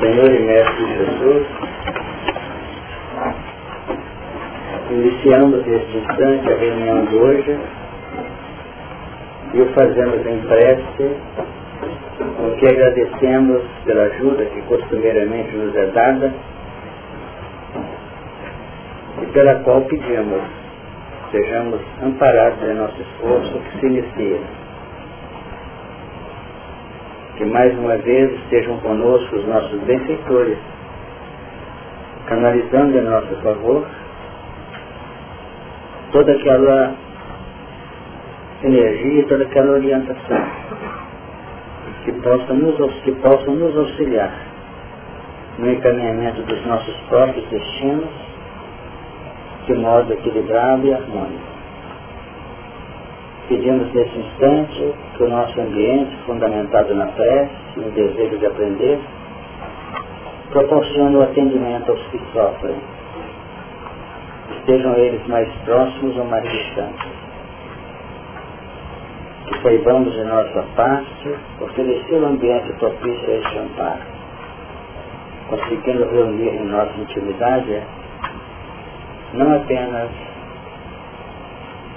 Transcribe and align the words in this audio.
Senhor 0.00 0.32
e 0.32 0.38
Mestre 0.38 0.86
Jesus, 0.96 1.46
iniciamos 4.90 5.66
neste 5.66 5.96
instante 5.96 6.52
a 6.52 6.56
reunião 6.56 7.04
de 7.06 7.16
hoje 7.16 7.58
e 9.54 9.60
o 9.60 9.66
fazemos 9.72 10.24
em 10.24 10.38
prece, 10.46 11.16
com 12.36 12.50
que 12.58 12.66
agradecemos 12.68 13.62
pela 13.84 14.04
ajuda 14.04 14.44
que 14.44 14.62
costumeiramente 14.62 15.56
nos 15.56 15.74
é 15.74 15.86
dada 15.86 16.32
e 19.20 19.26
pela 19.26 19.56
qual 19.64 19.80
pedimos 19.80 20.42
sejamos 21.32 21.80
amparados 22.04 22.62
em 22.62 22.74
nosso 22.74 23.02
esforço 23.02 23.58
que 23.58 23.80
se 23.80 23.86
inicia 23.86 24.38
que 27.38 27.44
mais 27.44 27.72
uma 27.78 27.96
vez 27.98 28.32
estejam 28.40 28.76
conosco 28.80 29.36
os 29.36 29.46
nossos 29.46 29.80
benfeitores, 29.82 30.58
canalizando 32.26 32.98
em 32.98 33.02
nosso 33.02 33.32
favor 33.36 33.86
toda 36.10 36.32
aquela 36.32 36.94
energia, 38.64 39.24
toda 39.28 39.44
aquela 39.44 39.72
orientação 39.74 40.46
que 42.04 42.12
possa 42.12 42.54
nos, 42.54 42.94
que 43.02 43.12
possam 43.12 43.54
nos 43.54 43.76
auxiliar 43.76 44.32
no 45.58 45.70
encaminhamento 45.70 46.42
dos 46.42 46.66
nossos 46.66 46.96
próprios 47.08 47.48
destinos 47.50 48.08
de 49.66 49.74
modo 49.74 50.12
equilibrado 50.12 50.86
e 50.88 50.92
harmônico. 50.92 51.47
Pedimos 53.48 53.90
nesse 53.94 54.18
instante 54.18 54.94
que 55.16 55.22
o 55.22 55.28
nosso 55.28 55.58
ambiente, 55.58 56.14
fundamentado 56.26 56.94
na 56.94 57.06
prece, 57.06 57.50
no 57.76 57.90
desejo 57.92 58.36
de 58.36 58.44
aprender, 58.44 59.00
proporcione 60.50 61.16
o 61.16 61.22
atendimento 61.22 61.90
aos 61.90 62.02
que 62.08 62.20
sofrem, 62.32 62.76
estejam 64.58 64.94
eles 64.96 65.26
mais 65.28 65.48
próximos 65.64 66.14
ou 66.18 66.24
mais 66.26 66.44
distantes. 66.44 67.08
Que 69.46 69.62
saibamos 69.62 70.12
de 70.12 70.24
nossa 70.24 70.62
parte 70.76 71.34
oferecer 71.62 72.16
o 72.16 72.24
um 72.24 72.26
ambiente 72.26 72.70
propício 72.74 73.30
a 73.30 73.36
este 73.36 73.58
amparo, 73.58 74.02
conseguindo 75.48 76.04
reunir 76.10 76.50
em 76.50 76.64
nossa 76.66 76.92
intimidade 77.00 77.82
não 79.32 79.56
apenas 79.56 80.27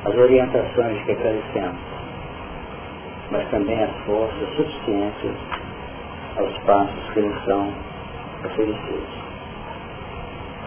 as 0.04 0.16
orientações 0.16 1.04
que 1.04 1.16
carecemos, 1.16 1.80
mas 3.30 3.48
também 3.50 3.84
as 3.84 3.96
forças 4.06 4.50
suficientes 4.56 5.32
aos 6.38 6.58
passos 6.60 7.14
que 7.14 7.22
nos 7.22 7.46
são 7.46 7.72
oferecidos. 8.44 9.22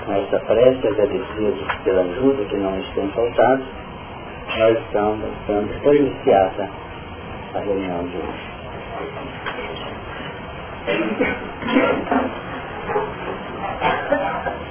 Com 0.07 0.13
essa 0.13 0.39
prece, 0.41 0.87
agradecidos 0.87 1.67
pela 1.83 2.03
ajuda 2.03 2.45
que 2.45 2.57
não 2.57 2.77
nos 2.77 2.89
tem 2.91 3.09
faltado, 3.09 3.65
nós 4.57 4.79
estamos 4.79 5.29
dando 5.49 5.83
por 5.83 5.97
iniciada 5.97 6.69
a 7.55 7.59
reunião 7.59 8.05
de 8.05 8.17
hoje. 8.17 8.55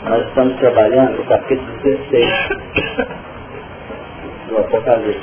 Nós 0.07 0.27
estamos 0.27 0.55
trabalhando 0.59 1.21
o 1.21 1.25
capítulo 1.25 1.77
16 1.79 3.32
do 4.47 4.57
Apocalipse. 4.57 5.21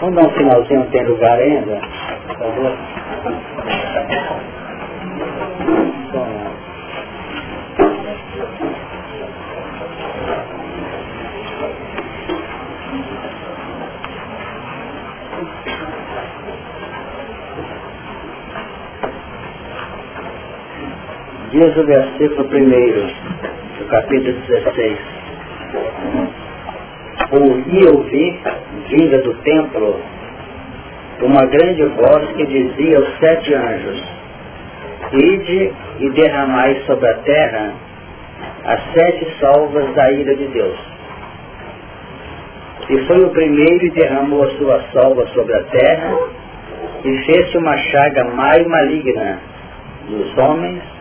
Vamos 0.00 0.16
dar 0.16 0.26
um 0.26 0.30
finalzinho, 0.30 0.90
tem 0.90 1.04
lugar 1.06 1.38
ainda? 1.38 1.80
Por 2.26 2.38
favor. 2.38 2.78
Diz 21.50 21.76
o 21.76 21.86
versículo 21.86 22.48
primeiro 22.48 23.06
do 23.84 23.88
capítulo 23.88 24.40
16. 24.48 24.98
Ouvi 27.32 27.86
ouvir, 27.86 28.40
vinda 28.88 29.18
do 29.18 29.34
templo, 29.42 30.00
uma 31.20 31.46
grande 31.46 31.84
voz 31.84 32.32
que 32.32 32.46
dizia 32.46 32.98
aos 32.98 33.18
sete 33.18 33.54
anjos, 33.54 34.02
Ide 35.12 35.72
e 36.00 36.10
derramai 36.10 36.82
sobre 36.86 37.08
a 37.08 37.14
terra 37.18 37.74
as 38.64 38.80
sete 38.94 39.38
salvas 39.38 39.94
da 39.94 40.10
ira 40.10 40.34
de 40.34 40.46
Deus. 40.48 40.78
E 42.88 42.98
foi 43.06 43.22
o 43.22 43.30
primeiro 43.30 43.86
e 43.86 43.90
derramou 43.90 44.42
a 44.44 44.50
sua 44.52 44.82
salva 44.92 45.26
sobre 45.28 45.54
a 45.54 45.62
terra, 45.64 46.18
e 47.04 47.18
fez 47.26 47.54
uma 47.54 47.76
chaga 47.76 48.24
mais 48.24 48.66
maligna 48.66 49.38
dos 50.08 50.38
homens 50.38 50.93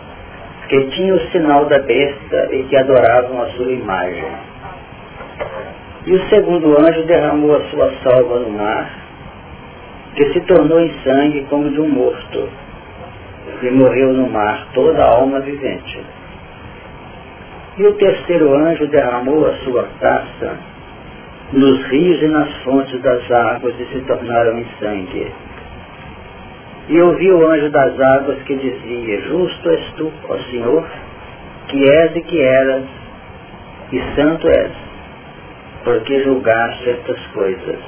que 0.73 0.85
tinham 0.89 1.17
o 1.17 1.19
sinal 1.29 1.65
da 1.65 1.77
besta 1.77 2.49
e 2.51 2.63
que 2.63 2.75
adoravam 2.75 3.43
a 3.43 3.45
sua 3.49 3.71
imagem. 3.71 4.25
E 6.07 6.13
o 6.13 6.29
segundo 6.29 6.75
anjo 6.79 7.03
derramou 7.03 7.55
a 7.55 7.61
sua 7.65 7.93
salva 8.03 8.39
no 8.39 8.49
mar, 8.49 8.89
que 10.15 10.33
se 10.33 10.41
tornou 10.41 10.79
em 10.79 10.91
sangue 11.03 11.45
como 11.47 11.69
de 11.69 11.79
um 11.79 11.87
morto, 11.87 12.49
e 13.61 13.69
morreu 13.69 14.13
no 14.13 14.27
mar 14.31 14.65
toda 14.73 14.99
a 14.99 15.09
alma 15.09 15.41
vivente. 15.41 16.01
E 17.77 17.85
o 17.85 17.93
terceiro 17.93 18.55
anjo 18.55 18.87
derramou 18.87 19.45
a 19.45 19.53
sua 19.57 19.87
taça 19.99 20.57
nos 21.51 21.83
rios 21.83 22.19
e 22.19 22.27
nas 22.29 22.51
fontes 22.63 22.99
das 23.03 23.29
águas 23.29 23.75
e 23.79 23.85
se 23.93 24.01
tornaram 24.07 24.57
em 24.57 24.65
sangue 24.79 25.31
e 26.89 27.01
ouvi 27.01 27.31
o 27.31 27.47
anjo 27.47 27.69
das 27.69 27.99
águas 27.99 28.41
que 28.43 28.55
dizia, 28.55 29.21
justo 29.21 29.69
és 29.69 29.93
tu, 29.95 30.11
ó 30.27 30.37
Senhor, 30.49 30.85
que 31.67 31.89
és 31.89 32.15
e 32.15 32.21
que 32.21 32.41
eras, 32.41 32.83
e 33.91 34.01
santo 34.15 34.47
és, 34.47 34.71
porque 35.83 36.23
julgaste 36.23 36.89
estas 36.89 37.25
coisas. 37.27 37.79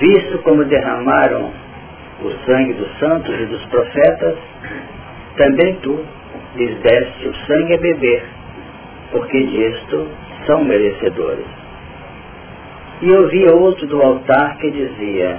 Visto 0.00 0.38
como 0.42 0.64
derramaram 0.64 1.50
o 2.22 2.30
sangue 2.44 2.74
dos 2.74 2.98
santos 2.98 3.34
e 3.40 3.46
dos 3.46 3.64
profetas, 3.66 4.36
também 5.36 5.76
tu 5.76 6.04
lhes 6.56 6.78
deste 6.80 7.28
o 7.28 7.34
sangue 7.46 7.74
a 7.74 7.78
beber, 7.78 8.22
porque 9.12 9.42
disto 9.44 10.08
são 10.46 10.62
merecedores. 10.64 11.46
E 13.00 13.10
ouvi 13.12 13.48
outro 13.48 13.86
do 13.86 14.02
altar 14.02 14.58
que 14.58 14.70
dizia, 14.70 15.38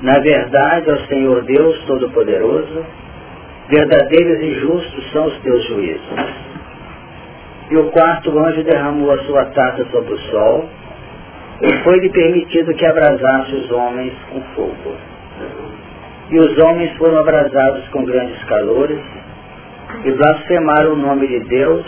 na 0.00 0.20
verdade, 0.20 0.90
ao 0.90 0.98
Senhor 1.06 1.42
Deus 1.42 1.84
Todo-Poderoso, 1.86 2.86
verdadeiros 3.68 4.40
e 4.40 4.60
justos 4.60 5.12
são 5.12 5.26
os 5.26 5.36
teus 5.40 5.66
juízos. 5.66 6.48
E 7.70 7.76
o 7.76 7.90
quarto 7.90 8.38
anjo 8.38 8.62
derramou 8.62 9.10
a 9.12 9.18
sua 9.24 9.46
taça 9.46 9.84
sobre 9.90 10.14
o 10.14 10.18
sol, 10.30 10.68
e 11.60 11.72
foi-lhe 11.82 12.08
permitido 12.10 12.72
que 12.74 12.86
abrasasse 12.86 13.52
os 13.56 13.70
homens 13.72 14.12
com 14.30 14.40
fogo. 14.54 14.96
E 16.30 16.38
os 16.38 16.56
homens 16.58 16.96
foram 16.96 17.18
abrasados 17.18 17.88
com 17.88 18.04
grandes 18.04 18.42
calores, 18.44 19.00
e 20.04 20.12
blasfemaram 20.12 20.92
o 20.92 20.96
nome 20.96 21.26
de 21.26 21.40
Deus, 21.40 21.84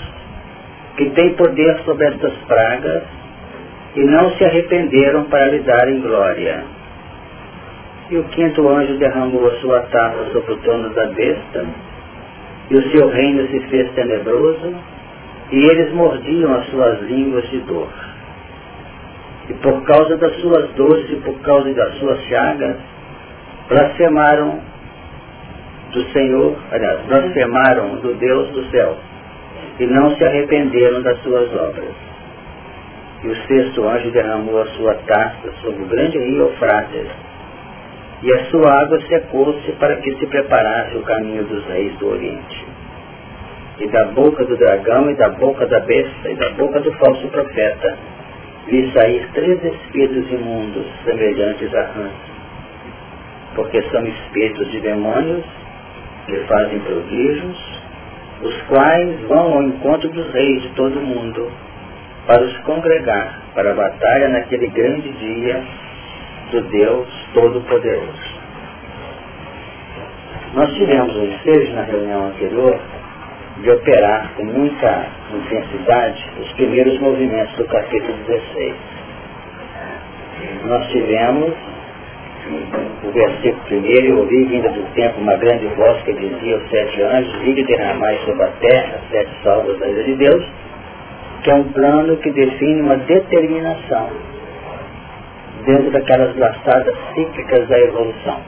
que 0.97 1.11
tem 1.11 1.35
poder 1.35 1.79
sobre 1.85 2.07
estas 2.07 2.33
pragas, 2.49 3.05
e 3.95 4.01
não 4.01 4.31
se 4.33 4.45
arrependeram 4.45 5.25
para 5.25 5.47
lhe 5.47 5.61
darem 5.61 6.01
glória 6.01 6.80
e 8.11 8.19
o 8.19 8.25
quinto 8.25 8.69
anjo 8.69 8.99
derramou 8.99 9.47
a 9.47 9.55
sua 9.61 9.81
taça 9.83 10.31
sobre 10.33 10.53
o 10.53 10.57
trono 10.59 10.91
da 10.91 11.07
besta, 11.07 11.65
e 12.69 12.75
o 12.77 12.91
seu 12.91 13.09
reino 13.09 13.47
se 13.49 13.61
fez 13.69 13.89
tenebroso, 13.93 14.75
e 15.53 15.57
eles 15.57 15.93
mordiam 15.93 16.53
as 16.55 16.67
suas 16.71 17.01
línguas 17.03 17.49
de 17.51 17.61
dor. 17.61 17.89
E 19.49 19.55
por 19.55 19.83
causa 19.85 20.17
das 20.17 20.35
suas 20.41 20.71
dores 20.71 21.09
e 21.11 21.17
por 21.17 21.39
causa 21.41 21.73
das 21.73 21.95
suas 21.99 22.21
chagas, 22.25 22.77
blasfemaram 23.69 24.61
do 25.93 26.03
Senhor, 26.13 26.57
aliás, 26.73 27.01
blasfemaram 27.07 27.97
do 27.97 28.15
Deus 28.15 28.49
do 28.51 28.65
céu, 28.71 28.97
e 29.79 29.87
não 29.87 30.17
se 30.17 30.25
arrependeram 30.25 31.01
das 31.03 31.17
suas 31.23 31.49
obras. 31.55 31.95
E 33.23 33.29
o 33.29 33.37
sexto 33.47 33.87
anjo 33.87 34.11
derramou 34.11 34.63
a 34.63 34.67
sua 34.67 34.95
taça 35.07 35.53
sobre 35.63 35.83
o 35.83 35.87
grande 35.87 36.19
rio 36.19 36.49
Eufrates, 36.49 37.09
e 38.23 38.33
a 38.33 38.45
sua 38.47 38.83
água 38.83 39.01
secou-se 39.09 39.73
para 39.73 39.97
que 39.97 40.15
se 40.17 40.27
preparasse 40.27 40.97
o 40.97 41.03
caminho 41.03 41.45
dos 41.45 41.65
reis 41.67 41.97
do 41.99 42.11
Oriente. 42.11 42.67
E 43.79 43.87
da 43.89 44.05
boca 44.07 44.45
do 44.45 44.57
dragão, 44.59 45.11
e 45.11 45.15
da 45.15 45.31
boca 45.31 45.67
da 45.67 45.81
besta, 45.81 46.31
e 46.31 46.35
da 46.35 46.51
boca 46.51 46.81
do 46.81 46.93
falso 46.95 47.27
profeta, 47.29 47.97
vi 48.67 48.93
sair 48.93 49.27
três 49.33 49.65
espíritos 49.65 50.31
imundos, 50.31 50.87
semelhantes 51.05 51.75
a 51.75 51.83
rãs. 51.83 52.31
porque 53.55 53.83
são 53.91 54.07
espíritos 54.07 54.71
de 54.71 54.81
demônios 54.81 55.45
que 56.27 56.37
fazem 56.47 56.79
prodígios, 56.79 57.81
os 58.43 58.63
quais 58.69 59.21
vão 59.23 59.55
ao 59.55 59.63
encontro 59.63 60.09
dos 60.09 60.31
reis 60.33 60.63
de 60.63 60.69
todo 60.71 60.99
o 60.99 61.03
mundo 61.03 61.51
para 62.27 62.43
os 62.43 62.57
congregar 62.59 63.41
para 63.55 63.73
a 63.73 63.75
batalha 63.75 64.29
naquele 64.29 64.69
grande 64.69 65.11
dia 65.11 65.63
do 66.53 66.61
Deus 66.61 67.09
Todo-Poderoso. 67.33 68.41
Nós 70.55 70.73
tivemos 70.75 71.15
o 71.15 71.25
ensejo 71.25 71.73
na 71.75 71.83
reunião 71.83 72.27
anterior 72.27 72.79
de 73.63 73.71
operar 73.71 74.33
com 74.37 74.45
muita 74.45 75.07
intensidade 75.33 76.25
os 76.41 76.53
primeiros 76.55 76.99
movimentos 77.01 77.55
do 77.57 77.65
capítulo 77.67 78.17
16. 78.27 78.75
Nós 80.65 80.87
tivemos 80.89 81.55
o 83.05 83.11
versículo 83.13 83.63
primeiro, 83.67 84.07
eu 84.09 84.19
ouvi 84.19 84.45
vinda 84.47 84.71
do 84.71 84.83
tempo 84.95 85.21
uma 85.21 85.37
grande 85.37 85.67
voz 85.69 86.03
que 86.03 86.13
dizia 86.15 86.55
aos 86.55 86.69
sete 86.69 87.03
anjos, 87.03 87.43
vinde 87.43 87.63
derramai 87.65 88.19
sobre 88.25 88.43
a 88.43 88.49
terra 88.61 89.01
sete 89.11 89.31
salvas 89.45 89.79
da 89.79 89.87
ira 89.87 90.03
de 90.03 90.15
Deus, 90.17 90.45
que 91.45 91.51
é 91.51 91.55
um 91.55 91.65
plano 91.73 92.17
que 92.17 92.31
define 92.31 92.83
uma 92.83 92.97
determinação 92.97 94.11
dentro 95.65 95.91
daquelas 95.91 96.37
laçadas 96.37 96.95
cíclicas 97.15 97.69
da 97.69 97.79
evolução. 97.79 98.41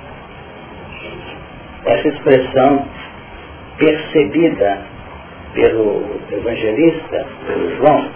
Essa 1.84 2.08
expressão 2.08 2.86
percebida 3.78 4.78
pelo 5.54 6.04
evangelista, 6.30 7.26
pelo 7.46 7.76
João, 7.76 8.08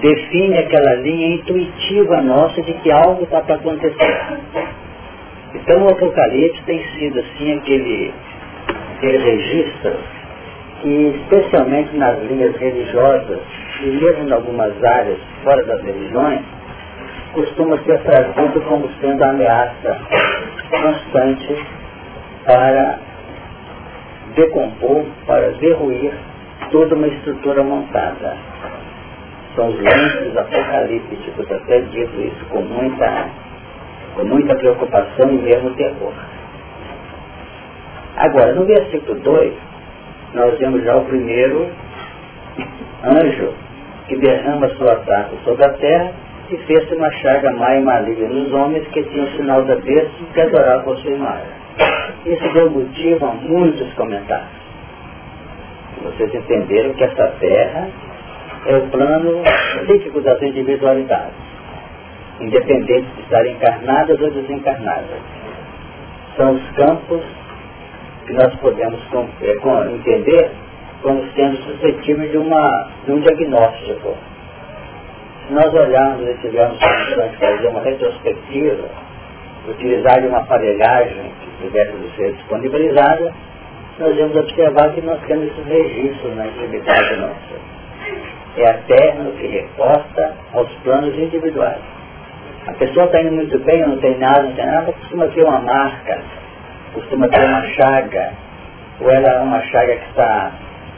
define 0.00 0.58
aquela 0.58 0.94
linha 0.94 1.34
intuitiva 1.34 2.22
nossa 2.22 2.62
de 2.62 2.72
que 2.74 2.90
algo 2.90 3.24
está 3.24 3.40
para 3.40 3.56
acontecer. 3.56 4.38
Então 5.54 5.82
o 5.82 5.88
Apocalipse 5.88 6.62
tem 6.66 6.82
sido 6.98 7.18
assim 7.20 7.54
aquele, 7.54 8.12
aquele 8.96 9.18
registro 9.18 9.96
que 10.82 11.22
especialmente 11.22 11.96
nas 11.96 12.18
linhas 12.22 12.54
religiosas 12.56 13.40
e 13.82 13.86
mesmo 13.86 14.28
em 14.28 14.32
algumas 14.32 14.72
áreas 14.84 15.18
fora 15.42 15.64
das 15.64 15.82
religiões, 15.82 16.40
costuma 17.32 17.78
ser 17.84 17.98
trazido 18.02 18.60
como 18.62 18.88
sendo 19.00 19.22
ameaça 19.22 20.00
constante 20.70 21.66
para 22.44 22.98
decompor, 24.34 25.04
para 25.26 25.50
derruir 25.52 26.12
toda 26.70 26.94
uma 26.94 27.08
estrutura 27.08 27.62
montada. 27.62 28.36
São 29.54 29.68
os 29.68 29.80
lenços 29.80 30.36
apocalípticos, 30.36 31.50
até 31.50 31.80
digo 31.80 32.20
isso 32.20 32.44
com 32.50 32.60
muita, 32.60 33.28
com 34.14 34.24
muita 34.24 34.54
preocupação 34.54 35.30
e 35.30 35.38
mesmo 35.38 35.74
terror. 35.74 36.12
Agora, 38.16 38.52
no 38.54 38.64
versículo 38.64 39.18
2, 39.20 39.54
nós 40.34 40.58
vemos 40.58 40.84
já 40.84 40.96
o 40.96 41.04
primeiro 41.04 41.68
anjo 43.04 43.54
que 44.06 44.16
derrama 44.16 44.68
sua 44.70 44.96
taça 44.96 45.32
sobre 45.44 45.64
a 45.64 45.72
terra 45.74 46.12
e 46.50 46.56
fez 46.58 46.90
uma 46.92 47.10
chaga 47.12 47.52
má 47.52 47.76
e 47.76 47.82
maligna 47.82 48.28
nos 48.28 48.52
homens 48.52 48.86
que 48.88 49.02
tinham 49.02 49.26
o 49.26 49.30
sinal 49.36 49.62
da 49.64 49.76
besta 49.76 50.10
que 50.32 50.40
adoravam 50.40 50.94
a 50.94 50.96
sua 50.96 51.10
imagem. 51.10 51.58
Isso 52.26 52.52
deu 52.52 52.70
motivo 52.70 53.26
a 53.26 53.32
muitos 53.34 53.92
comentários. 53.94 54.58
Vocês 56.02 56.34
entenderam 56.34 56.94
que 56.94 57.04
essa 57.04 57.26
terra 57.40 57.88
é 58.66 58.76
o 58.76 58.82
plano 58.88 59.42
líquido 59.86 60.20
das 60.20 60.40
individualidades, 60.42 61.34
independente 62.40 63.06
de 63.14 63.22
estarem 63.22 63.52
encarnadas 63.52 64.20
ou 64.20 64.30
desencarnadas. 64.30 65.20
São 66.36 66.52
os 66.52 66.70
campos 66.72 67.22
que 68.26 68.32
nós 68.32 68.54
podemos 68.56 69.00
é, 69.42 69.92
entender 69.92 70.50
como 71.02 71.24
sendo 71.34 71.56
suscetíveis 71.58 72.30
de, 72.30 72.38
uma, 72.38 72.90
de 73.04 73.12
um 73.12 73.20
diagnóstico. 73.20 74.16
Nós 75.50 75.72
olharmos 75.72 76.28
e 76.28 76.34
tivermos 76.42 76.78
condições 76.78 77.30
de 77.30 77.36
fazer 77.38 77.68
uma 77.68 77.80
retrospectiva, 77.80 78.84
utilizar 79.66 80.18
uma 80.26 80.38
aparelhagem 80.38 81.32
que 81.40 81.62
pudesse 81.62 81.92
ser 82.16 82.32
disponibilizada, 82.34 83.32
nós 83.98 84.16
vamos 84.16 84.36
observar 84.36 84.92
que 84.92 85.00
nós 85.00 85.18
temos 85.26 85.46
esses 85.46 85.66
registros 85.66 86.36
na 86.36 86.46
intimidade 86.46 87.16
nossa. 87.16 87.78
É 88.58 88.68
a 88.68 88.74
terra 88.74 89.30
que 89.38 89.46
reporta 89.46 90.34
aos 90.52 90.70
planos 90.84 91.18
individuais. 91.18 91.80
A 92.66 92.72
pessoa 92.74 93.06
está 93.06 93.22
indo 93.22 93.32
muito 93.32 93.58
bem, 93.60 93.80
não 93.86 93.96
tem 93.96 94.18
nada, 94.18 94.42
não 94.42 94.52
tem 94.52 94.66
nada, 94.66 94.92
costuma 94.92 95.28
ter 95.28 95.44
uma 95.44 95.60
marca, 95.60 96.20
costuma 96.92 97.26
ter 97.28 97.42
uma 97.42 97.62
chaga, 97.68 98.32
ou 99.00 99.10
ela 99.10 99.28
é 99.28 99.38
uma 99.38 99.62
chaga 99.62 99.96
que 99.96 100.08
está 100.10 100.52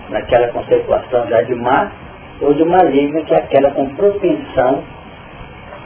naquela 0.09 0.49
conceituação 0.49 1.29
já 1.29 1.43
de 1.43 1.55
má 1.55 1.93
ou 2.41 2.55
de 2.55 2.65
maligna, 2.65 3.23
que 3.23 3.35
é 3.35 3.39
aquela 3.39 3.71
com 3.73 3.89
propensão 3.91 4.83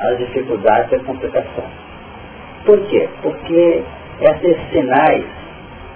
às 0.00 0.18
dificuldades 0.18 0.92
e 0.92 0.96
à 0.96 0.98
complicação. 1.00 1.64
Por 2.64 2.80
quê? 2.86 3.08
Porque 3.22 3.82
esses 4.20 4.56
sinais, 4.70 5.24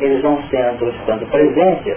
eles 0.01 0.21
vão 0.23 0.43
sendo, 0.51 0.89
estando 0.91 1.27
presentes, 1.31 1.97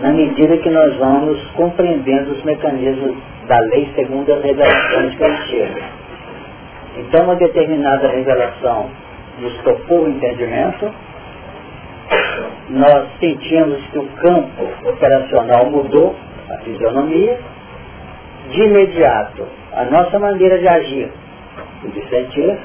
na 0.00 0.10
medida 0.12 0.56
que 0.58 0.70
nós 0.70 0.96
vamos 0.96 1.40
compreendendo 1.52 2.32
os 2.32 2.42
mecanismos 2.42 3.16
da 3.46 3.58
lei 3.60 3.88
segundo 3.94 4.32
as 4.32 4.42
revelações 4.42 5.14
que 5.14 5.22
eles 5.24 5.40
chegam. 5.46 5.82
Então, 6.96 7.24
uma 7.24 7.36
determinada 7.36 8.08
revelação 8.08 8.90
nos 9.40 9.56
tocou 9.62 10.04
o 10.04 10.08
entendimento, 10.08 10.92
nós 12.70 13.08
sentimos 13.20 13.80
que 13.86 13.98
o 13.98 14.06
campo 14.06 14.88
operacional 14.88 15.66
mudou, 15.70 16.14
a 16.50 16.58
fisionomia, 16.58 17.38
de 18.50 18.62
imediato, 18.62 19.46
a 19.72 19.84
nossa 19.84 20.18
maneira 20.18 20.58
de 20.58 20.68
agir. 20.68 21.10
E 21.84 21.88
de 21.88 22.08
sentir, 22.08 22.58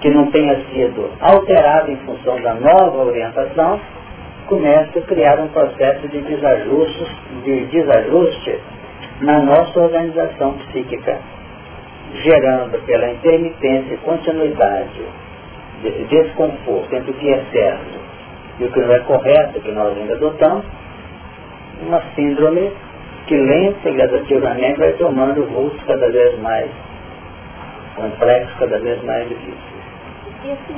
que 0.00 0.10
não 0.10 0.30
tenha 0.30 0.56
sido 0.66 1.10
alterada 1.20 1.90
em 1.90 1.96
função 1.96 2.40
da 2.40 2.54
nova 2.54 3.04
orientação, 3.04 3.80
começa 4.46 4.98
a 4.98 5.02
criar 5.02 5.40
um 5.40 5.48
processo 5.48 6.06
de 6.08 6.20
desajuste, 6.20 7.06
de 7.44 7.66
desajuste 7.66 8.60
na 9.20 9.40
nossa 9.40 9.80
organização 9.80 10.54
psíquica, 10.58 11.18
gerando 12.22 12.84
pela 12.86 13.10
intermitência 13.10 13.94
e 13.94 13.98
continuidade 13.98 15.02
desse 15.82 16.04
desconforto 16.04 16.94
entre 16.94 17.10
o 17.10 17.14
que 17.14 17.28
é 17.28 17.44
certo 17.50 18.00
e 18.58 18.64
o 18.64 18.72
que 18.72 18.80
não 18.80 18.94
é 18.94 19.00
correto, 19.00 19.60
que 19.60 19.72
nós 19.72 19.96
ainda 19.96 20.14
adotamos, 20.14 20.64
uma 21.82 22.02
síndrome 22.14 22.72
que 23.26 23.36
lenta 23.36 23.88
e 23.88 23.92
gradativamente 23.92 24.78
vai 24.78 24.92
tomando 24.94 25.44
vultos 25.46 25.82
cada 25.84 26.08
vez 26.10 26.38
mais 26.40 26.70
complexos, 27.96 28.54
cada 28.58 28.78
vez 28.78 29.02
mais 29.02 29.28
difíceis. 29.28 29.76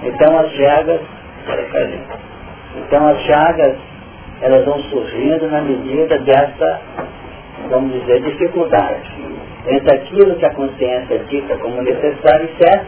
Então 0.02 0.38
as 0.38 0.50
chagas, 0.52 1.00
então 2.76 3.08
as 3.08 3.20
chagas, 3.22 3.76
elas 4.40 4.64
vão 4.64 4.78
surgindo 4.84 5.48
na 5.50 5.60
medida 5.60 6.18
dessa, 6.18 6.80
vamos 7.68 7.92
dizer, 7.92 8.22
dificuldade. 8.22 9.10
Entre 9.66 9.94
aquilo 9.94 10.36
que 10.36 10.46
a 10.46 10.54
consciência 10.54 11.18
dita 11.28 11.56
como 11.58 11.82
necessário 11.82 12.48
e 12.48 12.64
certo, 12.64 12.86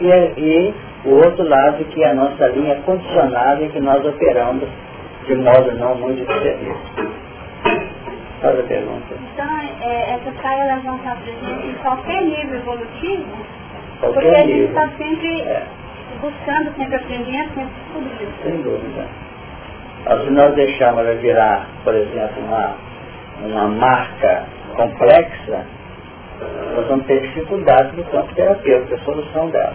e, 0.00 0.40
e 0.40 0.74
o 1.04 1.10
outro 1.16 1.46
lado 1.46 1.84
que 1.84 2.02
é 2.02 2.10
a 2.10 2.14
nossa 2.14 2.48
linha 2.48 2.76
condicionada 2.84 3.62
em 3.62 3.68
que 3.68 3.78
nós 3.78 4.04
operamos 4.04 4.68
de 5.26 5.34
modo 5.36 5.72
não 5.72 5.94
muito 5.96 6.26
diferente. 6.26 7.14
Faz 8.40 8.58
a 8.58 8.62
pergunta. 8.62 9.14
Então, 9.32 9.60
é, 9.80 10.14
essa 10.14 10.42
saia 10.42 10.76
levantar 10.76 11.16
para 11.16 11.32
gente 11.32 11.66
em 11.66 11.74
qualquer 11.74 12.22
nível 12.22 12.56
evolutivo, 12.56 13.26
qualquer 14.00 14.20
porque 14.20 14.36
a 14.36 14.46
gente 14.46 14.64
está 14.64 14.88
sempre 14.98 15.40
é. 15.42 15.62
buscando, 16.20 16.76
sempre 16.76 16.96
aprendendo, 16.96 17.54
sempre 17.54 17.72
descobrindo. 17.78 18.42
Sem 18.42 18.62
dúvida. 18.62 19.06
Se 20.24 20.30
nós 20.30 20.54
deixarmos 20.54 21.00
ela 21.00 21.14
virar, 21.14 21.66
por 21.82 21.94
exemplo, 21.94 22.42
uma, 22.44 22.74
uma 23.42 23.68
marca 23.68 24.44
complexa, 24.76 25.64
nós 26.76 26.86
vamos 26.86 27.06
ter 27.06 27.22
dificuldades 27.22 27.94
no 27.94 28.04
campo 28.04 28.34
terapêutico, 28.34 28.94
a 28.94 28.98
solução 28.98 29.48
dela. 29.48 29.74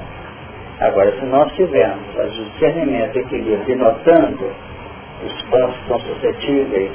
Agora, 0.79 1.11
se 1.19 1.25
nós 1.25 1.51
tivermos 1.53 2.15
o 2.15 2.43
discernimento, 2.51 3.17
equilíbrio, 3.17 3.63
e 3.67 3.75
notando 3.75 4.51
os 5.25 5.41
pontos 5.43 5.87
são 5.87 5.99
suscetíveis 5.99 6.91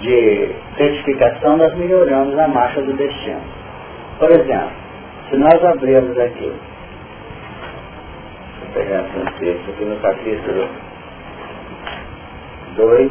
de 0.00 0.54
certificação, 0.76 1.56
nós 1.56 1.74
melhoramos 1.74 2.38
a 2.38 2.48
marcha 2.48 2.82
do 2.82 2.92
destino. 2.94 3.42
Por 4.18 4.30
exemplo, 4.30 4.72
se 5.28 5.36
nós 5.36 5.64
abrirmos 5.64 6.18
aqui, 6.18 6.52
vou 8.60 8.72
pegar 8.74 9.02
um 9.02 9.38
texto 9.38 9.70
aqui 9.70 9.84
no 9.84 9.96
capítulo 9.96 10.68
2, 12.76 13.10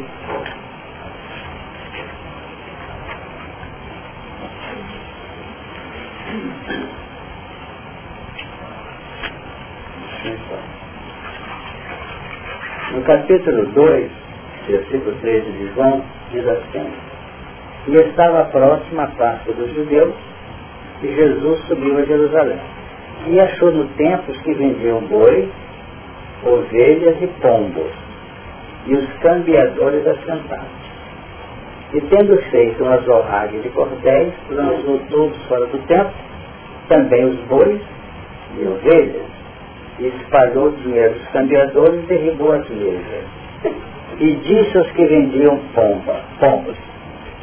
capítulo 13.10 13.66
2, 13.66 14.19
versículo 14.70 15.16
13 15.22 15.52
de 15.52 15.74
João, 15.74 16.04
diz 16.32 16.48
assim, 16.48 16.92
e 17.88 17.96
estava 17.96 18.46
próxima 18.46 19.04
a 19.04 19.08
Páscoa 19.08 19.54
dos 19.54 19.74
judeus, 19.74 20.14
e 21.02 21.08
Jesus 21.08 21.60
subiu 21.66 21.98
a 21.98 22.04
Jerusalém. 22.04 22.60
E 23.28 23.40
achou 23.40 23.72
no 23.72 23.86
templo 23.96 24.34
que 24.34 24.54
vendiam 24.54 25.02
boi, 25.02 25.50
ovelhas 26.46 27.22
e 27.22 27.28
pombos, 27.42 27.92
e 28.86 28.94
os 28.94 29.14
cambiadores 29.22 30.06
assentados. 30.06 30.80
E 31.94 32.02
tendo 32.02 32.38
feito 32.52 32.84
uma 32.84 32.98
zorragem 32.98 33.62
de 33.62 33.70
cordéis, 33.70 34.34
lançou 34.52 35.00
todos 35.10 35.38
fora 35.46 35.66
do 35.66 35.80
templo, 35.88 36.14
também 36.88 37.26
os 37.26 37.40
bois 37.48 37.82
e 38.58 38.68
ovelhas, 38.68 39.26
e 40.00 40.08
espalhou 40.08 40.68
o 40.68 40.72
dinheiro 40.72 41.14
dos 41.14 41.28
cambiadores 41.30 42.04
e 42.04 42.08
derribou 42.08 42.52
as 42.52 42.70
mesas. 42.70 43.26
E 44.20 44.36
disse 44.36 44.78
aos 44.78 44.90
que 44.92 45.06
vendiam 45.06 45.58
pomba, 45.74 46.22
pombos, 46.40 46.76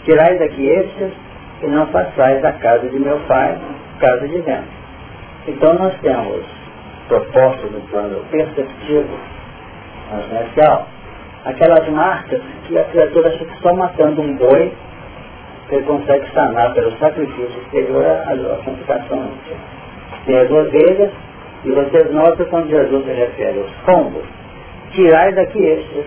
tirai 0.05 0.39
daqui 0.39 0.67
estes 0.67 1.13
e 1.63 1.67
não 1.67 1.87
passais 1.87 2.43
da 2.43 2.53
casa 2.53 2.89
de 2.89 2.99
meu 2.99 3.19
pai, 3.21 3.59
casa 3.99 4.29
de 4.29 4.41
dentro. 4.43 4.77
Então 5.49 5.75
nós 5.75 5.95
temos 6.01 6.45
propostas 7.09 7.71
no 7.73 7.81
plano 7.83 8.23
perceptivo, 8.31 9.19
transversal, 10.11 10.87
aquelas 11.45 11.89
marcas 11.89 12.43
que 12.67 12.79
a 12.79 12.85
criatura 12.85 13.29
acha 13.29 13.45
que 13.45 13.63
só 13.63 13.75
matando 13.75 14.21
um 14.21 14.37
boi 14.37 14.73
ele 15.71 15.83
consegue 15.85 16.33
sanar 16.33 16.73
pelo 16.75 16.97
sacrifício 16.99 17.61
exterior 17.63 18.05
a, 18.05 18.33
a 18.33 18.57
complicação 18.65 19.31
Tem 20.25 20.39
as 20.39 20.51
ovelhas, 20.51 21.11
e 21.65 21.71
vocês 21.73 22.13
notam 22.13 22.47
quando 22.47 22.69
Jesus 22.69 23.05
se 23.05 23.13
refere 23.13 23.59
aos 23.59 23.71
pombos, 23.85 24.23
tirai 24.93 25.33
daqui 25.33 25.59
estes, 25.59 26.05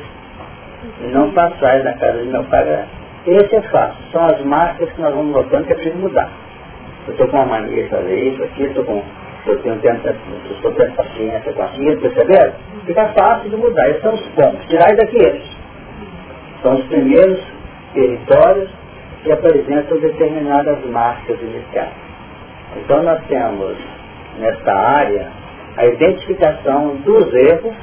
e 1.01 1.07
não 1.07 1.31
passais 1.31 1.83
na 1.83 1.93
casa 1.93 2.19
de 2.19 2.27
meu 2.27 2.43
pai. 2.45 2.86
Esse 3.25 3.55
é 3.55 3.62
fácil, 3.63 4.03
são 4.12 4.25
as 4.25 4.41
marcas 4.45 4.89
que 4.91 5.01
nós 5.01 5.13
vamos 5.13 5.33
notando 5.33 5.65
que 5.65 5.74
é 5.74 5.75
preciso 5.75 5.98
mudar. 5.98 6.29
Eu 7.07 7.12
estou 7.13 7.27
com 7.27 7.38
uma 7.38 7.45
mania 7.45 7.83
de 7.83 7.89
fazer 7.89 8.19
isso 8.29 8.43
aqui, 8.43 8.63
estou 8.63 8.83
com 8.86 9.03
eu 9.45 9.57
tenho 9.62 9.79
tanta, 9.79 10.15
estou 10.51 10.71
tendo 10.74 10.95
paciência 10.95 11.53
com 11.53 11.63
aquilo, 11.63 12.01
perceberam? 12.01 12.53
Fica 12.86 13.07
fácil 13.17 13.50
de 13.50 13.55
mudar. 13.55 13.89
Esses 13.89 14.01
são 14.01 14.13
os 14.13 14.27
pontos. 14.29 14.67
Tirar 14.67 14.95
daqui 14.95 15.17
eles. 15.17 15.50
São 16.62 16.75
os 16.75 16.86
primeiros 16.86 17.41
territórios 17.93 18.69
que 19.24 19.31
apresentam 19.31 19.98
determinadas 20.00 20.86
marcas 20.86 21.41
iniciais. 21.41 21.93
Então 22.77 23.01
nós 23.01 23.21
temos 23.27 23.77
nesta 24.39 24.74
área 24.74 25.27
a 25.77 25.86
identificação 25.86 26.95
dos 26.98 27.33
erros 27.33 27.75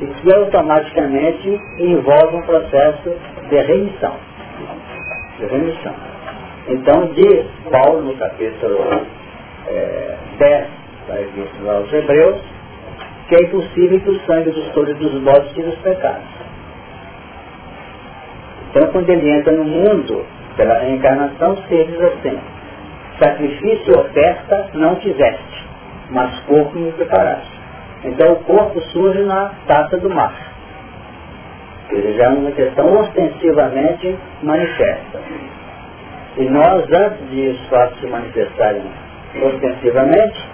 e 0.00 0.06
que 0.06 0.34
automaticamente 0.34 1.60
envolve 1.78 2.36
um 2.36 2.42
processo 2.42 3.16
de 3.48 3.56
remissão. 3.56 4.14
De 5.38 5.46
remissão. 5.46 5.94
Então 6.68 7.12
diz 7.14 7.46
Paulo 7.70 8.02
no 8.02 8.16
capítulo 8.16 8.78
é, 9.68 10.16
10 10.38 10.66
da 11.08 11.20
Epístola 11.20 11.78
aos 11.78 11.92
Hebreus, 11.92 12.40
que 13.28 13.36
é 13.36 13.42
impossível 13.42 14.00
que 14.00 14.10
o 14.10 14.20
sangue 14.26 14.50
dos 14.50 14.68
touros 14.72 14.96
dos 14.98 15.22
bodes 15.22 15.52
tire 15.52 15.68
os 15.68 15.78
pecados. 15.78 16.34
Então, 18.70 18.90
quando 18.90 19.08
ele 19.08 19.30
entra 19.30 19.52
no 19.52 19.64
mundo 19.64 20.26
pela 20.56 20.78
reencarnação, 20.78 21.56
se 21.68 21.84
diz 21.84 22.00
assim, 22.00 22.38
sacrifício 23.22 23.94
e 23.94 23.98
oferta 23.98 24.70
não 24.74 24.96
quiseste, 24.96 25.64
mas 26.10 26.40
corpo 26.40 26.76
me 26.76 26.90
preparaste. 26.92 27.53
Então 28.04 28.32
o 28.32 28.36
corpo 28.44 28.80
surge 28.92 29.22
na 29.22 29.50
taça 29.66 29.96
do 29.96 30.10
mar. 30.10 30.34
Ele 31.90 32.16
já 32.16 32.24
é 32.24 32.28
uma 32.28 32.50
questão 32.50 33.00
ostensivamente 33.00 34.16
manifesta. 34.42 35.20
E 36.36 36.44
nós, 36.44 36.84
antes 36.92 37.30
de 37.30 37.48
os 37.48 37.68
fatos 37.68 37.98
se 38.00 38.06
manifestarem 38.06 38.82
ostensivamente, 39.42 40.48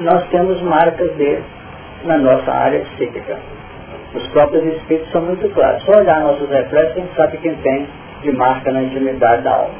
nós 0.00 0.26
temos 0.28 0.60
marcas 0.62 1.10
dele 1.16 1.44
na 2.04 2.16
nossa 2.18 2.50
área 2.50 2.80
psíquica. 2.80 3.36
Os 4.14 4.26
próprios 4.28 4.64
espíritos 4.76 5.10
são 5.10 5.22
muito 5.22 5.48
claros. 5.50 5.82
Só 5.84 5.98
olhar 5.98 6.20
nossos 6.20 6.48
reflexos, 6.48 6.96
a 6.96 7.00
gente 7.00 7.16
sabe 7.16 7.36
quem 7.38 7.54
tem 7.56 7.86
de 8.22 8.32
marca 8.32 8.72
na 8.72 8.82
intimidade 8.82 9.42
da 9.42 9.54
alma. 9.54 9.74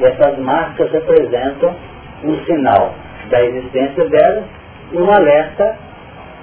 E 0.00 0.04
essas 0.04 0.38
marcas 0.38 0.90
representam 0.92 1.74
um 2.24 2.36
sinal 2.44 2.94
da 3.30 3.42
existência 3.42 4.08
dela 4.08 4.44
e 4.92 4.98
um 4.98 5.10
alerta 5.10 5.76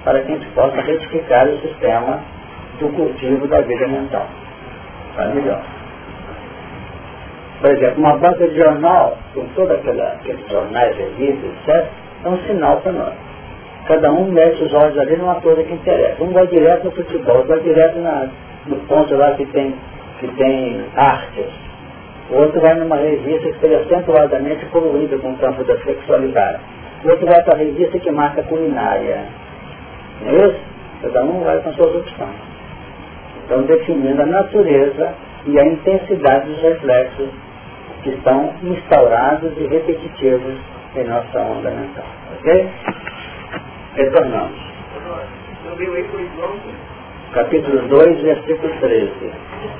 para 0.04 0.20
que 0.20 0.32
a 0.32 0.34
gente 0.34 0.46
possa 0.50 0.80
retificar 0.80 1.46
o 1.46 1.58
sistema 1.60 2.20
do 2.78 2.88
cultivo 2.90 3.46
da 3.46 3.60
vida 3.60 3.86
mental. 3.88 4.26
Tá 5.16 5.26
melhor. 5.26 5.62
Por 7.60 7.70
exemplo, 7.70 7.98
uma 7.98 8.16
banca 8.16 8.48
de 8.48 8.56
jornal, 8.56 9.18
com 9.34 9.44
todos 9.54 9.72
aqueles 9.72 10.48
jornais, 10.48 10.96
revistas, 10.96 11.50
etc., 11.68 11.86
é 12.24 12.28
um 12.28 12.38
sinal 12.46 12.78
para 12.78 12.92
nós. 12.92 13.14
Cada 13.86 14.12
um 14.12 14.30
mete 14.30 14.62
os 14.62 14.72
olhos 14.72 14.98
ali 14.98 15.16
numa 15.16 15.36
coisa 15.36 15.62
que 15.62 15.72
interessa. 15.72 16.22
Um 16.22 16.32
vai 16.32 16.46
direto 16.46 16.84
no 16.84 16.90
futebol, 16.92 17.36
outro 17.36 17.48
vai 17.48 17.60
direto 17.60 17.98
na, 17.98 18.28
no 18.66 18.76
ponto 18.86 19.14
lá 19.14 19.34
que 19.34 19.44
tem, 19.46 19.74
que 20.20 20.28
tem 20.28 20.84
artes. 20.96 21.50
O 22.30 22.36
outro 22.36 22.60
vai 22.60 22.74
numa 22.74 22.96
revista 22.96 23.40
que 23.40 23.48
esteja 23.48 23.78
acentuadamente 23.80 24.64
poluída 24.66 25.18
com 25.18 25.32
o 25.32 25.36
campo 25.38 25.64
da 25.64 25.76
sexualidade. 25.78 26.60
Outro 27.04 27.26
vai 27.26 27.42
para 27.42 27.54
a 27.54 27.58
revista 27.58 27.98
que 27.98 28.10
marca 28.10 28.42
culinária. 28.42 29.24
Não 30.20 30.28
é 30.28 30.34
isso? 30.34 30.60
Cada 31.02 31.24
um 31.24 31.42
vai 31.42 31.58
com 31.62 31.72
suas 31.72 31.96
opções. 31.96 32.36
Então, 33.44 33.62
definindo 33.62 34.20
a 34.20 34.26
natureza 34.26 35.14
e 35.46 35.58
a 35.58 35.64
intensidade 35.64 36.46
dos 36.46 36.60
reflexos 36.60 37.30
que 38.02 38.10
estão 38.10 38.54
instaurados 38.62 39.52
e 39.56 39.66
repetitivos 39.66 40.58
em 40.96 41.04
nossa 41.04 41.40
onda 41.40 41.70
mental. 41.70 42.04
Ok? 42.38 42.68
Retornamos. 43.94 44.60
Capítulo 47.32 47.88
2, 47.88 48.22
versículo 48.22 48.72
13. 48.80 49.10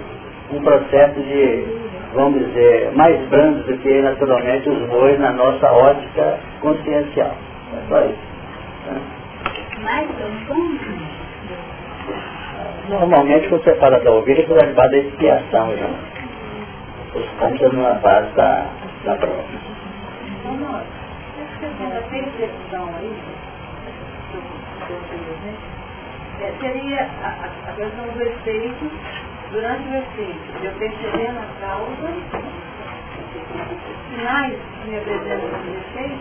um 0.51 0.62
processo 0.62 1.20
de 1.22 1.86
vamos 2.15 2.39
dizer, 2.48 2.92
mais 2.96 3.20
brandos 3.27 3.65
do 3.65 3.77
que 3.77 4.01
naturalmente 4.01 4.70
os 4.70 4.88
bois 4.88 5.20
na 5.20 5.34
nossa 5.34 5.72
ótica 5.72 6.39
consciencial. 6.62 7.36
É 7.74 7.89
só 7.89 8.06
isso. 8.06 8.18
Né? 8.88 9.01
Mais 9.84 10.08
Normalmente 12.89 13.50
quando 13.50 13.63
você 13.63 13.75
fala 13.75 14.00
da 14.00 14.12
ovelha, 14.12 14.48
você 14.48 14.54
vai 14.54 14.65
levar 14.68 14.88
da 14.89 14.98
expiação 14.98 15.77
já. 15.77 15.89
Os 17.20 17.25
pontos 17.39 17.74
na 17.74 17.94
base 17.96 18.32
da, 18.36 18.65
da 19.06 19.15
prova. 19.15 19.44
Seria 26.59 27.09
a, 27.23 27.69
a 27.69 27.73
questão 27.73 28.05
do 28.07 28.21
efeito 28.21 28.91
durante 29.51 29.87
o 29.87 29.95
efeito, 29.95 30.63
eu 30.63 30.71
percebendo 30.73 31.39
a 31.39 31.47
causa, 31.59 32.07
sinais 34.09 34.53
que 34.53 34.89
me 34.89 34.97
apresentam 34.97 35.49
os 35.49 35.67
efeitos, 35.77 36.19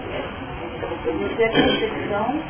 de 1.18 1.34
ter 1.36 1.44
a 1.44 1.50
percepção 1.50 2.42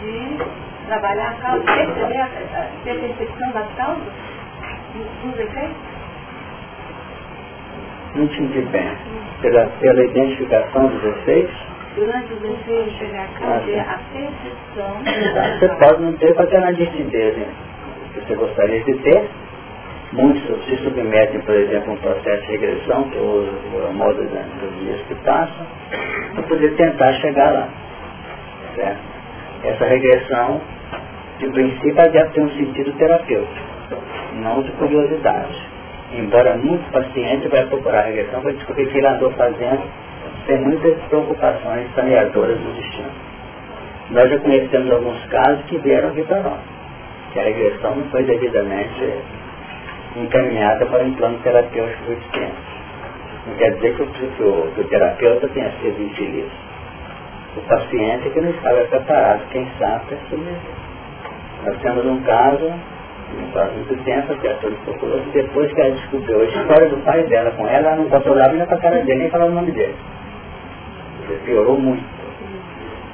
de 0.00 0.38
trabalhar 0.86 1.30
a 1.30 1.34
causa, 1.34 1.64
perceber 1.64 2.20
a, 2.20 2.28
ter 2.84 2.90
a 2.90 2.94
percepção 2.94 3.50
das 3.52 3.74
causas, 3.74 4.12
dos 5.22 5.38
efeitos. 5.38 5.76
Não 8.14 8.24
entendi 8.24 8.62
bem. 8.62 8.96
Pela, 9.42 9.66
pela 9.66 10.04
identificação 10.04 10.86
dos 10.86 11.04
efeitos? 11.04 11.54
Durante 11.96 12.32
efeitos 12.34 12.98
chegar 12.98 13.24
a 13.24 13.46
ah, 13.46 13.94
a 13.94 13.98
percepção. 14.12 15.58
Você 15.58 15.68
pode 15.76 16.02
não 16.02 16.12
ter 16.12 16.60
na 16.60 16.70
nitidez, 16.70 17.48
que 18.12 18.20
você 18.20 18.34
gostaria 18.34 18.84
de 18.84 18.94
ter, 18.98 19.30
Muitos 20.12 20.64
se 20.66 20.76
submetem, 20.76 21.40
por 21.40 21.54
exemplo, 21.54 21.90
a 21.90 21.94
um 21.94 21.96
processo 21.96 22.42
de 22.46 22.52
regressão, 22.52 23.04
que 23.10 23.18
é 23.18 23.20
o 23.20 23.92
modo 23.92 24.22
dos 24.22 24.78
dias 24.80 25.00
que 25.08 25.14
passam, 25.16 25.66
para 26.32 26.42
poder 26.44 26.76
tentar 26.76 27.12
chegar 27.14 27.50
lá. 27.52 27.68
Certo? 28.76 29.00
Essa 29.64 29.84
regressão, 29.84 30.60
de 31.38 31.48
princípio, 31.48 31.94
deve 31.94 32.30
ter 32.30 32.40
um 32.40 32.50
sentido 32.50 32.92
terapêutico, 32.92 33.66
não 34.34 34.62
de 34.62 34.70
curiosidade. 34.72 35.54
Embora 36.12 36.56
muito 36.56 36.88
paciente 36.92 37.48
vai 37.48 37.66
procurar 37.66 37.98
a 37.98 38.02
regressão 38.02 38.40
para 38.40 38.52
descobrir 38.52 38.84
o 38.84 38.88
que 38.88 38.98
ele 38.98 39.08
andou 39.08 39.32
fazendo, 39.32 39.82
sem 40.46 40.58
muitas 40.60 40.96
preocupações 41.08 41.92
saneadoras 41.94 42.58
do 42.58 42.72
destino. 42.74 43.10
Nós 44.10 44.30
já 44.30 44.38
conhecemos 44.38 44.92
alguns 44.92 45.24
casos 45.26 45.64
que 45.66 45.78
vieram 45.78 46.10
aqui 46.10 46.22
para 46.22 46.40
nós, 46.40 46.60
que 47.32 47.40
a 47.40 47.42
regressão 47.42 47.96
não 47.96 48.04
foi 48.10 48.22
devidamente 48.22 49.14
encaminhada 50.16 50.86
para 50.86 51.02
um 51.02 51.14
plano 51.14 51.38
terapêutico 51.42 52.12
extenso. 52.12 52.76
Não 53.46 53.54
quer 53.56 53.74
dizer 53.74 53.94
que 53.94 54.02
o, 54.02 54.06
que 54.06 54.42
o, 54.42 54.72
que 54.74 54.80
o 54.80 54.84
terapeuta 54.84 55.48
tenha 55.48 55.70
sido 55.80 56.02
infeliz. 56.02 56.50
O 57.56 57.60
paciente 57.62 58.28
é 58.28 58.30
que 58.30 58.40
não 58.40 58.50
estava 58.50 58.84
preparado, 58.84 59.48
quem 59.50 59.66
sabe, 59.78 60.06
para 60.06 60.18
sobreviver. 60.28 60.56
Nós 61.64 61.78
temos 61.80 62.06
um 62.06 62.20
caso, 62.22 62.68
não 62.68 63.48
faz 63.52 63.72
muito 63.72 64.04
tempo, 64.04 64.32
a 64.32 64.36
pessoa 64.36 64.72
procurou, 64.84 65.20
depois 65.32 65.72
que 65.72 65.80
ela 65.80 65.90
descobriu 65.90 66.40
a 66.40 66.44
história 66.44 66.88
do 66.88 66.96
pai 66.98 67.22
dela 67.24 67.50
com 67.52 67.66
ela, 67.66 67.88
ela 67.88 67.96
não 67.96 68.08
controlava 68.08 68.52
nem 68.52 68.66
para 68.66 68.76
a 68.76 68.80
cara 68.80 69.02
dele, 69.02 69.18
nem 69.20 69.30
falava 69.30 69.50
o 69.50 69.54
nome 69.54 69.72
dele. 69.72 69.94
Piorou 71.44 71.78
muito. 71.78 72.04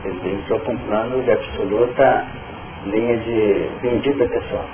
Ele 0.05 0.35
entrou 0.35 0.61
com 0.61 0.73
um 0.73 0.79
plano 0.79 1.23
de 1.23 1.31
absoluta 1.31 2.27
linha 2.87 3.17
de 3.19 3.69
bendita 3.81 4.27
pessoal. 4.27 4.65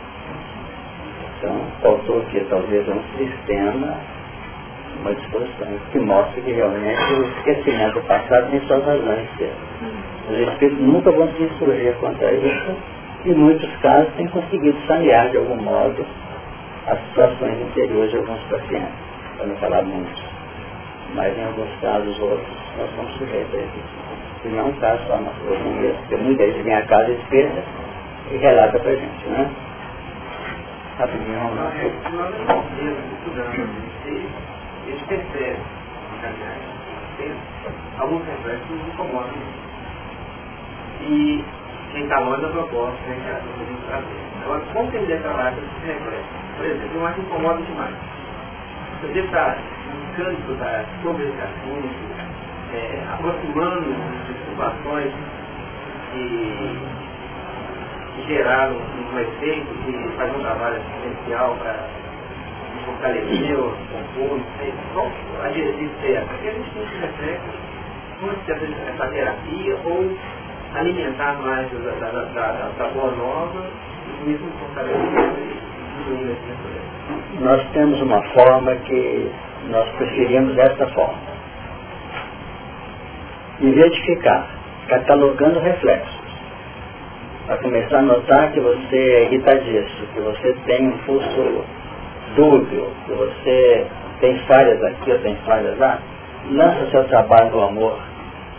Então, 1.39 1.57
faltou 1.83 2.19
aqui 2.21 2.45
talvez 2.49 2.89
um 2.89 3.01
sistema, 3.17 3.97
uma 5.01 5.15
disposição 5.15 5.69
que 5.93 5.99
mostre 6.01 6.41
que 6.41 6.53
realmente 6.53 7.13
o 7.13 7.25
esquecimento 7.25 7.95
do 7.95 8.07
passado 8.07 8.51
tem 8.51 8.61
suas 8.67 8.85
razões. 8.85 9.29
Os 10.31 10.49
espíritos 10.49 10.81
nunca 10.81 11.13
vão 11.13 11.29
se 11.35 11.43
insurgir 11.43 11.95
contra 12.01 12.33
isso 12.33 12.77
e, 13.25 13.31
em 13.31 13.35
muitos 13.35 13.71
casos, 13.77 14.13
têm 14.15 14.27
conseguido 14.29 14.77
sanear 14.87 15.31
de 15.31 15.37
algum 15.37 15.57
modo 15.57 16.05
as 16.87 16.99
situações 17.09 17.61
interiores 17.61 18.11
de 18.11 18.17
alguns 18.17 18.41
pacientes, 18.45 18.95
para 19.37 19.47
não 19.47 19.57
falar 19.57 19.83
muitos. 19.83 20.23
Mas 21.15 21.37
em 21.39 21.45
alguns 21.45 21.71
casos 21.81 22.19
outros, 22.21 22.58
nós 22.79 22.89
somos 22.95 23.13
sujeitos 23.19 23.55
a 23.55 23.59
isso. 23.59 24.45
E 24.45 24.49
não 24.49 24.61
é 24.61 24.63
um 24.63 24.73
caso 24.75 25.05
só 25.07 25.17
nosso, 25.17 25.41
porque 25.41 26.17
muita 26.17 26.47
gente 26.47 26.63
vem 26.63 26.75
a 26.75 26.87
casa 26.87 27.11
espírita 27.11 27.65
e 28.31 28.37
relata 28.37 28.79
para 28.79 28.91
a 28.91 28.95
gente, 28.95 29.27
né? 29.27 29.51
Rapidinho, 30.99 31.39
vamos 31.41 31.57
lá. 31.57 31.73
eles 34.87 35.03
percebem, 35.03 35.57
alguns 37.99 38.25
reflexos 38.27 38.67
que 38.69 38.91
incomodam. 38.91 39.33
E 41.01 41.45
quem 41.93 42.03
está 42.05 42.21
longe 42.21 42.43
da 42.43 42.49
proposta, 42.49 43.01
né, 43.07 43.17
que 43.25 43.31
a 43.31 43.65
gente 43.65 43.87
trazer. 43.87 44.29
Agora, 44.45 44.63
como 44.73 44.91
tem 44.91 45.05
declarar 45.07 45.53
que 45.53 45.61
esse 45.61 45.87
reflexo? 45.93 46.29
Por 46.57 46.67
exemplo, 46.67 46.99
eu 46.99 47.07
acho 47.07 47.21
incomoda 47.21 47.63
demais. 47.63 47.95
Você 49.03 49.21
está 49.21 49.57
buscando 50.17 50.39
estudar 50.39 50.85
sobre 51.03 51.25
esse 51.25 52.28
é, 52.75 53.03
aproximando 53.13 53.83
de 53.83 54.51
situações 54.51 55.13
que 56.13 56.79
geraram 58.27 58.77
um 58.77 59.19
efeito 59.19 59.75
de 59.85 60.17
fazer 60.17 60.37
um 60.37 60.41
trabalho 60.41 60.77
assistencial 60.77 61.57
para 61.57 61.89
fortalecer 62.85 63.57
compor, 63.57 64.41
qual 64.93 65.11
a 65.43 65.49
diretriz 65.49 65.91
certa? 66.01 66.27
Porque 66.27 66.49
a 66.49 66.53
gente 66.53 66.71
tem 66.71 66.87
que 66.87 66.99
refletir 66.99 67.41
muito 68.21 68.51
essa 68.51 69.07
terapia 69.09 69.77
ou 69.85 70.17
alimentar 70.75 71.35
mais 71.41 71.71
da, 71.71 72.11
da, 72.11 72.25
da, 72.25 72.71
da 72.77 72.89
boa 72.89 73.13
nova 73.13 73.67
e 74.07 74.25
com 74.25 74.31
isso 74.31 74.45
fortalecer 74.59 75.69
nós 77.41 77.63
temos 77.73 78.01
uma 78.03 78.23
forma 78.33 78.75
que 78.77 79.31
nós 79.69 79.89
preferimos 79.97 80.55
dessa 80.55 80.87
forma. 80.89 81.38
Em 83.61 83.73
vez 83.73 83.93
de 83.93 84.03
ficar 84.03 84.49
catalogando 84.89 85.59
reflexos, 85.59 86.29
a 87.49 87.57
começar 87.57 87.99
a 87.99 88.03
notar 88.03 88.53
que 88.53 88.61
você 88.61 88.97
é 88.97 89.23
irritadiço, 89.25 90.07
que 90.15 90.21
você 90.21 90.55
tem 90.67 90.89
um 90.89 90.99
pulso 90.99 91.65
dúbio, 92.37 92.87
que 93.07 93.13
você 93.13 93.87
tem 94.21 94.39
falhas 94.47 94.83
aqui 94.85 95.11
ou 95.11 95.19
tem 95.19 95.35
falhas 95.47 95.77
lá, 95.79 95.99
lança 96.53 96.91
seu 96.91 97.05
trabalho 97.05 97.51
do 97.51 97.61
amor 97.61 97.99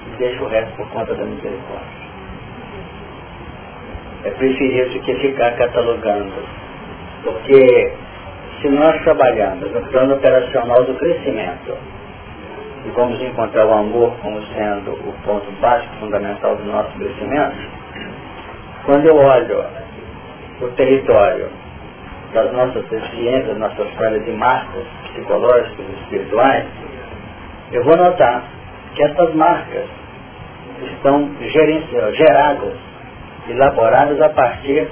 e 0.08 0.18
deixa 0.18 0.44
o 0.44 0.48
resto 0.48 0.76
por 0.76 0.90
conta 0.90 1.14
da 1.14 1.24
misericórdia. 1.24 2.00
É 4.26 4.32
preferível 4.32 5.02
que 5.02 5.16
ficar 5.16 5.52
catalogando. 5.52 6.44
Porque 7.24 7.94
se 8.62 8.68
nós 8.68 9.02
trabalhamos 9.04 9.72
no 9.72 9.82
plano 9.88 10.16
operacional 10.16 10.84
do 10.84 10.94
crescimento 10.96 11.78
e 12.86 12.90
vamos 12.92 13.22
encontrar 13.22 13.66
o 13.66 13.74
amor 13.74 14.16
como 14.22 14.42
sendo 14.54 14.92
o 14.92 15.14
ponto 15.26 15.52
básico, 15.60 15.96
fundamental 15.96 16.56
do 16.56 16.64
nosso 16.66 16.92
crescimento, 16.98 17.56
quando 18.86 19.06
eu 19.06 19.16
olho 19.16 19.66
o 20.62 20.68
território 20.70 21.50
das 22.34 22.52
nossas 22.54 22.86
deficiências, 22.86 23.58
nossas 23.58 23.90
falhas 23.96 24.26
e 24.28 24.32
marcas 24.32 24.84
psicológicas 25.08 25.86
e 25.90 26.04
espirituais, 26.04 26.66
eu 27.72 27.84
vou 27.84 27.96
notar 27.98 28.44
que 28.96 29.04
essas 29.04 29.34
marcas 29.36 29.86
estão 30.94 31.30
geradas, 32.14 32.74
elaboradas 33.50 34.22
a 34.22 34.30
partir 34.30 34.88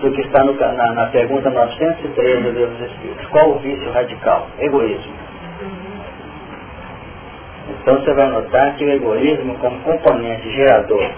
do 0.00 0.10
que 0.12 0.20
está 0.22 0.42
no, 0.44 0.54
na, 0.54 0.92
na, 0.92 1.06
pergunta 1.06 1.50
913 1.50 2.42
do 2.42 2.52
Deus 2.52 2.70
dos 2.70 2.90
Espíritos. 2.90 3.26
Qual 3.26 3.50
o 3.50 3.58
vício 3.58 3.90
radical? 3.92 4.48
Egoísmo. 4.58 5.19
Então 7.80 8.00
você 8.00 8.12
vai 8.14 8.28
notar 8.30 8.74
que 8.76 8.84
o 8.84 8.90
egoísmo 8.90 9.54
como 9.58 9.78
componente 9.80 10.50
gerador 10.50 11.10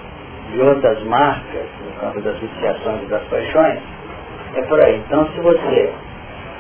de 0.53 0.61
outras 0.61 1.03
marcas 1.05 1.67
campo 2.03 2.21
das 2.21 2.37
viciações 2.39 3.03
e 3.05 3.07
das 3.07 3.23
paixões, 3.25 3.79
é 4.57 4.63
por 4.63 4.85
aí. 4.85 5.01
Então, 5.07 5.27
se 5.35 5.41
você 5.41 5.93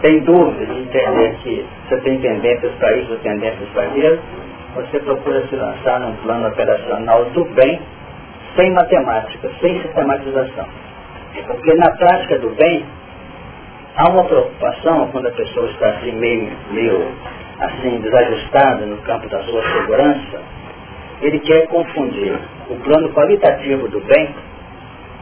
tem 0.00 0.20
dúvida 0.20 0.66
de 0.66 0.80
entender 0.80 1.36
que 1.42 1.66
você 1.88 1.96
tem 2.00 2.20
tendências 2.20 2.72
para 2.76 2.96
isso 2.96 3.16
tendências 3.22 3.68
para 3.70 3.82
aquilo, 3.82 4.18
você 4.74 5.00
procura 5.00 5.46
se 5.48 5.56
lançar 5.56 6.00
num 6.00 6.14
plano 6.16 6.48
operacional 6.48 7.24
do 7.26 7.44
bem, 7.56 7.80
sem 8.56 8.70
matemática, 8.72 9.50
sem 9.60 9.82
sistematização. 9.82 10.66
Porque 11.46 11.74
na 11.74 11.90
prática 11.90 12.38
do 12.38 12.50
bem, 12.50 12.84
há 13.96 14.08
uma 14.08 14.24
preocupação 14.24 15.08
quando 15.08 15.26
a 15.26 15.32
pessoa 15.32 15.68
está 15.70 15.88
assim 15.90 16.12
meio, 16.12 16.52
meio 16.70 17.08
assim 17.64 18.00
desajustada 18.00 18.86
no 18.86 18.96
campo 18.98 19.28
da 19.28 19.42
sua 19.44 19.62
segurança, 19.62 20.40
ele 21.20 21.38
quer 21.40 21.68
confundir 21.68 22.36
o 22.68 22.76
plano 22.76 23.12
qualitativo 23.12 23.88
do 23.88 24.00
bem 24.00 24.34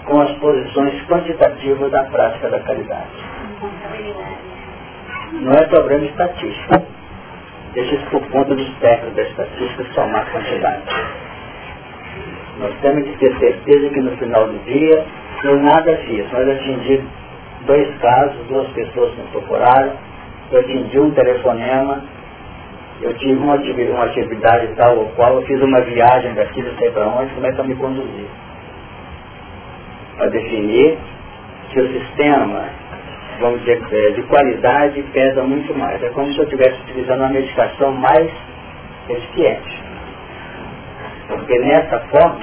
com 0.07 0.21
as 0.21 0.31
posições 0.39 1.03
quantitativas 1.07 1.91
da 1.91 2.05
prática 2.05 2.49
da 2.49 2.61
caridade. 2.61 3.09
Não 5.33 5.53
é 5.53 5.67
problema 5.67 6.05
estatístico. 6.07 6.83
Deixa 7.75 7.95
isso 7.95 8.07
por 8.07 8.27
conta 8.31 8.55
dos 8.55 8.69
técnicos 8.79 9.15
da 9.15 9.23
estatística 9.23 9.85
somar 9.95 10.29
quantidade. 10.33 10.83
Nós 12.59 12.75
temos 12.81 13.05
que 13.05 13.17
ter 13.19 13.39
certeza 13.39 13.89
que 13.91 14.01
no 14.01 14.17
final 14.17 14.47
do 14.49 14.59
dia 14.65 15.05
eu 15.45 15.57
nada 15.61 15.97
fiz, 15.99 16.27
mas 16.33 16.49
atingi 16.49 17.03
dois 17.67 17.97
casos, 17.99 18.47
duas 18.49 18.69
pessoas 18.71 19.15
me 19.17 19.25
procuraram, 19.31 19.93
eu 20.51 20.61
atingi 20.61 20.99
um 20.99 21.11
telefonema, 21.13 22.03
eu 23.03 23.15
tive 23.15 23.35
uma 23.35 23.55
atividade, 23.55 23.91
uma 23.91 24.05
atividade 24.05 24.69
tal 24.77 24.99
ou 24.99 25.07
qual, 25.17 25.37
eu 25.37 25.43
fiz 25.43 25.61
uma 25.63 25.81
viagem 25.81 26.35
daqui, 26.35 26.63
não 26.63 26.75
sei 26.77 26.91
para 26.91 27.07
onde, 27.09 27.35
como 27.35 27.47
é 27.47 27.51
eu 27.51 27.65
me 27.65 27.75
conduzi 27.77 28.27
para 30.21 30.29
definir 30.29 30.99
que 31.71 31.81
o 31.81 31.93
sistema, 31.93 32.69
vamos 33.41 33.61
dizer, 33.61 33.81
é, 33.91 34.11
de 34.11 34.23
qualidade 34.25 35.03
pesa 35.15 35.43
muito 35.43 35.75
mais. 35.75 36.03
É 36.03 36.11
como 36.11 36.31
se 36.33 36.39
eu 36.39 36.45
estivesse 36.45 36.79
utilizando 36.83 37.21
uma 37.21 37.31
medicação 37.31 37.91
mais 37.93 38.31
eficiente. 39.09 39.83
Porque 41.27 41.59
nessa 41.61 42.01
forma, 42.11 42.39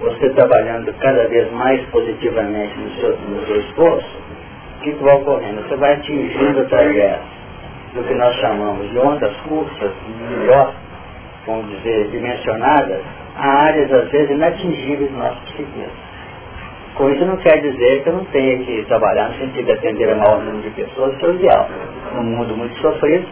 você 0.00 0.28
trabalhando 0.30 0.92
cada 0.98 1.26
vez 1.28 1.50
mais 1.52 1.80
positivamente 1.86 2.78
no 2.78 2.90
seu, 2.96 3.16
no 3.16 3.46
seu 3.46 3.60
esforço, 3.60 4.18
o 4.76 4.82
que, 4.82 4.92
que 4.92 5.02
vai 5.02 5.14
ocorrendo? 5.14 5.62
Você 5.62 5.76
vai 5.76 5.94
atingindo 5.94 6.60
através 6.60 7.18
do 7.94 8.04
que 8.04 8.14
nós 8.14 8.34
chamamos 8.36 8.88
de 8.90 8.98
ondas 8.98 9.34
curtas, 9.48 9.92
melhor, 10.30 10.74
vamos 11.46 11.68
dizer, 11.70 12.08
dimensionadas, 12.08 13.00
a 13.36 13.48
áreas 13.64 13.92
às 13.92 14.08
vezes 14.10 14.30
inatingíveis 14.30 15.10
do 15.10 15.18
nosso 15.18 15.40
psiquismo. 15.42 16.10
Com 16.94 17.08
isso 17.10 17.24
não 17.24 17.36
quer 17.38 17.60
dizer 17.60 18.02
que 18.02 18.08
eu 18.08 18.14
não 18.14 18.24
tenha 18.26 18.58
que 18.58 18.84
trabalhar 18.84 19.28
no 19.30 19.34
sentido 19.38 19.66
de 19.66 19.72
atender 19.72 20.10
a 20.10 20.16
maior 20.16 20.42
número 20.42 20.62
de 20.62 20.70
pessoas, 20.70 21.16
que 21.16 21.24
é 21.24 21.28
o 21.28 21.34
ideal. 21.34 21.68
Num 22.14 22.22
mundo 22.24 22.56
muito 22.56 22.76
sofrido, 22.80 23.26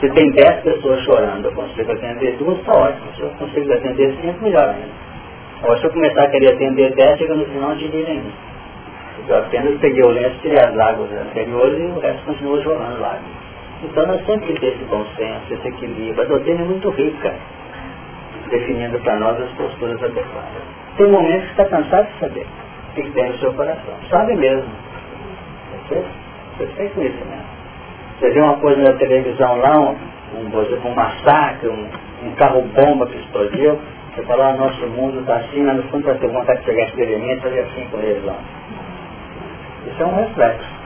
se 0.00 0.10
tem 0.10 0.30
10 0.30 0.60
pessoas 0.62 1.00
chorando, 1.04 1.46
eu 1.46 1.52
consigo 1.52 1.90
atender 1.90 2.36
duas, 2.36 2.58
está 2.58 2.72
ótimo. 2.72 3.06
Se 3.16 3.22
eu 3.22 3.30
consigo 3.30 3.72
atender 3.72 4.14
cinco, 4.20 4.44
melhor 4.44 4.68
ainda. 4.68 5.08
Agora, 5.62 5.80
se 5.80 5.86
eu 5.86 5.90
começar 5.90 6.22
a 6.22 6.28
querer 6.28 6.52
atender 6.54 6.94
10, 6.94 7.18
chega 7.18 7.34
no 7.34 7.46
final 7.46 7.74
de 7.74 7.88
dia 7.88 8.04
nenhum. 8.04 8.30
Eu 9.26 9.38
apenas 9.38 9.78
peguei 9.80 10.02
o 10.02 10.10
lenço, 10.10 10.38
tirei 10.40 10.58
as 10.58 10.74
lágrimas 10.74 11.10
anteriores 11.12 11.78
e 11.78 11.82
o 11.82 11.98
resto 12.00 12.24
continua 12.26 12.62
chorando 12.62 13.00
lágrimas. 13.00 13.37
Então 13.82 14.06
nós 14.06 14.20
temos 14.24 14.44
que 14.46 14.54
ter 14.54 14.74
esse 14.74 14.84
bom 14.84 15.04
senso, 15.16 15.54
esse 15.54 15.68
equilíbrio. 15.68 16.22
A 16.22 16.26
doutrina 16.26 16.62
é 16.62 16.64
muito 16.64 16.90
rica, 16.90 17.34
definindo 18.50 18.98
para 19.00 19.16
nós 19.16 19.40
as 19.40 19.50
posturas 19.52 20.02
adequadas. 20.02 20.62
Tem 20.96 21.08
momentos 21.08 21.44
que 21.44 21.50
está 21.50 21.64
cansado 21.66 22.08
de 22.12 22.18
saber 22.18 22.46
que 22.94 23.10
tem 23.12 23.28
no 23.28 23.38
seu 23.38 23.52
coração. 23.54 23.94
Sabe 24.10 24.34
mesmo. 24.34 24.68
Você, 25.88 26.04
você 26.56 26.66
tem 26.76 26.88
conhecimento. 26.88 27.58
Você 28.18 28.30
vê 28.30 28.40
uma 28.40 28.56
coisa 28.56 28.82
na 28.82 28.98
televisão 28.98 29.56
lá, 29.58 29.78
um, 29.78 29.96
um, 30.34 30.88
um 30.88 30.94
massacre, 30.94 31.68
um, 31.68 31.88
um 32.24 32.32
carro-bomba 32.32 33.06
que 33.06 33.18
explodiu, 33.18 33.78
você 34.12 34.22
fala, 34.24 34.48
ah, 34.48 34.52
nosso 34.54 34.84
mundo 34.88 35.20
está 35.20 35.36
assim, 35.36 35.62
mas 35.62 35.76
no 35.76 35.82
fundo 35.84 36.04
vai 36.04 36.16
ter 36.16 36.28
vontade 36.28 36.58
de 36.58 36.66
pegar 36.66 36.82
esse 36.88 37.00
elemento 37.00 37.38
e 37.38 37.42
fazer 37.42 37.60
assim 37.60 37.86
com 37.92 37.98
eles 37.98 38.24
lá. 38.24 38.36
Isso 39.86 40.02
é 40.02 40.06
um 40.06 40.16
reflexo 40.16 40.77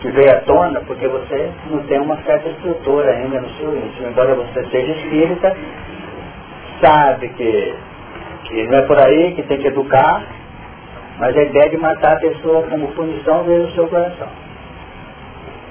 que 0.00 0.10
veio 0.10 0.30
à 0.30 0.40
tona 0.40 0.80
porque 0.86 1.06
você 1.08 1.50
não 1.70 1.82
tem 1.84 2.00
uma 2.00 2.16
certa 2.22 2.48
estrutura 2.48 3.10
ainda 3.10 3.40
no 3.40 3.50
seu 3.50 3.76
íntimo. 3.76 4.08
Embora 4.08 4.34
você 4.34 4.64
seja 4.70 4.92
espírita, 4.92 5.56
sabe 6.80 7.28
que, 7.30 7.74
que 8.44 8.66
não 8.68 8.78
é 8.78 8.82
por 8.82 8.98
aí, 9.00 9.32
que 9.34 9.42
tem 9.42 9.58
que 9.58 9.68
educar, 9.68 10.22
mas 11.18 11.36
a 11.36 11.42
ideia 11.42 11.70
de 11.70 11.76
matar 11.76 12.12
a 12.12 12.20
pessoa 12.20 12.62
como 12.68 12.88
punição 12.88 13.42
veio 13.44 13.66
do 13.66 13.72
seu 13.72 13.88
coração. 13.88 14.28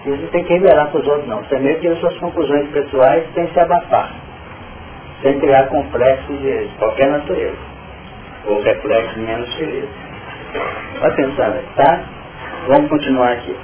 Você 0.06 0.28
tem 0.28 0.44
que 0.44 0.54
revelar 0.54 0.88
para 0.88 1.02
os 1.02 1.08
outros 1.08 1.28
não. 1.28 1.44
Você 1.44 1.60
mesmo 1.60 1.82
tem 1.82 1.96
suas 1.98 2.18
conclusões 2.18 2.70
pessoais 2.70 3.26
sem 3.34 3.48
se 3.48 3.60
abafar. 3.60 4.14
Sem 5.22 5.38
criar 5.40 5.68
complexos 5.68 6.40
de 6.40 6.70
qualquer 6.78 7.10
natureza. 7.10 7.58
Ou 8.46 8.62
reflexos 8.62 9.18
menos 9.18 9.54
felizes. 9.56 9.90
Vai 11.02 11.12
pensar, 11.16 11.54
tá? 11.76 12.04
Vamos 12.68 12.90
continuar 12.90 13.34
aqui. 13.34 13.56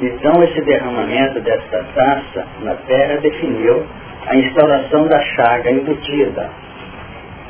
Então 0.00 0.42
esse 0.44 0.60
derramamento 0.62 1.40
desta 1.40 1.84
taça 1.94 2.46
na 2.60 2.74
terra 2.74 3.16
definiu 3.16 3.84
a 4.26 4.36
instauração 4.36 5.08
da 5.08 5.20
chaga 5.20 5.70
embutida. 5.70 6.50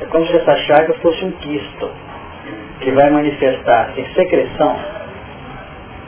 É 0.01 0.07
como 0.07 0.27
se 0.27 0.37
essa 0.37 0.57
chaga 0.57 0.95
fosse 0.95 1.25
um 1.25 1.33
quisto 1.33 1.91
que 2.81 2.91
vai 2.93 3.11
manifestar-se 3.11 4.01
em 4.01 4.15
secreção 4.15 4.77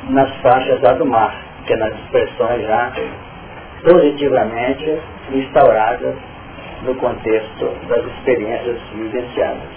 nas 0.09 0.35
faixas 0.37 0.81
lá 0.81 0.93
do 0.93 1.05
mar, 1.05 1.35
que 1.67 1.73
é 1.73 1.77
nas 1.77 1.93
expressões 1.95 2.63
já 2.67 2.93
positivamente 3.83 4.99
instauradas 5.33 6.15
no 6.83 6.95
contexto 6.95 7.67
das 7.89 8.05
experiências 8.05 8.79
vivenciadas. 8.95 9.69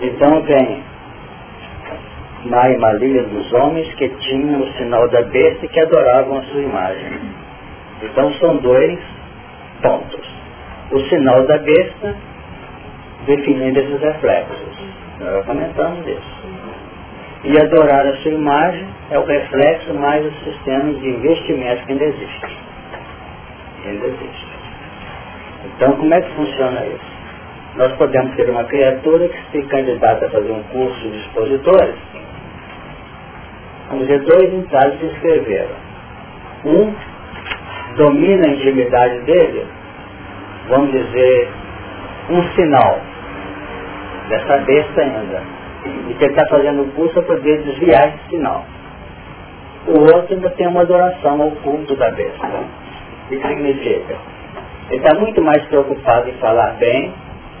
Então 0.00 0.42
vem 0.42 0.82
má 2.44 2.70
e 2.70 2.78
maligna 2.78 3.22
dos 3.24 3.52
homens 3.52 3.92
que 3.94 4.08
tinham 4.08 4.60
o 4.60 4.72
sinal 4.74 5.08
da 5.08 5.22
besta 5.22 5.64
e 5.64 5.68
que 5.68 5.80
adoravam 5.80 6.38
a 6.38 6.42
sua 6.42 6.60
imagem. 6.60 7.18
Então 8.02 8.32
são 8.34 8.56
dois 8.58 8.98
pontos. 9.82 10.28
O 10.92 11.00
sinal 11.00 11.44
da 11.46 11.58
besta 11.58 12.16
definindo 13.26 13.78
esses 13.78 14.00
reflexos. 14.00 14.78
Nós 15.20 15.44
comentamos 15.44 16.06
isso. 16.06 16.38
E 17.44 17.60
adorar 17.60 18.06
a 18.06 18.16
sua 18.18 18.32
imagem 18.32 18.86
é 19.10 19.18
o 19.18 19.24
reflexo 19.24 19.94
mais 19.94 20.22
dos 20.22 20.44
sistemas 20.44 21.00
de 21.00 21.08
investimento 21.08 21.84
que 21.86 21.92
ainda 21.92 22.04
existe. 22.04 22.58
Ainda 23.84 24.06
existe. 24.06 24.46
Então 25.64 25.92
como 25.96 26.14
é 26.14 26.20
que 26.20 26.30
funciona 26.34 26.86
isso? 26.86 27.18
Nós 27.76 27.92
podemos 27.92 28.34
ter 28.34 28.48
uma 28.48 28.64
criatura 28.64 29.28
que 29.28 29.38
se 29.52 29.62
candidata 29.68 30.26
a 30.26 30.30
fazer 30.30 30.50
um 30.50 30.62
curso 30.64 31.00
de 31.10 31.18
expositores 31.18 31.96
Vamos 33.88 34.06
dizer, 34.06 34.20
dois 34.24 34.52
ensaios 34.52 34.98
se 35.00 35.06
escreveram. 35.06 35.74
Um 36.66 36.94
domina 37.96 38.46
a 38.46 38.50
intimidade 38.50 39.20
dele, 39.20 39.66
vamos 40.68 40.92
dizer, 40.92 41.48
um 42.30 42.42
sinal 42.54 43.00
dessa 44.28 44.58
besta 44.58 45.00
ainda. 45.00 45.42
E 46.08 46.14
que 46.14 46.24
ele 46.24 46.32
está 46.32 46.46
fazendo 46.48 46.82
o 46.82 46.92
curso 46.92 47.14
para 47.14 47.36
poder 47.36 47.62
desviar 47.62 48.08
esse 48.08 48.28
sinal. 48.30 48.64
O 49.86 50.00
outro 50.00 50.34
ainda 50.34 50.50
tem 50.50 50.66
uma 50.66 50.82
adoração 50.82 51.40
ao 51.40 51.50
culto 51.52 51.96
da 51.96 52.10
besta. 52.10 52.46
O 52.46 53.28
que 53.28 53.40
significa? 53.40 54.16
Ele 54.90 55.02
está 55.02 55.18
muito 55.18 55.42
mais 55.42 55.64
preocupado 55.66 56.28
em 56.28 56.34
falar 56.34 56.72
bem, 56.78 57.12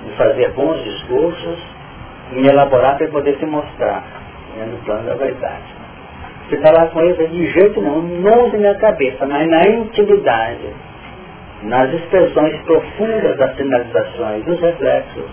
em 0.06 0.10
fazer 0.16 0.50
bons 0.52 0.82
discursos, 0.84 1.58
em 2.32 2.46
elaborar 2.46 2.98
para 2.98 3.08
poder 3.08 3.36
se 3.38 3.46
mostrar, 3.46 4.02
né, 4.56 4.66
no 4.66 4.78
plano 4.84 5.08
da 5.08 5.14
verdade. 5.14 5.77
Você 6.48 6.56
falar 6.62 6.86
com 6.88 7.00
ele 7.02 7.26
de 7.26 7.46
jeito 7.50 7.78
nenhum, 7.78 8.20
não 8.22 8.48
de 8.48 8.56
minha 8.56 8.74
cabeça, 8.76 9.26
mas 9.26 9.46
na 9.46 9.68
intimidade, 9.68 10.66
nas 11.62 11.92
expressões 11.92 12.58
profundas 12.62 13.36
das 13.36 13.54
sinalizações, 13.54 14.44
dos 14.46 14.58
reflexos, 14.58 15.30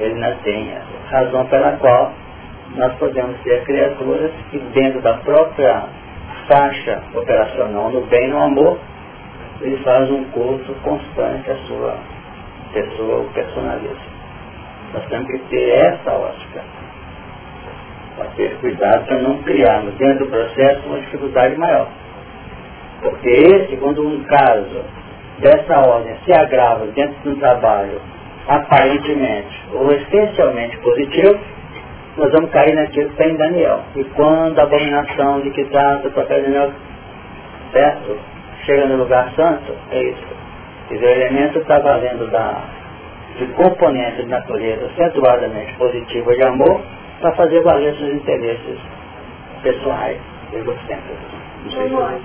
ele 0.00 0.14
não 0.14 0.34
tem 0.38 0.74
razão 1.08 1.46
pela 1.46 1.76
qual 1.76 2.12
nós 2.74 2.94
podemos 2.94 3.40
ter 3.42 3.62
criaturas 3.62 4.32
que 4.50 4.58
dentro 4.74 5.00
da 5.02 5.14
própria 5.18 5.84
faixa 6.48 7.02
operacional 7.14 7.90
no 7.90 8.00
bem 8.06 8.24
e 8.24 8.30
no 8.30 8.42
amor, 8.42 8.78
ele 9.60 9.76
faz 9.84 10.10
um 10.10 10.24
culto 10.24 10.74
constante 10.82 11.48
à 11.48 11.56
sua 11.68 11.96
pessoa 12.72 13.18
ou 13.18 13.24
personalismo. 13.26 14.16
Nós 14.92 15.06
temos 15.06 15.26
que 15.28 15.38
ter 15.48 15.68
essa 15.70 16.12
ótica 16.12 16.62
para 18.16 18.26
ter 18.30 18.56
cuidado 18.58 19.06
para 19.06 19.18
não 19.18 19.42
criarmos 19.42 19.94
dentro 19.94 20.24
do 20.24 20.30
processo 20.30 20.86
uma 20.86 21.00
dificuldade 21.00 21.56
maior. 21.56 21.88
Porque 23.02 23.28
esse, 23.28 23.76
quando 23.76 24.06
um 24.06 24.22
caso 24.24 24.84
dessa 25.38 25.78
ordem 25.86 26.16
se 26.24 26.32
agrava 26.32 26.86
dentro 26.86 27.20
de 27.22 27.28
um 27.28 27.36
trabalho 27.36 28.00
aparentemente 28.48 29.64
ou 29.72 29.92
essencialmente 29.92 30.76
positivo, 30.78 31.38
nós 32.16 32.32
vamos 32.32 32.50
cair 32.50 32.74
naquilo 32.74 33.08
que 33.08 33.12
está 33.12 33.28
em 33.28 33.36
Daniel. 33.36 33.82
E 33.94 34.04
quando 34.04 34.58
a 34.58 34.62
abominação 34.62 35.40
de 35.42 35.50
que 35.50 35.64
trata 35.66 36.08
o 36.08 36.12
papel 36.12 36.42
Daniel, 36.42 36.72
certo? 37.72 38.18
Chega 38.64 38.86
no 38.86 38.96
lugar 38.96 39.30
santo, 39.36 39.72
é 39.90 40.02
isso. 40.02 40.26
Quer 40.88 40.94
dizer, 40.94 41.06
o 41.06 41.10
elemento 41.10 41.58
está 41.58 41.78
valendo 41.78 42.30
da, 42.30 42.64
de 43.38 43.46
componente 43.48 44.22
de 44.22 44.28
natureza 44.28 44.86
acentuadamente 44.86 45.74
positiva 45.74 46.34
de 46.34 46.42
amor, 46.42 46.80
para 47.20 47.32
fazer 47.32 47.62
valer 47.62 47.94
seus 47.96 48.12
interesses 48.14 48.78
pessoais, 49.62 50.20
egocêntricos. 50.52 51.36
Então 51.64 51.82
é 51.82 51.88
né? 52.18 52.24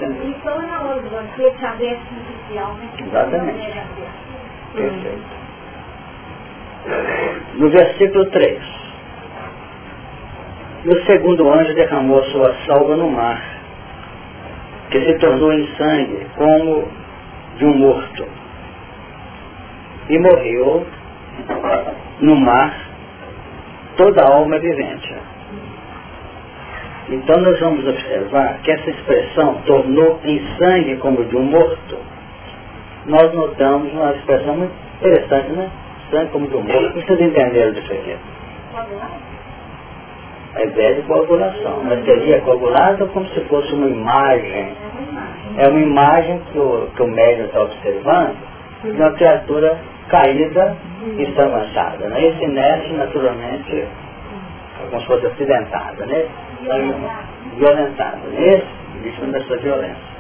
Exatamente. 3.00 3.60
Perfeito. 4.76 5.42
No 7.56 7.70
versículo 7.70 8.26
3. 8.32 8.62
E 10.84 10.90
o 10.90 11.06
segundo 11.06 11.50
anjo 11.52 11.74
derramou 11.76 12.24
sua 12.26 12.56
salva 12.66 12.96
no 12.96 13.10
mar, 13.10 13.42
que 14.90 15.00
se 15.06 15.14
tornou 15.20 15.54
em 15.54 15.68
sangue 15.76 16.28
como 16.36 16.88
de 17.58 17.66
um 17.66 17.78
morto. 17.78 18.28
E 20.10 20.20
morreu 20.20 20.86
no 22.20 22.36
mar 22.36 22.91
toda 23.98 24.24
alma 24.24 24.56
é 24.56 24.60
vivente. 24.60 25.16
Então 27.10 27.42
nós 27.42 27.60
vamos 27.60 27.86
observar 27.86 28.60
que 28.62 28.72
essa 28.72 28.90
expressão 28.90 29.56
tornou 29.66 30.20
em 30.24 30.42
sangue 30.58 30.98
como 30.98 31.26
de 31.26 31.36
um 31.36 31.44
morto. 31.44 31.98
Nós 33.06 33.34
notamos 33.34 33.92
uma 33.92 34.12
expressão 34.12 34.56
muito 34.56 34.74
interessante, 35.00 35.52
né? 35.52 35.70
Sangue 36.10 36.32
como 36.32 36.48
de 36.48 36.56
um 36.56 36.62
morto. 36.62 36.94
Vocês 36.94 37.20
entenderam 37.20 37.74
disso 37.74 37.92
aqui? 37.92 38.16
A 40.56 40.64
ideia 40.64 40.96
de 40.96 41.02
coagulação. 41.04 41.84
Mas 41.84 42.06
seria 42.06 42.42
coagulado 42.42 43.08
como 43.08 43.28
se 43.30 43.42
fosse 43.42 43.74
uma 43.74 43.88
imagem. 43.88 44.74
É 45.58 45.68
uma 45.68 45.80
imagem 45.80 46.40
que 46.52 46.60
o, 46.60 46.88
que 46.96 47.02
o 47.02 47.08
médium 47.08 47.46
está 47.46 47.62
observando 47.62 48.51
de 48.84 48.92
uma 48.92 49.12
criatura 49.14 49.78
caída 50.10 50.76
e 51.18 51.24
estramaçada. 51.24 52.08
Né? 52.10 52.28
Esse 52.28 52.44
inerte, 52.44 52.94
naturalmente, 52.94 53.88
se 54.90 55.06
fosse 55.06 55.26
acidentada, 55.28 56.06
né? 56.06 56.26
violentada. 57.58 58.18
Né? 58.18 58.56
Esse, 58.56 58.82
vítima 59.02 59.28
dessa 59.28 59.58
violência. 59.58 60.12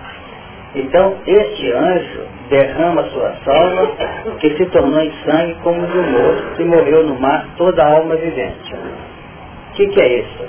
Então, 0.73 1.17
este 1.27 1.71
anjo 1.73 2.21
derrama 2.49 3.03
sua 3.09 3.35
salva, 3.43 3.91
que 4.39 4.55
se 4.55 4.65
tornou 4.67 5.01
em 5.01 5.11
sangue 5.25 5.55
como 5.63 5.85
de 5.85 5.97
um 5.97 6.11
morto, 6.11 6.61
e 6.61 6.65
morreu 6.65 7.07
no 7.07 7.19
mar 7.19 7.45
toda 7.57 7.83
a 7.83 7.93
alma 7.93 8.15
vivente. 8.15 8.73
O 8.73 9.73
que, 9.73 9.87
que 9.87 10.01
é 10.01 10.19
isso? 10.19 10.45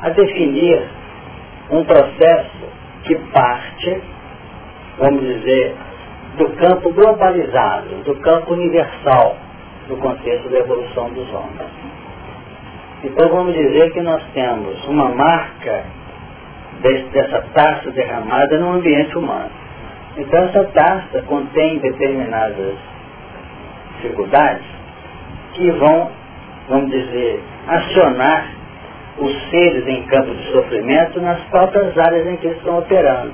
A 0.00 0.10
definir 0.10 0.82
um 1.70 1.84
processo 1.84 2.68
que 3.04 3.16
parte, 3.32 4.00
vamos 4.98 5.22
dizer, 5.22 5.74
do 6.36 6.48
campo 6.56 6.92
globalizado, 6.92 8.02
do 8.04 8.14
campo 8.16 8.54
universal, 8.54 9.36
no 9.88 9.96
contexto 9.98 10.48
da 10.48 10.58
evolução 10.58 11.10
dos 11.10 11.28
homens. 11.32 11.70
Então 13.04 13.28
vamos 13.28 13.54
dizer 13.54 13.92
que 13.92 14.00
nós 14.00 14.22
temos 14.32 14.82
uma 14.86 15.10
marca 15.10 15.84
desse, 16.80 17.04
dessa 17.10 17.42
taça 17.52 17.90
derramada 17.90 18.58
no 18.58 18.72
ambiente 18.72 19.16
humano. 19.16 19.50
Então 20.16 20.44
essa 20.44 20.64
taça 20.64 21.22
contém 21.22 21.78
determinadas 21.78 22.74
dificuldades 23.96 24.64
que 25.52 25.70
vão, 25.72 26.10
vamos 26.68 26.90
dizer, 26.90 27.42
acionar 27.68 28.48
os 29.18 29.50
seres 29.50 29.86
em 29.86 30.02
campo 30.06 30.34
de 30.34 30.52
sofrimento 30.52 31.20
nas 31.20 31.40
próprias 31.44 31.96
áreas 31.96 32.26
em 32.26 32.36
que 32.36 32.46
eles 32.46 32.58
estão 32.58 32.78
operando. 32.78 33.32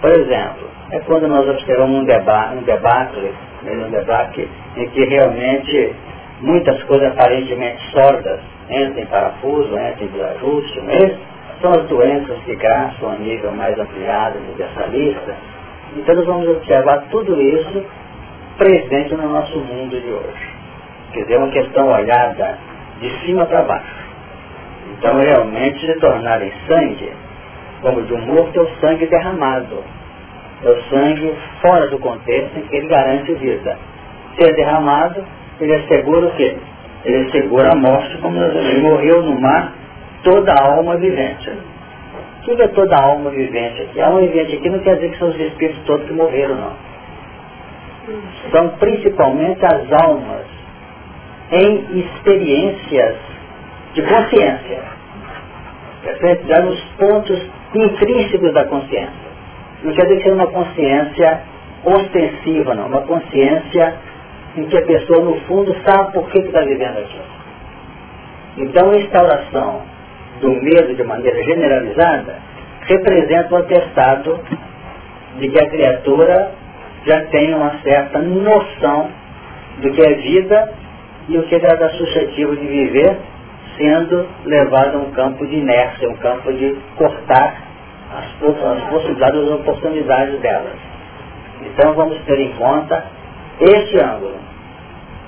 Por 0.00 0.10
exemplo, 0.10 0.73
é 0.90 0.98
quando 1.00 1.26
nós 1.28 1.48
observamos 1.48 2.00
um 2.00 2.04
debate, 2.04 2.56
um 2.56 2.62
debate, 2.62 3.32
um 3.64 3.90
debate 3.90 4.48
em 4.76 4.88
que 4.90 5.04
realmente 5.04 5.94
muitas 6.40 6.82
coisas 6.84 7.08
aparentemente 7.12 7.82
sordas 7.90 8.40
entram 8.68 9.02
em 9.02 9.06
parafuso, 9.06 9.68
entram 9.68 10.06
em 10.06 10.06
desajuste, 10.08 10.80
mesmo, 10.82 11.18
são 11.60 11.70
as 11.72 11.86
doenças 11.88 12.38
que 12.44 12.54
graçam 12.56 13.10
a 13.10 13.14
nível 13.16 13.52
mais 13.52 13.78
ampliado, 13.78 14.38
universalista. 14.38 15.36
Então 15.96 16.14
nós 16.14 16.26
vamos 16.26 16.48
observar 16.48 17.04
tudo 17.10 17.40
isso 17.40 17.84
presente 18.58 19.14
no 19.14 19.28
nosso 19.32 19.58
mundo 19.58 19.98
de 19.98 20.10
hoje. 20.10 20.54
Quer 21.12 21.22
dizer, 21.22 21.34
é 21.34 21.38
uma 21.38 21.50
questão 21.50 21.88
olhada 21.88 22.58
de 23.00 23.10
cima 23.24 23.46
para 23.46 23.62
baixo. 23.62 24.04
Então 24.98 25.18
realmente 25.18 25.86
se 25.86 25.98
tornarem 26.00 26.52
sangue, 26.66 27.12
como 27.80 28.02
de 28.02 28.14
um 28.14 28.26
morto 28.26 28.58
é 28.58 28.62
o 28.62 28.68
sangue 28.80 29.06
derramado. 29.06 29.82
É 30.64 30.70
o 30.70 30.82
sangue 30.84 31.34
fora 31.60 31.88
do 31.88 31.98
contexto 31.98 32.58
em 32.58 32.62
que 32.62 32.76
ele 32.76 32.88
garante 32.88 33.34
vida. 33.34 33.78
Se 34.36 34.48
é 34.48 34.52
derramado, 34.52 35.24
ele 35.60 35.74
assegura 35.74 36.26
o 36.26 36.30
quê? 36.32 36.56
Ele 37.04 37.28
assegura 37.28 37.72
a 37.72 37.76
morte, 37.76 38.16
como 38.18 38.42
ele 38.42 38.80
morreu 38.80 39.22
no 39.22 39.40
mar 39.40 39.72
toda 40.22 40.52
a 40.52 40.64
alma 40.76 40.96
vivente. 40.96 41.50
O 42.40 42.56
que 42.56 42.62
é 42.62 42.68
toda 42.68 42.96
a 42.96 43.02
alma 43.02 43.30
vivente 43.30 43.82
aqui? 43.82 44.00
A 44.00 44.06
alma 44.06 44.20
vivente 44.20 44.56
aqui 44.56 44.70
não 44.70 44.78
quer 44.80 44.94
dizer 44.96 45.10
que 45.10 45.18
são 45.18 45.28
os 45.28 45.38
espíritos 45.38 45.82
todos 45.84 46.06
que 46.06 46.12
morreram, 46.12 46.56
não. 46.56 46.72
São 48.50 48.68
principalmente 48.78 49.64
as 49.64 49.92
almas 49.92 50.46
em 51.52 52.00
experiências 52.00 53.16
de 53.94 54.02
consciência. 54.02 54.82
Já 56.48 56.60
nos 56.60 56.80
pontos 56.98 57.50
intrínsecos 57.74 58.52
da 58.52 58.64
consciência. 58.64 59.33
Não 59.84 59.92
quer 59.92 60.02
dizer 60.04 60.16
que 60.16 60.22
seja 60.22 60.34
uma 60.34 60.46
consciência 60.46 61.40
ostensiva, 61.84 62.74
não. 62.74 62.86
Uma 62.86 63.02
consciência 63.02 63.94
em 64.56 64.64
que 64.64 64.78
a 64.78 64.82
pessoa, 64.86 65.22
no 65.22 65.40
fundo, 65.42 65.76
sabe 65.86 66.12
por 66.12 66.28
que 66.30 66.38
está 66.38 66.60
vivendo 66.62 66.98
aquilo. 66.98 67.34
Então, 68.56 68.90
a 68.90 68.96
instauração 68.96 69.82
do 70.40 70.50
medo 70.50 70.94
de 70.94 71.04
maneira 71.04 71.42
generalizada 71.44 72.36
representa 72.82 73.54
o 73.54 73.58
atestado 73.58 74.40
de 75.38 75.48
que 75.48 75.58
a 75.58 75.68
criatura 75.68 76.52
já 77.04 77.20
tem 77.26 77.54
uma 77.54 77.78
certa 77.82 78.20
noção 78.20 79.10
do 79.78 79.90
que 79.90 80.00
é 80.00 80.14
vida 80.14 80.72
e 81.28 81.36
o 81.36 81.42
que 81.44 81.56
ela 81.56 81.74
está 81.74 81.88
suscetível 81.90 82.56
de 82.56 82.66
viver 82.66 83.18
sendo 83.76 84.26
levado 84.44 84.96
a 84.96 85.00
um 85.00 85.10
campo 85.10 85.46
de 85.46 85.56
inércia, 85.56 86.08
um 86.08 86.16
campo 86.16 86.52
de 86.52 86.76
cortar 86.96 87.73
as, 88.12 88.26
as 88.42 88.88
possibilidades, 88.90 89.40
as 89.40 89.50
oportunidades 89.50 90.40
delas. 90.40 90.78
Então 91.62 91.94
vamos 91.94 92.18
ter 92.24 92.38
em 92.38 92.52
conta 92.52 93.04
este 93.60 93.98
ângulo. 93.98 94.36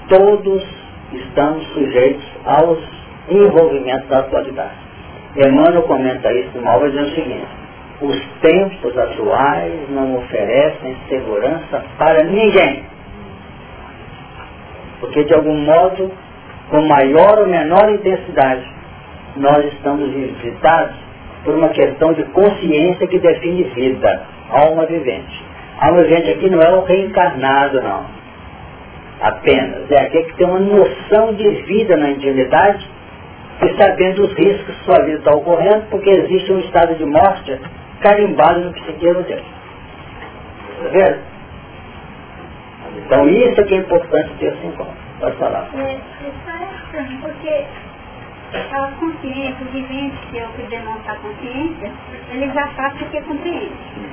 Todos 0.09 0.65
estamos 1.13 1.67
sujeitos 1.69 2.25
aos 2.45 2.79
envolvimentos 3.29 4.09
da 4.09 4.21
atualidade. 4.21 4.75
Emmanuel 5.37 5.83
comenta 5.83 6.33
isso 6.33 6.59
no 6.59 6.69
obra 6.69 6.91
dizendo 6.91 7.09
o 7.09 7.15
seguinte, 7.15 7.47
os 8.01 8.27
tempos 8.41 8.97
atuais 8.97 9.91
não 9.91 10.17
oferecem 10.17 10.97
segurança 11.09 11.85
para 11.99 12.25
ninguém. 12.25 12.85
Porque 15.01 15.25
de 15.25 15.35
algum 15.35 15.57
modo, 15.57 16.11
com 16.71 16.83
maior 16.83 17.39
ou 17.41 17.47
menor 17.47 17.91
intensidade, 17.91 18.67
nós 19.37 19.65
estamos 19.73 20.11
visitados 20.11 21.06
por 21.47 21.55
uma 21.55 21.69
questão 21.69 22.13
de 22.13 22.25
consciência 22.25 23.07
que 23.07 23.21
define 23.21 23.63
vida, 23.71 24.23
alma 24.51 24.85
vivente. 24.85 25.45
Alma 25.79 26.03
vivente 26.03 26.31
aqui 26.31 26.51
não 26.51 26.61
é 26.61 26.71
o 26.75 26.83
reencarnado, 26.83 27.81
não. 27.81 28.05
Apenas. 29.23 29.91
É 29.91 30.03
aquele 30.03 30.25
que 30.25 30.37
tem 30.37 30.47
uma 30.47 30.59
noção 30.59 31.33
de 31.35 31.49
vida 31.63 31.97
na 31.97 32.11
intimidade 32.11 32.85
e 33.63 33.81
sabendo 33.81 34.25
os 34.25 34.33
riscos 34.35 34.77
que 34.77 34.85
sua 34.85 35.03
vida 35.05 35.19
está 35.19 35.31
ocorrendo, 35.31 35.85
porque 35.89 36.11
existe 36.11 36.53
um 36.53 36.59
estado 36.59 36.95
de 36.97 37.05
morte 37.07 37.59
carimbado 38.01 38.61
no 38.61 38.73
psiquismo 38.73 39.23
dele. 39.23 39.45
Está 40.77 40.89
vendo? 40.91 41.19
Então 43.07 43.29
isso 43.29 43.61
é 43.61 43.65
que 43.65 43.75
é 43.75 43.79
importante 43.79 44.31
ter 44.41 44.53
em 44.65 44.73
conta. 44.73 45.07
Pode 45.21 45.37
falar. 45.37 45.69
É, 45.77 45.93
é 45.93 47.19
porque 47.23 47.65
a 48.73 48.93
consciência, 48.99 49.67
o 49.67 49.71
vivente, 49.71 50.17
que 50.31 50.39
é 50.39 50.45
o 50.45 50.49
que 50.49 50.63
demonstra 50.63 51.13
a 51.13 51.17
consciência, 51.17 51.93
ele 52.31 52.51
já 52.53 52.69
sabe 52.75 53.05
o 53.05 53.07
que 53.09 53.21
compreende. 53.23 53.73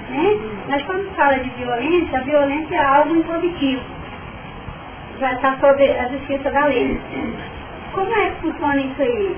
Né? 0.10 0.40
Mas 0.70 0.84
quando 0.84 1.16
fala 1.16 1.40
de 1.40 1.50
violência, 1.52 2.20
a 2.20 2.24
violência 2.24 2.76
é 2.76 2.86
algo 2.86 3.16
impositivo. 3.16 3.82
Já 5.20 5.34
está 5.34 5.58
sob 5.60 5.84
a 5.84 6.08
justiça 6.10 6.52
da 6.52 6.66
lei. 6.66 7.00
Como 7.94 8.12
é 8.14 8.30
que 8.30 8.42
funciona 8.42 8.82
isso 8.82 9.02
aí? 9.02 9.36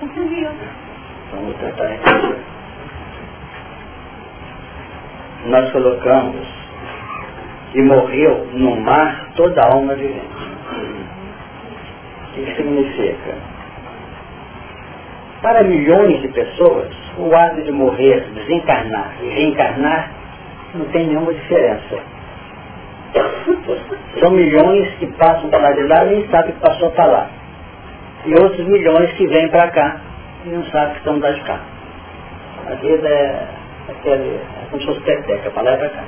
Confundiu. 0.00 0.50
Vamos 1.32 1.56
tentar 1.56 1.92
entender. 1.92 2.38
Nós 5.46 5.70
colocamos 5.72 6.46
e 7.74 7.82
morreu 7.82 8.46
no 8.52 8.76
mar 8.80 9.28
toda 9.36 9.60
a 9.60 9.74
alma 9.74 9.94
vivente. 9.94 10.26
O 12.28 12.32
que 12.34 12.56
significa? 12.56 13.55
Para 15.42 15.62
milhões 15.64 16.22
de 16.22 16.28
pessoas, 16.28 16.88
o 17.18 17.34
ato 17.34 17.62
de 17.62 17.72
morrer, 17.72 18.26
desencarnar 18.34 19.12
e 19.22 19.28
reencarnar 19.28 20.10
não 20.74 20.86
tem 20.86 21.06
nenhuma 21.06 21.32
diferença. 21.32 21.98
São 24.18 24.30
milhões 24.30 24.88
que 24.98 25.06
passam 25.12 25.48
para 25.48 25.60
lá 25.60 25.72
de 25.72 25.82
lá 25.84 26.04
e 26.04 26.16
nem 26.16 26.28
sabem 26.28 26.52
que 26.52 26.60
passou 26.60 26.90
para 26.90 27.06
lá 27.06 27.30
e 28.26 28.34
outros 28.34 28.66
milhões 28.66 29.12
que 29.12 29.26
vêm 29.26 29.48
para 29.48 29.70
cá 29.70 30.00
e 30.44 30.48
não 30.48 30.64
sabem 30.66 30.94
que 30.94 30.98
estão 30.98 31.18
de 31.18 31.40
cá. 31.42 31.60
A 32.68 32.74
vida 32.74 33.08
é, 33.08 33.48
aquele, 33.88 34.34
é 34.34 34.66
como 34.70 34.82
se 34.82 34.88
fosse 34.88 35.00
peteca, 35.02 35.50
para 35.50 35.62
lá 35.62 35.74
e 35.74 35.76
para 35.78 35.88
cá. 35.90 36.04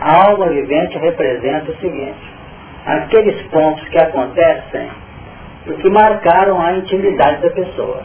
A 0.00 0.26
alma 0.28 0.48
vivente 0.48 0.98
representa 0.98 1.70
o 1.70 1.76
seguinte, 1.76 2.18
aqueles 2.84 3.40
pontos 3.48 3.88
que 3.88 3.98
acontecem 3.98 4.90
e 5.66 5.72
que 5.74 5.90
marcaram 5.90 6.60
a 6.60 6.72
intimidade 6.74 7.42
da 7.42 7.50
pessoa. 7.50 8.02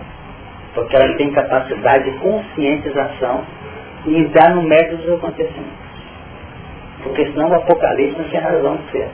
Porque 0.74 0.96
ela 0.96 1.16
tem 1.18 1.32
capacidade 1.32 2.12
de 2.12 2.18
conscientização 2.20 3.44
e 4.06 4.18
entrar 4.18 4.56
no 4.56 4.64
mérito 4.64 4.98
dos 4.98 5.16
acontecimentos. 5.16 5.90
Porque 7.04 7.26
senão 7.32 7.50
o 7.50 7.56
Apocalipse 7.56 8.18
não 8.18 8.30
tinha 8.30 8.42
razão 8.42 8.78
de 8.78 8.92
ser. 8.92 9.10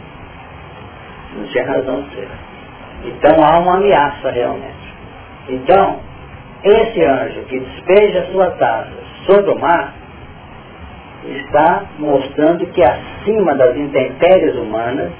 Não 1.35 1.45
tinha 1.47 1.65
razão 1.65 2.01
de 2.01 2.15
ser. 2.15 2.27
Então 3.05 3.43
há 3.43 3.59
uma 3.59 3.77
ameaça 3.77 4.31
realmente. 4.31 4.93
Então, 5.49 5.99
esse 6.63 7.03
anjo 7.03 7.41
que 7.43 7.59
despeja 7.59 8.27
sua 8.31 8.51
taça 8.51 8.91
sobre 9.27 9.51
o 9.51 9.59
mar, 9.59 9.93
está 11.27 11.85
mostrando 11.97 12.65
que 12.67 12.83
acima 12.83 13.55
das 13.55 13.75
intempéries 13.75 14.55
humanas, 14.55 15.11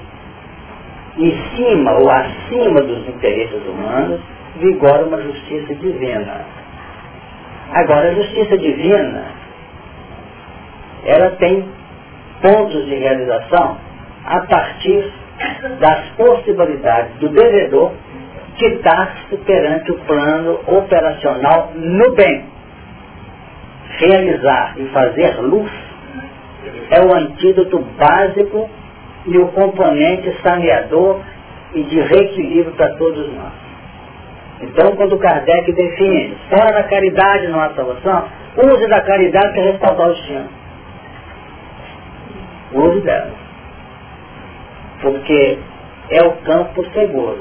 em 1.18 1.56
cima 1.56 1.92
ou 1.98 2.10
acima 2.10 2.80
dos 2.82 3.08
interesses 3.08 3.66
humanos, 3.66 4.20
vigora 4.56 5.06
uma 5.06 5.20
justiça 5.22 5.74
divina. 5.74 6.44
Agora, 7.72 8.10
a 8.10 8.14
justiça 8.14 8.56
divina, 8.58 9.24
ela 11.04 11.30
tem 11.32 11.68
pontos 12.42 12.84
de 12.86 12.94
realização 12.94 13.78
a 14.24 14.40
partir 14.40 15.12
das 15.80 16.08
possibilidades 16.16 17.16
do 17.18 17.28
devedor 17.28 17.92
quitar-se 18.56 19.36
perante 19.38 19.92
o 19.92 19.98
plano 20.00 20.60
operacional 20.66 21.72
no 21.74 22.14
bem. 22.14 22.44
Realizar 23.98 24.74
e 24.78 24.86
fazer 24.86 25.40
luz 25.40 25.70
é 26.90 27.00
o 27.00 27.14
antídoto 27.14 27.78
básico 27.98 28.68
e 29.26 29.38
o 29.38 29.48
componente 29.48 30.34
saneador 30.42 31.20
e 31.74 31.82
de 31.82 32.00
reequilíbrio 32.00 32.74
para 32.76 32.94
todos 32.96 33.32
nós. 33.34 33.52
Então, 34.62 34.96
quando 34.96 35.18
Kardec 35.18 35.70
define, 35.72 36.36
fora 36.48 36.72
da 36.72 36.84
caridade 36.84 37.48
não 37.48 37.60
há 37.60 37.70
salvação, 37.70 38.24
use 38.56 38.88
da 38.88 39.00
caridade 39.02 39.52
para 39.52 39.62
respaldar 39.62 40.08
o 40.08 40.14
destino. 40.14 40.48
Use 42.72 43.00
dela 43.00 43.46
porque 45.00 45.58
é 46.10 46.22
o 46.22 46.32
campo 46.38 46.84
seguro. 46.92 47.38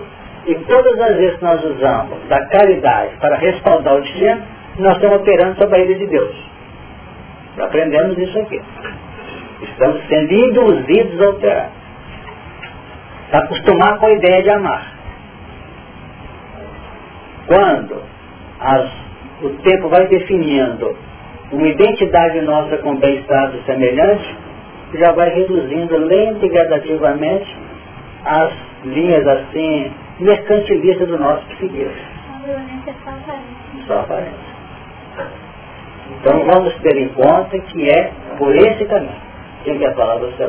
E 0.48 0.56
todas 0.56 1.00
as 1.00 1.16
vezes 1.16 1.38
que 1.38 1.44
nós 1.44 1.64
usamos 1.64 2.28
da 2.28 2.46
caridade 2.46 3.16
para 3.20 3.38
respaldar 3.38 3.96
o 3.96 4.02
destino, 4.02 4.42
nós 4.78 4.96
estamos 4.96 5.18
operando 5.18 5.58
sobre 5.58 5.76
a 5.76 5.80
ilha 5.80 5.96
de 5.96 6.08
Deus. 6.08 6.36
Aprendemos 7.58 8.18
isso 8.18 8.38
aqui. 8.40 8.62
Estamos 9.62 10.02
sendo 10.08 10.34
induzidos 10.34 11.22
a 11.22 11.30
operar. 11.30 11.72
Acostumar 13.38 14.00
com 14.00 14.06
a 14.06 14.12
ideia 14.12 14.44
de 14.44 14.50
amar. 14.50 14.94
Quando 17.48 18.02
as, 18.60 18.92
o 19.42 19.50
tempo 19.62 19.90
vai 19.90 20.08
definindo 20.08 20.98
uma 21.52 21.68
identidade 21.68 22.42
nossa 22.42 22.78
com 22.78 22.96
bem-estar 22.96 23.52
semelhante, 23.66 24.36
já 24.94 25.12
vai 25.12 25.30
reduzindo 25.30 25.98
lenta 25.98 26.46
e 26.46 26.50
gradativamente 26.50 27.56
as 28.24 28.54
linhas 28.86 29.28
assim 29.28 29.92
mercantilistas 30.20 31.08
do 31.08 31.20
nosso 31.20 31.46
psiquismo. 31.48 32.16
Só 33.88 34.00
aparência. 34.00 34.56
Então 36.20 36.46
vamos 36.46 36.74
ter 36.76 36.98
em 36.98 37.10
conta 37.10 37.60
que 37.60 37.90
é 37.90 38.12
por 38.38 38.56
esse 38.56 38.86
caminho. 38.86 39.26
Quem 39.64 39.78
quer 39.80 39.94
falar, 39.96 40.18
você. 40.18 40.48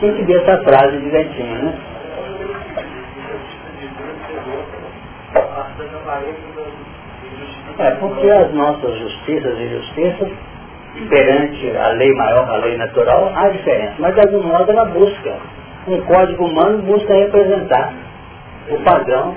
Quem 0.00 0.14
que 0.16 0.22
deu 0.24 0.40
essa 0.40 0.64
frase 0.64 0.98
direitinho, 0.98 1.62
né? 1.62 1.78
É, 7.78 7.90
porque 7.92 8.30
as 8.30 8.52
nossas 8.52 8.98
justiças 8.98 9.58
e 9.58 9.68
justiças, 9.68 10.28
perante 11.08 11.76
a 11.76 11.88
lei 11.90 12.12
maior, 12.14 12.48
a 12.50 12.56
lei 12.56 12.76
natural, 12.76 13.32
há 13.34 13.48
diferença. 13.48 13.94
Mas 13.98 14.14
de 14.14 14.20
algum 14.20 14.42
modo 14.46 14.70
ela 14.70 14.84
busca. 14.86 15.36
Um 15.88 16.00
código 16.02 16.46
humano 16.46 16.82
busca 16.82 17.12
representar 17.12 17.92
o 18.70 18.78
padrão. 18.84 19.34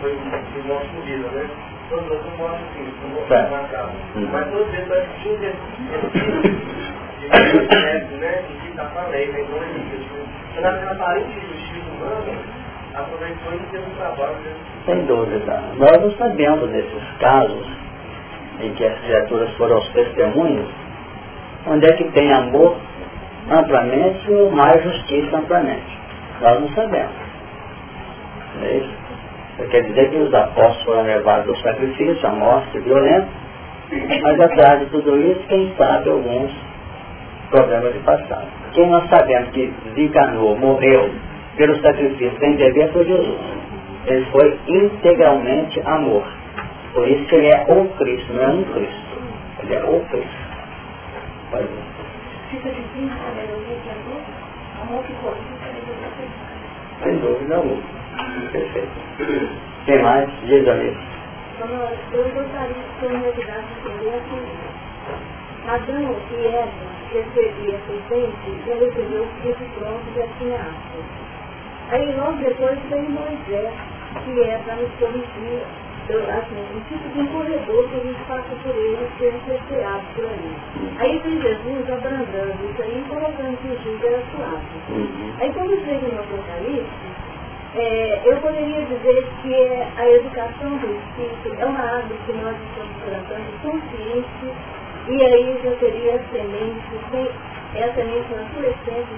Foi 0.00 0.12
o 0.12 0.66
nosso 0.66 0.88
vida, 1.04 1.28
né? 1.28 1.48
Todos 1.88 2.08
nós 2.08 2.24
não 2.24 2.36
mostram 2.36 2.64
assim, 2.70 2.92
não 3.02 3.10
mostram 3.10 3.50
marcado. 3.50 3.92
Mas 4.14 4.50
todas 4.50 4.66
as 4.66 4.72
vezes 4.72 4.88
vai 4.88 4.98
existir 4.98 5.28
um 5.28 5.36
de 5.38 5.46
né? 8.16 8.44
E 8.50 8.52
que 8.60 8.68
está 8.68 8.84
para 8.86 9.02
a 9.02 9.06
lei, 9.08 9.28
né? 9.28 9.40
Então 9.42 9.62
é 9.62 9.66
isso. 9.78 10.12
Então, 10.58 10.72
na 10.72 10.90
aparente 10.90 11.40
justiça 11.40 11.90
humana, 11.90 12.32
aproveitou 12.94 13.52
e 13.54 13.58
teve 13.70 13.84
um 13.84 13.94
trabalho. 13.94 14.36
Sem 14.86 15.06
dúvida. 15.06 15.62
Nós 15.76 16.02
não 16.02 16.10
sabemos 16.12 16.70
desses 16.70 17.02
casos 17.20 17.66
em 18.60 18.74
que 18.74 18.84
as 18.84 18.98
criaturas 19.00 19.50
foram 19.56 19.78
os 19.78 19.88
testemunhos, 19.90 20.68
onde 21.66 21.86
é 21.86 21.92
que 21.96 22.04
tem 22.12 22.32
amor 22.32 22.76
amplamente 23.50 24.30
ou 24.30 24.50
mais 24.50 24.82
justiça 24.82 25.38
amplamente. 25.38 25.98
Nós 26.40 26.60
não 26.60 26.68
sabemos. 26.70 27.14
É 28.62 28.76
isso? 28.76 29.02
Quer 29.70 29.82
dizer 29.82 30.10
que 30.10 30.16
os 30.16 30.34
apóstolos 30.34 30.82
foram 30.82 31.02
levados 31.02 31.48
ao 31.48 31.56
sacrifício, 31.56 32.26
à 32.26 32.30
morte 32.30 32.78
violenta, 32.80 33.28
mas 34.22 34.40
atrás 34.40 34.80
de 34.80 34.86
tudo 34.86 35.16
isso, 35.18 35.40
quem 35.48 35.72
sabe 35.76 36.08
alguns 36.08 36.52
problemas 37.50 37.92
de 37.92 37.98
passado. 38.00 38.46
Quem 38.72 38.88
nós 38.88 39.08
sabemos 39.10 39.50
que 39.50 39.72
desencarnou, 39.84 40.56
morreu 40.56 41.10
pelo 41.56 41.80
sacrifício 41.80 42.38
sem 42.38 42.56
dever 42.56 42.90
foi 42.92 43.04
Jesus. 43.04 43.38
Ele 44.06 44.24
foi 44.32 44.58
integralmente 44.66 45.80
amor. 45.84 46.24
Por 46.94 47.06
isso 47.06 47.24
que 47.26 47.36
ele 47.36 47.48
é 47.48 47.66
o 47.68 47.86
Cristo, 47.98 48.32
não 48.32 48.42
é 48.42 48.48
um 48.48 48.64
Cristo. 48.64 49.18
Ele 49.62 49.74
é 49.74 49.84
o 49.84 50.00
Cristo. 50.10 50.41
Pode 51.52 51.64
ver. 51.68 51.84
Sem 57.02 57.18
dúvida 57.18 57.56
alguma. 57.56 57.82
Perfeito. 58.52 58.88
Quem 59.84 60.02
mais? 60.02 60.30
Diz 60.46 60.66
ali. 60.68 60.96
Eu 62.12 62.24
gostaria 62.24 62.74
que 62.74 63.00
você 63.00 63.08
me 63.08 63.26
ajudasse 63.26 63.66
a 63.68 63.88
entender 63.88 64.22
que 64.28 64.38
Adão 65.68 66.16
e 66.32 66.46
Eva 66.46 66.92
recebiam 67.12 67.78
presente, 67.80 68.50
já 68.66 68.74
recebeu 68.74 69.22
o 69.22 69.28
filho 69.42 69.70
pronto 69.78 70.04
já 70.16 70.26
tinha 70.38 70.56
árvore. 70.56 71.04
Aí 71.90 72.16
logo 72.16 72.38
depois 72.38 72.78
veio 72.88 73.10
Moisés, 73.10 73.74
que 74.24 74.42
é 74.42 74.58
para 74.64 74.76
nos 74.76 74.90
corrigir 74.98 75.62
assim, 76.10 76.60
um 76.74 76.80
tipo 76.88 77.08
de 77.10 77.20
um 77.20 77.26
corredor 77.28 77.88
que 77.88 77.96
a 77.96 78.00
gente 78.00 78.24
passa 78.24 78.54
por 78.62 78.74
ele 78.74 79.08
sendo 79.18 79.44
cerceado 79.46 80.02
por 80.14 80.24
ali. 80.24 80.56
Aí 80.98 81.18
vem 81.18 81.40
Jesus 81.40 81.90
abrandando 81.90 82.70
isso 82.70 82.82
aí, 82.82 83.04
colocando 83.08 83.56
que 83.62 83.68
o 83.68 83.82
jugo 83.82 84.06
era 84.06 84.22
suave. 84.34 84.78
Uhum. 84.90 85.34
Aí 85.40 85.52
quando 85.52 85.84
chega 85.84 86.08
no 86.08 86.20
Apocalipse, 86.20 87.12
é, 87.74 88.20
eu 88.24 88.36
poderia 88.38 88.84
dizer 88.84 89.26
que 89.40 89.54
é 89.54 89.88
a 89.96 90.10
educação 90.10 90.76
do 90.76 90.92
espírito 90.92 91.58
é 91.58 91.64
uma 91.64 91.80
árvore 91.80 92.18
que 92.26 92.32
nós 92.34 92.56
estamos 92.68 92.96
plantando 93.02 93.62
consciente 93.62 94.52
e 95.08 95.24
aí 95.24 95.60
já 95.64 95.70
teria 95.76 96.16
a 96.16 96.18
semente, 96.30 96.84
sem, 97.10 97.28
é 97.74 97.84
a 97.84 97.94
semente 97.94 98.34
na 98.34 98.44
sua 98.52 98.66
essência, 98.66 99.16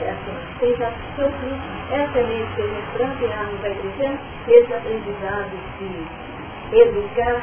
é 0.00 0.16
sem 0.60 0.76
já 0.76 0.92
seu 1.16 1.28
fruto, 1.28 1.60
é 1.90 2.00
a 2.00 2.12
semente 2.12 2.54
que 2.54 2.62
a 2.62 2.66
gente 2.66 2.86
planta 2.96 3.24
e 3.24 3.32
a 3.32 3.38
árvore 3.38 3.58
vai 3.60 3.74
crescendo, 3.74 4.18
esse 4.48 4.72
aprendizado 4.72 5.50
de 5.78 6.25
educar 6.72 7.42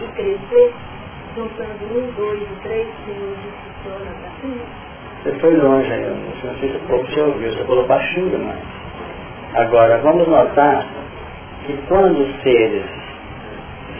e 0.00 0.06
crescer, 0.08 0.72
juntando 1.34 1.84
um, 1.98 2.10
dois 2.16 2.42
três, 2.62 2.86
de 3.06 3.12
funciona 3.12 4.10
cima. 4.40 4.64
Você 5.22 5.32
foi 5.38 5.56
longe 5.56 5.90
aí, 5.90 6.04
não 6.04 6.54
sei 6.60 6.70
se 6.70 6.76
o 6.76 6.80
povo 6.80 7.04
te 7.04 7.20
ouviu, 7.20 7.52
você 7.52 7.64
falou 7.64 7.86
baixinho 7.86 8.30
demais. 8.30 8.58
Agora, 9.54 9.98
vamos 9.98 10.28
notar 10.28 10.84
que 11.66 11.76
quando 11.88 12.18
os 12.18 12.42
seres 12.42 12.84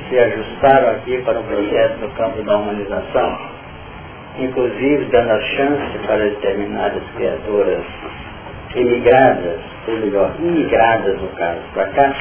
se 0.08 0.18
ajustaram 0.18 0.90
aqui 0.90 1.22
para 1.22 1.40
o 1.40 1.44
processo 1.44 1.98
no 2.00 2.10
campo 2.10 2.42
da 2.42 2.56
humanização, 2.56 3.38
inclusive 4.38 5.04
dando 5.06 5.30
a 5.30 5.40
chance 5.40 5.98
para 6.06 6.18
determinadas 6.18 7.02
criaturas 7.16 7.84
imigradas, 8.74 9.60
ou 9.88 9.96
melhor, 9.96 10.34
imigradas 10.40 11.20
no 11.20 11.28
caso 11.28 11.60
para 11.72 11.86
cá, 11.88 12.12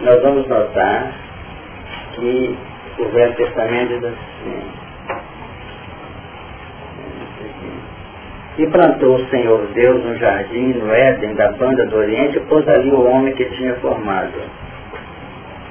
nós 0.00 0.22
vamos 0.22 0.46
notar 0.48 1.12
que 2.18 2.58
o 2.98 3.04
Velho 3.08 3.34
Testamento 3.34 3.88
diz 3.88 4.04
assim, 4.04 4.78
E 8.58 8.66
plantou 8.66 9.14
o 9.14 9.26
Senhor 9.26 9.68
Deus 9.72 10.04
no 10.04 10.16
jardim, 10.16 10.72
no 10.72 10.92
Éden, 10.92 11.34
da 11.34 11.52
banda 11.52 11.86
do 11.86 11.96
Oriente, 11.96 12.38
e 12.38 12.40
pôs 12.40 12.66
ali 12.68 12.90
o 12.90 13.08
homem 13.08 13.32
que 13.34 13.44
tinha 13.44 13.74
formado. 13.76 14.32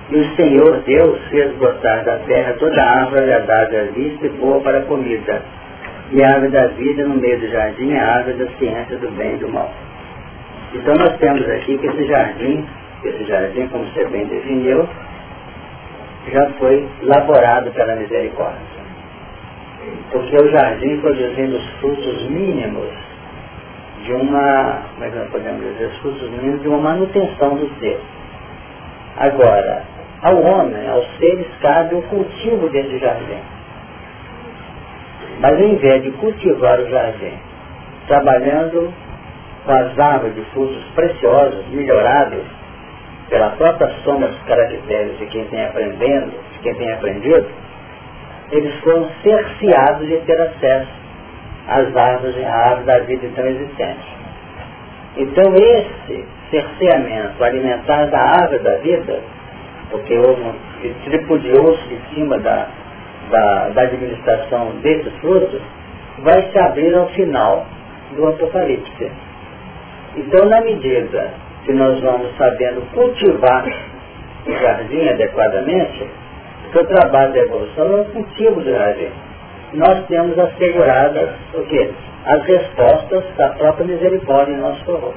E 0.10 0.16
o 0.16 0.36
Senhor 0.38 0.84
Deus 0.86 1.20
fez 1.30 1.52
brotar 1.58 2.06
da 2.06 2.20
terra 2.20 2.54
toda 2.54 2.82
a 2.82 3.02
árvore 3.02 3.24
agradável 3.24 3.82
à 3.82 3.92
vista 3.92 4.26
e 4.26 4.30
boa 4.30 4.62
para 4.62 4.78
a 4.78 4.82
comida. 4.84 5.42
E 6.14 6.24
a 6.24 6.28
árvore 6.28 6.52
da 6.54 6.68
vida 6.68 7.04
no 7.04 7.16
meio 7.16 7.38
do 7.42 7.48
jardim 7.50 7.92
é 7.92 8.00
a 8.00 8.16
árvore 8.16 8.38
da 8.38 8.48
ciência 8.58 8.96
do 8.96 9.12
bem 9.12 9.34
e 9.34 9.38
do 9.38 9.50
mal. 9.50 9.70
Então 10.74 10.96
nós 10.96 11.18
temos 11.18 11.46
aqui 11.50 11.78
que 11.78 11.88
esse 11.88 12.06
jardim, 12.06 12.66
esse 13.04 13.26
jardim, 13.26 13.68
como 13.68 13.84
você 13.84 14.06
bem 14.06 14.26
definiu, 14.28 14.88
já 16.32 16.50
foi 16.60 16.88
laborado 17.04 17.72
pela 17.72 17.96
misericórdia. 17.96 18.78
Porque 20.12 20.36
o 20.36 20.52
jardim 20.52 21.00
produzindo 21.00 21.58
os 21.58 21.70
frutos 21.80 22.24
mínimos 22.30 22.90
de 24.04 24.14
uma, 24.14 24.82
como 24.94 25.06
é 25.06 25.10
que 25.10 25.18
nós 25.18 25.30
podemos 25.30 25.62
dizer, 25.62 25.86
os 25.88 25.98
frutos 25.98 26.30
mínimos 26.30 26.62
de 26.62 26.68
uma 26.68 26.80
manutenção 26.80 27.56
do 27.56 27.70
ser. 27.80 28.00
Agora, 29.18 29.84
ao 30.22 30.42
homem, 30.42 30.88
aos 30.90 31.06
seres, 31.18 31.48
cabe 31.62 31.96
o 31.96 32.02
cultivo 32.04 32.70
desse 32.70 32.98
jardim. 33.00 33.40
Mas 35.40 35.60
em 35.60 35.76
vez 35.76 36.04
de 36.04 36.12
cultivar 36.12 36.80
o 36.80 36.90
jardim, 36.90 37.34
trabalhando 38.08 38.94
com 39.66 39.72
as 39.72 40.00
árvores 40.00 40.36
de 40.36 40.42
frutos 40.52 40.84
preciosos, 40.96 41.68
melhorados, 41.70 42.57
pela 43.30 43.50
própria 43.52 43.90
soma 44.04 44.28
dos 44.28 44.42
caracteres 44.44 45.18
de 45.18 45.26
quem 45.28 45.46
tem 45.46 45.66
aprendendo, 45.66 46.32
de 46.54 46.60
quem 46.60 46.76
tem 46.76 46.92
aprendido, 46.94 47.48
eles 48.52 48.74
foram 48.80 49.10
cerceados 49.22 50.08
de 50.08 50.18
ter 50.18 50.40
acesso 50.40 50.92
às 51.68 51.96
árvores, 51.96 52.46
árvore 52.46 52.86
da 52.86 53.00
vida 53.00 53.26
então 53.26 53.46
existente. 53.46 54.18
Então 55.18 55.54
esse 55.56 56.26
cerceamento 56.50 57.44
alimentar 57.44 58.06
da 58.06 58.20
árvore 58.20 58.60
da 58.60 58.76
vida, 58.78 59.20
porque 59.92 60.16
houve 60.16 60.42
um, 60.42 60.54
tripudiou-se 61.04 61.94
em 61.94 62.16
cima 62.16 62.40
da, 62.40 62.68
da, 63.30 63.70
da 63.70 63.82
administração 63.82 64.72
desses 64.82 65.14
frutos, 65.20 65.62
vai 66.20 66.50
se 66.52 66.60
abrir 66.60 66.96
ao 66.96 67.08
final 67.10 67.66
do 68.16 68.28
Apocalipse. 68.28 69.12
Então, 70.16 70.46
na 70.50 70.62
medida 70.62 71.32
que 71.68 71.74
nós 71.74 72.00
vamos 72.00 72.32
sabendo 72.38 72.82
cultivar 72.94 73.66
o 74.48 74.52
jardim 74.54 75.10
adequadamente, 75.10 76.08
porque 76.64 76.80
o 76.80 76.88
trabalho 76.88 77.34
da 77.34 77.40
evolução 77.40 77.86
é 77.86 78.02
um 78.02 78.04
cultivo 78.06 78.62
de 78.62 78.72
jardim. 78.72 79.10
Nós 79.74 80.06
temos 80.08 80.40
asseguradas 80.40 81.30
o 81.54 81.62
quê? 81.64 81.92
As 82.26 82.42
respostas 82.46 83.26
da 83.36 83.50
própria 83.50 83.86
misericórdia 83.86 84.54
em 84.54 84.60
nosso 84.60 84.84
favor. 84.86 85.14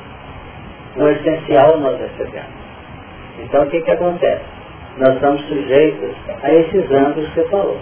O 0.96 1.08
essencial 1.08 1.78
nós 1.78 2.00
recebemos. 2.00 2.50
Então 3.38 3.62
o 3.62 3.66
que, 3.70 3.80
que 3.80 3.90
acontece? 3.92 4.42
Nós 4.98 5.14
estamos 5.14 5.40
sujeitos 5.46 6.16
a 6.42 6.52
esses 6.52 6.90
ângulos 6.90 7.28
que 7.28 7.40
você 7.40 7.48
falou. 7.48 7.78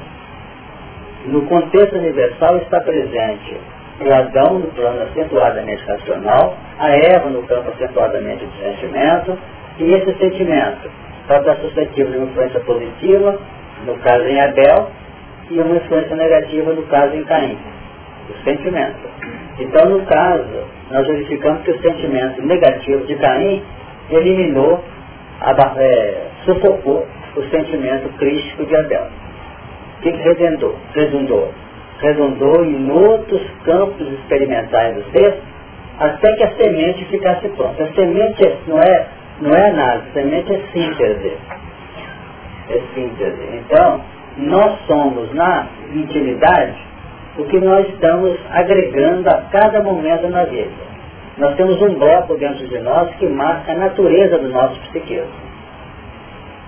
No 1.24 1.46
contexto 1.46 1.96
universal 1.96 2.58
está 2.58 2.82
presente 2.82 3.58
o 4.00 4.12
Adão 4.12 4.60
no 4.60 4.68
plano 4.68 5.02
acentuadamente 5.02 5.84
racional, 5.84 6.56
a 6.78 6.90
Eva 6.90 7.30
no 7.30 7.42
campo 7.42 7.70
acentuadamente 7.70 8.44
do 8.44 8.52
sentimento, 8.62 9.38
e 9.78 9.92
esse 9.92 10.18
sentimento 10.18 10.90
pode 11.26 11.40
estar 11.40 11.56
suscetível 11.56 12.12
de 12.12 12.18
uma 12.18 12.26
influência 12.26 12.60
positiva, 12.60 13.38
no 13.84 13.96
caso 13.98 14.24
em 14.24 14.40
Abel, 14.40 14.90
e 15.50 15.58
uma 15.58 15.76
influência 15.76 16.16
negativa 16.16 16.72
no 16.72 16.82
caso 16.84 17.14
em 17.14 17.24
Caim, 17.24 17.58
o 18.30 18.44
sentimento. 18.44 19.08
Então, 19.58 19.88
no 19.88 20.04
caso, 20.06 20.64
nós 20.90 21.06
verificamos 21.06 21.62
que 21.62 21.70
o 21.70 21.82
sentimento 21.82 22.40
negativo 22.42 23.04
de 23.06 23.16
Caim 23.16 23.62
eliminou, 24.10 24.84
é, 25.78 26.26
sufocou 26.44 27.06
o 27.36 27.42
sentimento 27.50 28.08
crítico 28.18 28.64
de 28.64 28.76
Abel. 28.76 29.06
O 29.98 30.02
que, 30.02 30.12
que 30.12 30.18
redundou? 30.94 31.52
Redundou 32.00 32.64
em 32.64 32.90
outros 32.90 33.42
campos 33.64 34.06
experimentais 34.12 34.94
do 34.94 35.10
ser, 35.10 35.40
até 35.98 36.32
que 36.34 36.44
a 36.44 36.56
semente 36.56 37.04
ficasse 37.06 37.48
pronta. 37.48 37.84
A 37.84 37.92
semente 37.92 38.56
não 38.66 38.78
é, 38.78 39.06
não 39.40 39.54
é 39.54 39.72
nada, 39.72 40.02
a 40.08 40.12
semente 40.12 40.52
é 40.52 40.60
síntese. 40.72 41.32
É 42.70 42.80
síntese. 42.94 43.48
Então, 43.54 44.00
nós 44.36 44.78
somos 44.86 45.34
na 45.34 45.66
intimidade 45.92 46.76
o 47.38 47.44
que 47.44 47.58
nós 47.60 47.88
estamos 47.88 48.36
agregando 48.50 49.28
a 49.28 49.42
cada 49.50 49.82
momento 49.82 50.28
na 50.28 50.44
vida. 50.44 50.88
Nós 51.38 51.54
temos 51.54 51.80
um 51.80 51.94
bloco 51.94 52.36
dentro 52.36 52.66
de 52.66 52.78
nós 52.80 53.14
que 53.16 53.26
marca 53.26 53.72
a 53.72 53.76
natureza 53.76 54.38
do 54.38 54.48
nosso 54.48 54.78
psiquismo. 54.88 55.48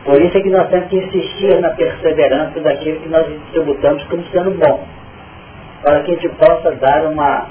Por 0.05 0.21
isso 0.23 0.39
é 0.39 0.41
que 0.41 0.49
nós 0.49 0.69
temos 0.69 0.89
que 0.89 0.97
insistir 0.97 1.61
na 1.61 1.71
perseverança 1.71 2.61
daquilo 2.61 3.01
que 3.01 3.09
nós 3.09 3.27
tributamos 3.53 4.03
como 4.05 4.25
sendo 4.27 4.53
bom, 4.53 4.87
para 5.83 6.03
que 6.03 6.13
a 6.13 6.15
gente 6.15 6.29
possa 6.31 6.73
dar 6.73 7.07
uma, 7.07 7.47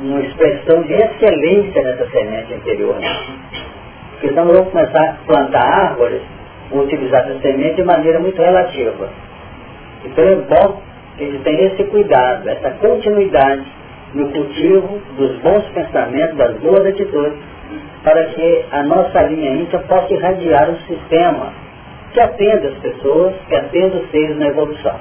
uma 0.00 0.20
expressão 0.20 0.82
de 0.82 0.94
excelência 0.94 1.82
nessa 1.82 2.08
semente 2.10 2.52
interior. 2.54 2.96
Porque 4.12 4.28
senão 4.28 4.46
vamos 4.46 4.70
começar 4.70 5.02
a 5.02 5.12
plantar 5.26 5.62
árvores, 5.62 6.22
utilizar 6.72 7.28
essa 7.28 7.40
semente 7.40 7.76
de 7.76 7.84
maneira 7.84 8.18
muito 8.18 8.40
relativa. 8.40 9.08
Então 10.04 10.24
é 10.24 10.34
bom 10.34 10.82
que 11.16 11.24
a 11.24 11.26
gente 11.26 11.42
tenha 11.42 11.66
esse 11.72 11.84
cuidado, 11.84 12.48
essa 12.48 12.70
continuidade 12.72 13.64
no 14.14 14.28
cultivo 14.30 15.00
dos 15.16 15.36
bons 15.38 15.64
pensamentos, 15.68 16.36
das 16.36 16.56
boas 16.58 16.84
atitudes, 16.86 17.38
para 18.02 18.24
que 18.26 18.64
a 18.72 18.82
nossa 18.82 19.22
linha 19.22 19.62
íntima 19.62 19.82
possa 19.82 20.12
irradiar 20.12 20.70
um 20.70 20.76
sistema 20.80 21.52
que 22.12 22.20
atenda 22.20 22.68
as 22.68 22.74
pessoas, 22.78 23.34
que 23.48 23.54
atenda 23.54 23.98
os 23.98 24.10
seres 24.10 24.36
na 24.36 24.48
evolução. 24.48 24.98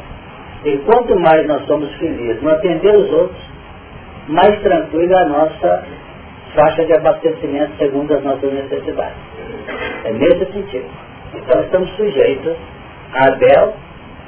E 0.66 0.78
quanto 0.80 1.18
mais 1.20 1.48
nós 1.48 1.66
somos 1.68 1.90
felizes 1.96 2.42
no 2.42 2.52
atender 2.52 2.96
os 2.96 3.12
outros, 3.12 3.42
mais 4.28 4.60
tranquila 4.62 5.14
é 5.14 5.24
a 5.24 5.28
nossa 5.28 5.84
faixa 6.54 6.86
de 6.86 6.94
abastecimento 6.94 7.78
segundo 7.78 8.14
as 8.14 8.24
nossas 8.24 8.52
necessidades. 8.52 9.16
É 10.04 10.12
nesse 10.12 10.52
sentido. 10.52 10.90
Então 11.34 11.62
estamos 11.62 11.90
sujeitos 11.96 12.58
a 13.14 13.28
Abel 13.28 13.74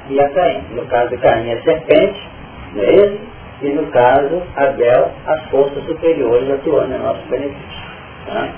e 0.08 0.20
a 0.20 0.28
Caim. 0.30 0.62
No 0.70 0.86
caso 0.86 1.10
de 1.10 1.18
Caim 1.18 1.50
é 1.50 1.60
serpente, 1.60 2.28
não 2.74 2.82
é 2.82 2.92
isso? 2.94 3.20
E 3.62 3.68
no 3.68 3.86
caso, 3.88 4.42
Abel, 4.56 5.12
as 5.26 5.44
forças 5.50 5.84
superiores 5.84 6.50
atuando 6.50 6.94
em 6.94 6.98
nosso 6.98 7.22
benefício. 7.28 7.82
Tá? 8.26 8.48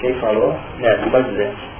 Quem 0.00 0.14
falou? 0.20 0.56
É, 0.82 0.96
não 0.98 1.10
pode 1.10 1.30
dizer 1.30 1.48
esse 1.48 1.70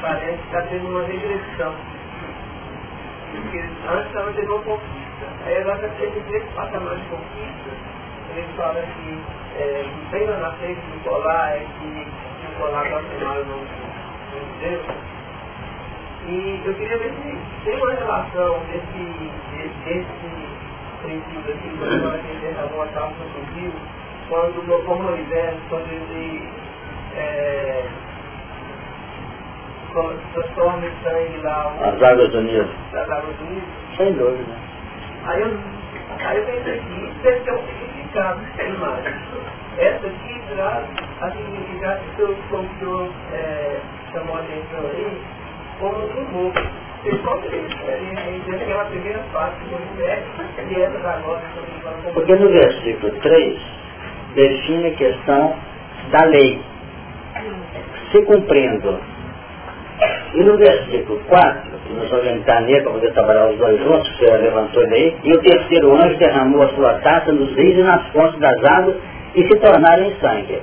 parece 0.00 0.38
que 0.38 0.44
está 0.44 0.62
tendo 0.62 0.88
uma 0.88 1.02
regressão. 1.06 1.74
Porque 3.32 3.58
antes 3.58 4.06
estava 4.06 4.32
tendo 4.32 4.54
uma 4.54 4.62
conquista. 4.62 5.26
Aí 5.44 5.56
agora 5.58 5.86
está 5.86 5.88
tendo 5.98 6.26
três 6.26 6.44
patamares 6.54 7.02
de 7.02 7.08
conquista. 7.08 7.70
Ele 8.30 8.46
fala 8.56 8.82
que 8.82 9.22
é, 9.58 10.26
lá 10.30 10.36
na 10.38 10.50
frente 10.52 10.80
do 10.80 11.04
colar 11.04 11.56
é 11.56 11.66
que, 11.78 12.06
que 12.40 12.46
o 12.52 12.60
colar 12.60 12.84
está 12.84 12.98
tomado 12.98 13.44
no, 13.44 13.56
no 13.56 14.60
Deus. 14.60 14.86
E 16.28 16.62
eu 16.64 16.74
queria 16.74 16.98
ver 16.98 17.12
se 17.12 17.38
tem 17.64 17.76
uma 17.76 17.92
relação 17.92 18.58
desse, 18.66 19.30
desse, 19.84 20.46
princípio 21.06 21.54
aqui, 21.54 21.70
quando 21.78 22.14
ele 22.14 22.40
derramou 22.40 22.82
a 22.82 22.86
taça 22.88 23.14
do 23.14 23.54
rio, 23.54 23.72
quando, 24.28 24.84
como 24.84 25.02
Moisés, 25.04 25.54
quando 25.68 25.88
ele 25.88 26.48
é, 27.16 27.55
transforma 30.02 30.86
o 30.86 30.90
sangue 31.02 31.38
lá. 31.42 31.74
As 31.80 32.02
águas 32.02 32.34
unidas. 32.34 32.68
As 32.92 33.10
águas 33.10 33.40
unidas. 33.40 33.68
Sem 33.96 34.12
dúvida. 34.12 34.52
Aí 35.24 35.40
eu, 35.40 35.58
aí 36.24 36.38
eu 36.38 36.44
pensei 36.44 36.78
aqui, 36.78 37.04
isso 37.04 37.22
deve 37.22 37.40
ter 37.40 37.52
um 37.52 37.62
significado, 37.66 38.40
mas 38.78 39.06
essa 39.78 40.06
aqui 40.06 40.42
traz 40.54 40.84
a 41.20 41.30
significado 41.30 42.00
que 42.14 42.22
o 42.22 42.36
senhor 42.78 43.10
é, 43.32 43.80
chamou 44.12 44.36
a 44.36 44.40
atenção 44.40 44.90
aí, 44.92 45.20
como 45.80 45.96
um 45.96 46.24
morro. 46.32 46.86
Porque 52.14 52.34
no 52.34 52.48
versículo 52.48 53.12
3 53.20 53.60
define 54.34 54.88
a 54.88 54.94
questão 54.94 55.56
da 56.10 56.24
lei 56.24 56.60
se 58.10 58.22
cumprindo. 58.22 58.98
E 60.36 60.44
no 60.44 60.54
versículo 60.58 61.18
4, 61.28 61.62
que 61.86 61.94
nós 61.94 62.10
vamos 62.10 62.26
entrar 62.26 62.60
nele 62.60 62.82
para 62.82 62.92
poder 62.92 63.10
trabalhar 63.14 63.48
os 63.48 63.56
dois 63.56 63.82
juntos, 63.82 64.06
que 64.10 64.26
você 64.26 64.36
levantou 64.36 64.82
ele 64.82 64.94
aí, 64.94 65.16
e 65.24 65.32
o 65.32 65.40
terceiro 65.40 65.96
anjo 65.96 66.18
derramou 66.18 66.62
a 66.62 66.68
sua 66.74 66.92
taça 66.98 67.32
nos 67.32 67.56
rios 67.56 67.78
e 67.78 67.82
nas 67.82 68.06
fontes 68.08 68.38
das 68.38 68.62
águas 68.62 68.96
e 69.34 69.42
se 69.46 69.58
tornaram 69.60 70.04
em 70.04 70.14
sangue. 70.20 70.60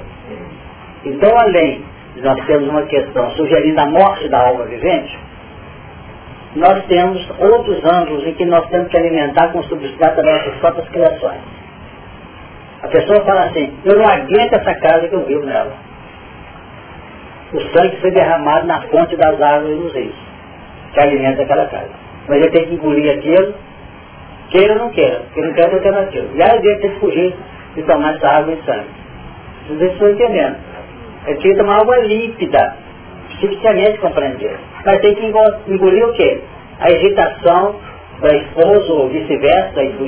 Então, 1.05 1.35
além 1.39 1.83
de 2.13 2.21
nós 2.21 2.45
termos 2.45 2.69
uma 2.69 2.83
questão 2.83 3.31
sugerindo 3.31 3.81
a 3.81 3.87
morte 3.87 4.29
da 4.29 4.47
alma 4.47 4.65
vivente, 4.65 5.17
nós 6.55 6.85
temos 6.85 7.27
outros 7.39 7.83
ângulos 7.83 8.27
em 8.27 8.33
que 8.35 8.45
nós 8.45 8.69
temos 8.69 8.89
que 8.89 8.97
alimentar 8.97 9.47
com 9.53 9.63
substrato 9.63 10.19
as 10.19 10.25
nossas 10.27 10.53
próprias 10.59 10.89
criações. 10.89 11.41
A 12.83 12.87
pessoa 12.89 13.25
fala 13.25 13.45
assim, 13.45 13.73
eu 13.85 13.97
não 13.97 14.07
aguento 14.07 14.53
essa 14.53 14.75
casa 14.75 15.07
que 15.07 15.15
eu 15.15 15.25
vivo 15.25 15.47
nela 15.47 15.92
o 17.53 17.61
sangue 17.71 17.97
foi 17.97 18.11
derramado 18.11 18.65
na 18.65 18.81
fonte 18.81 19.15
das 19.15 19.39
árvores 19.39 19.77
dos 19.77 19.93
rios, 19.93 20.15
que 20.93 20.99
alimenta 20.99 21.43
aquela 21.43 21.65
casa. 21.67 21.89
Mas 22.27 22.37
ele 22.37 22.49
tem 22.49 22.65
que 22.65 22.73
engolir 22.73 23.13
aquilo, 23.13 23.53
queira 24.49 24.73
ou 24.73 24.79
não 24.79 24.89
queira, 24.89 25.21
porque 25.25 25.41
não 25.41 25.53
quer 25.53 25.73
alternativa. 25.73 26.27
E 26.33 26.41
aí 26.41 26.57
ele 26.57 26.75
tem 26.77 26.91
que 26.91 26.99
fugir 26.99 27.35
de 27.75 27.83
tomar 27.83 28.15
essa 28.15 28.27
água 28.27 28.53
em 28.53 28.61
sangue. 28.63 28.87
Vocês 29.67 29.93
estão 29.93 30.09
entendendo. 30.09 30.57
Ele 31.27 31.39
tem 31.39 31.51
que 31.51 31.57
tomar 31.57 31.81
água 31.81 31.97
límpida, 31.99 32.75
psiquicamente 33.29 33.97
compreender. 33.99 34.57
Mas 34.85 34.99
tem 34.99 35.15
que 35.15 35.25
engolir 35.25 36.07
o 36.07 36.13
quê? 36.13 36.41
A 36.79 36.91
irritação 36.91 37.75
da 38.19 38.35
esposa 38.35 38.93
ou 38.93 39.09
vice-versa, 39.09 39.83
do 39.83 40.05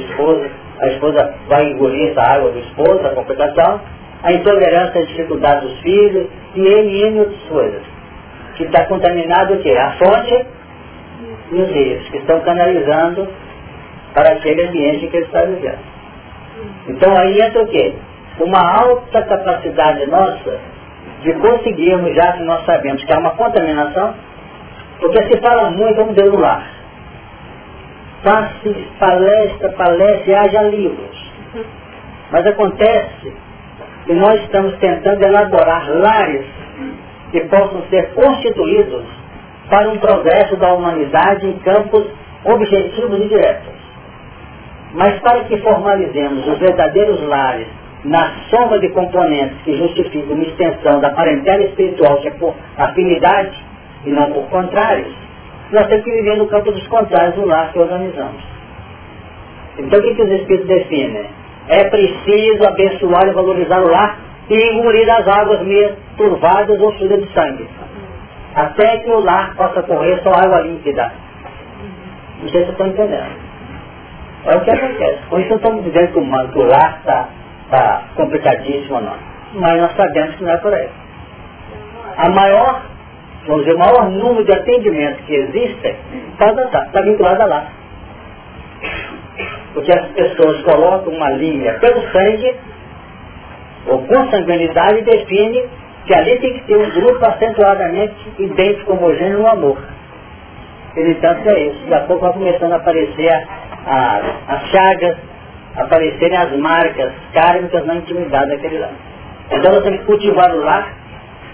a 0.80 0.88
esposa 0.88 1.34
vai 1.48 1.72
engolir 1.72 2.12
essa 2.12 2.22
água 2.22 2.52
do 2.52 2.60
esposo, 2.60 3.06
a 3.06 3.10
complicação, 3.12 3.80
a 4.26 4.34
intolerância 4.34 5.01
a 5.01 5.05
dificuldade 5.05 5.67
dos 5.67 5.80
filhos 5.82 6.28
e 6.55 6.67
N, 6.67 7.19
outras 7.19 7.41
coisas. 7.43 7.82
Que 8.55 8.63
está 8.63 8.86
contaminado 8.86 9.53
o 9.53 9.59
quê? 9.59 9.71
A 9.78 9.91
fonte 9.91 10.45
e 11.51 11.55
os 11.55 11.69
rios, 11.69 12.09
que 12.09 12.17
estão 12.17 12.39
canalizando 12.39 13.28
para 14.15 14.32
aquele 14.32 14.67
ambiente 14.67 15.05
que 15.07 15.15
ele 15.15 15.26
está 15.26 15.41
vivendo. 15.43 15.78
Então 16.88 17.15
aí 17.15 17.39
entra 17.39 17.61
o 17.61 17.67
quê? 17.67 17.93
Uma 18.39 18.80
alta 18.80 19.21
capacidade 19.21 20.07
nossa 20.07 20.59
de 21.21 21.34
conseguirmos, 21.34 22.15
já 22.15 22.34
que 22.34 22.43
nós 22.43 22.65
sabemos 22.65 23.03
que 23.03 23.13
há 23.13 23.19
uma 23.19 23.32
contaminação, 23.32 24.15
porque 24.99 25.21
se 25.28 25.39
fala 25.39 25.69
muito, 25.69 25.97
vamos 25.97 26.15
ver 26.15 26.32
no 26.32 26.39
lar. 26.39 26.67
Passe 28.23 28.88
palestra, 28.99 29.69
palestra, 29.73 30.41
haja 30.41 30.63
livros. 30.63 31.32
Mas 32.32 32.43
acontece 32.47 33.45
e 34.08 34.14
nós 34.14 34.39
estamos 34.41 34.76
tentando 34.78 35.24
elaborar 35.24 35.89
lares 35.89 36.45
que 37.32 37.41
possam 37.41 37.82
ser 37.89 38.14
constituídos 38.14 39.06
para 39.70 39.89
um 39.89 39.97
progresso 39.97 40.56
da 40.58 40.74
humanidade 40.74 41.47
em 41.47 41.53
campos 41.60 42.06
objetivos 42.43 43.20
e 43.20 43.28
diretos. 43.28 43.74
Mas 44.93 45.20
para 45.20 45.43
que 45.45 45.58
formalizemos 45.58 46.47
os 46.47 46.60
verdadeiros 46.60 47.22
lares 47.28 47.68
na 48.03 48.32
soma 48.49 48.80
de 48.80 48.89
componentes 48.89 49.58
que 49.64 49.76
justificam 49.78 50.36
uma 50.36 50.43
extensão 50.43 50.99
da 51.01 51.10
parentela 51.10 51.64
espiritual, 51.64 52.18
que 52.22 52.28
é 52.28 52.32
por 52.32 52.56
afinidade 52.78 53.58
e 54.06 54.12
não 54.12 54.32
por 54.32 54.47
contrários, 54.49 55.14
nós 55.72 55.88
temos 55.88 56.06
que 56.06 56.12
viver 56.12 56.38
no 56.38 56.47
campo 56.47 56.72
dos 56.72 56.88
contrários 56.88 57.36
no 57.36 57.45
lar 57.45 57.74
que 57.74 57.80
organizamos. 57.80 58.43
Então 59.80 59.99
o 59.99 60.03
que, 60.03 60.14
que 60.14 60.22
os 60.22 60.30
Espíritos 60.30 60.68
definem? 60.68 61.26
É 61.68 61.84
preciso 61.86 62.68
abençoar 62.68 63.28
e 63.28 63.32
valorizar 63.32 63.82
o 63.82 63.89
lar 63.89 64.18
e 64.49 64.74
engolir 64.74 65.09
as 65.09 65.28
águas 65.28 65.61
meio 65.63 65.95
turvadas 66.18 66.80
ou 66.80 66.93
sujas 66.93 67.24
de 67.24 67.34
sangue. 67.34 67.68
Até 68.55 68.99
que 68.99 69.09
o 69.09 69.20
lar 69.20 69.55
possa 69.55 69.82
correr 69.84 70.22
só 70.24 70.30
água 70.30 70.61
límpida. 70.61 71.11
Não 72.41 72.49
sei 72.49 72.66
se 72.66 72.72
estão 72.72 72.88
entendendo. 72.88 73.45
É 74.45 74.55
o 74.55 74.61
que 74.61 74.72
acontece. 74.72 75.20
Por 75.30 75.41
isso 75.41 75.55
estamos 75.55 75.84
dizendo 75.84 76.13
que 76.13 76.20
o, 76.20 76.51
que 76.51 76.59
o 76.59 76.68
lar 76.68 76.97
está 76.99 77.30
tá 77.72 78.03
complicadíssimo 78.16 78.95
ou 78.95 79.01
não. 79.01 79.16
Mas 79.55 79.82
nós 79.82 79.95
sabemos 79.95 80.36
que 80.36 80.43
não 80.43 80.51
é 80.51 80.57
por 80.57 80.74
aí. 80.74 80.89
A 82.18 82.30
maior, 82.30 82.82
vamos 83.47 83.66
dizer, 83.66 83.76
o 83.76 83.80
maior 83.80 84.09
número 84.09 84.45
de 84.45 84.53
atendimentos 84.53 85.26
que 85.26 85.34
existem 85.34 85.95
está 86.34 86.53
tá, 86.53 86.86
tá 86.91 87.01
vinculado 87.01 87.47
lá. 87.47 87.66
Porque 89.76 89.91
as 89.91 90.07
pessoas 90.07 90.61
colocam 90.63 91.13
uma 91.13 91.30
linha 91.32 91.73
pelo 91.76 92.01
sangue, 92.11 92.55
ou 93.88 93.99
com 93.99 94.32
sanguinidade, 94.32 94.99
e 94.99 95.03
definem 95.03 95.65
que 96.07 96.13
ali 96.15 96.39
tem 96.39 96.53
que 96.53 96.63
ter 96.65 96.78
um 96.78 96.89
grupo 96.91 97.23
acentuadamente 97.26 98.15
idêntico, 98.39 98.93
homogêneo 98.93 99.39
no 99.39 99.47
amor. 99.47 99.78
Entanto, 100.95 101.49
é 101.49 101.59
isso. 101.59 101.80
Daqui 101.89 101.93
a 101.93 102.07
pouco 102.07 102.23
vai 102.23 102.34
começando 102.34 102.71
a 102.71 102.78
aparecer 102.78 103.30
a, 103.86 104.21
as 104.47 104.67
chagas, 104.69 105.17
aparecerem 105.76 106.38
as 106.38 106.57
marcas 106.57 107.11
kármicas 107.34 107.86
na 107.86 107.95
intimidade 107.95 108.47
daquele 108.47 108.80
lar. 108.80 108.93
Então 109.51 109.73
nós 109.73 109.84
temos 109.84 109.99
que 109.99 110.05
cultivar 110.05 110.55
o 110.55 110.63
lar 110.63 110.93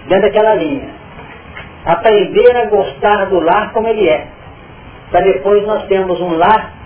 dentro 0.08 0.22
daquela 0.22 0.54
linha. 0.56 0.90
Aprender 1.86 2.56
a 2.56 2.66
gostar 2.66 3.26
do 3.26 3.40
lar 3.40 3.74
como 3.74 3.88
ele 3.88 4.08
é. 4.08 4.28
Para 5.12 5.22
depois 5.22 5.66
nós 5.66 5.84
temos 5.88 6.22
um 6.22 6.38
lar 6.38 6.81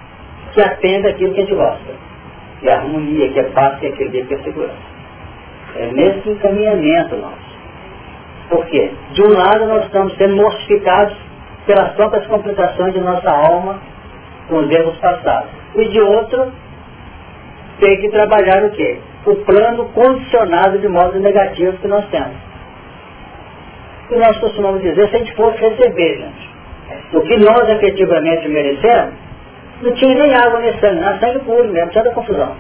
que 0.56 0.62
atenda 0.62 1.10
aquilo 1.10 1.34
que 1.34 1.42
a 1.42 1.44
gente 1.44 1.54
gosta. 1.54 1.94
Que 2.62 2.70
é 2.70 2.74
harmonia, 2.74 3.32
que 3.32 3.40
é 3.40 3.44
paz, 3.44 3.78
que 3.80 3.86
é 3.86 3.90
equilíbrio, 3.90 4.26
que 4.26 4.34
é 4.36 4.38
segurança. 4.40 4.96
É 5.76 5.88
nesse 5.92 6.30
encaminhamento 6.30 7.18
nosso. 7.18 7.56
Por 8.50 8.66
quê? 8.68 8.92
De 9.12 9.22
um 9.22 9.30
lado 9.30 9.66
nós 9.68 9.86
estamos 9.86 10.16
sendo 10.16 10.38
mortificados 10.38 11.16
pelas 11.66 11.92
próprias 11.94 12.26
complicações 12.28 12.94
de 12.94 13.02
nossa 13.02 13.30
alma 13.30 13.82
com 14.48 14.58
os 14.58 14.72
erros 14.72 14.98
passados. 15.00 15.50
E 15.76 15.90
de 15.90 16.00
outro, 16.00 16.52
tem 17.82 18.00
que 18.00 18.10
trabalhar 18.10 18.64
o 18.64 18.70
quê? 18.72 19.00
O 19.26 19.36
plano 19.38 19.90
condicionado 19.90 20.78
de 20.78 20.88
modo 20.88 21.20
negativo 21.20 21.78
que 21.78 21.88
nós 21.88 22.06
temos. 22.10 22.38
E 24.12 24.16
nós 24.16 24.38
costumamos 24.38 24.82
dizer, 24.82 25.10
se 25.10 25.16
a 25.16 25.20
gente 25.20 25.36
fosse 25.36 25.58
receber, 25.58 26.20
gente, 26.20 26.50
o 27.14 27.22
que 27.22 27.38
nós 27.38 27.68
efetivamente 27.68 28.48
merecemos, 28.48 29.25
não 29.86 29.94
tinha 29.96 30.16
nem 30.16 30.34
água 30.34 30.60
nesse 30.60 30.80
sangue, 30.80 31.00
não, 31.00 31.20
sangue 31.20 31.40
puro 31.40 31.68
mesmo, 31.72 31.92
tinha 31.92 32.04
da 32.04 32.12
confusão. 32.12 32.56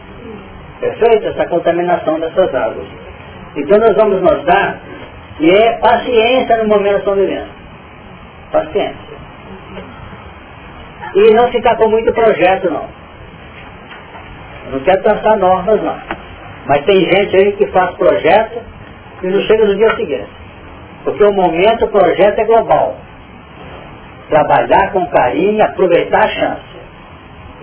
Perfeito? 0.80 1.28
Essa 1.28 1.48
contaminação 1.48 2.20
dessas 2.20 2.54
águas. 2.54 2.88
Então 3.56 3.80
nós 3.80 3.96
vamos 3.96 4.22
notar 4.22 4.80
que 5.38 5.50
é 5.50 5.78
paciência 5.80 6.58
no 6.58 6.68
momento 6.68 6.94
que 6.94 7.00
estamos 7.00 7.20
vivendo. 7.20 7.50
Paciência. 8.52 9.16
E 11.16 11.34
não 11.34 11.48
ficar 11.52 11.78
com 11.78 11.90
muito 11.90 12.14
projeto, 12.14 12.70
não. 12.70 12.86
Eu 14.66 14.72
não 14.74 14.80
quero 14.82 15.02
traçar 15.04 15.38
normas, 15.38 15.82
não. 15.82 15.98
Mas 16.68 16.86
tem 16.86 17.00
gente 17.00 17.36
aí 17.36 17.52
que 17.54 17.68
faz 17.68 17.96
projeto 17.96 18.62
e 19.24 19.28
não 19.28 19.40
chega 19.42 19.66
no 19.66 19.76
dia 19.76 19.96
seguinte. 19.96 20.30
Porque 21.04 21.24
o 21.24 21.34
momento, 21.34 21.86
o 21.86 21.90
projeto 21.90 22.40
é 22.40 22.46
global. 22.46 22.98
Trabalhar 24.30 24.92
com 24.92 25.06
carinho, 25.08 25.64
aproveitar 25.64 26.26
a 26.26 26.28
chance. 26.28 26.75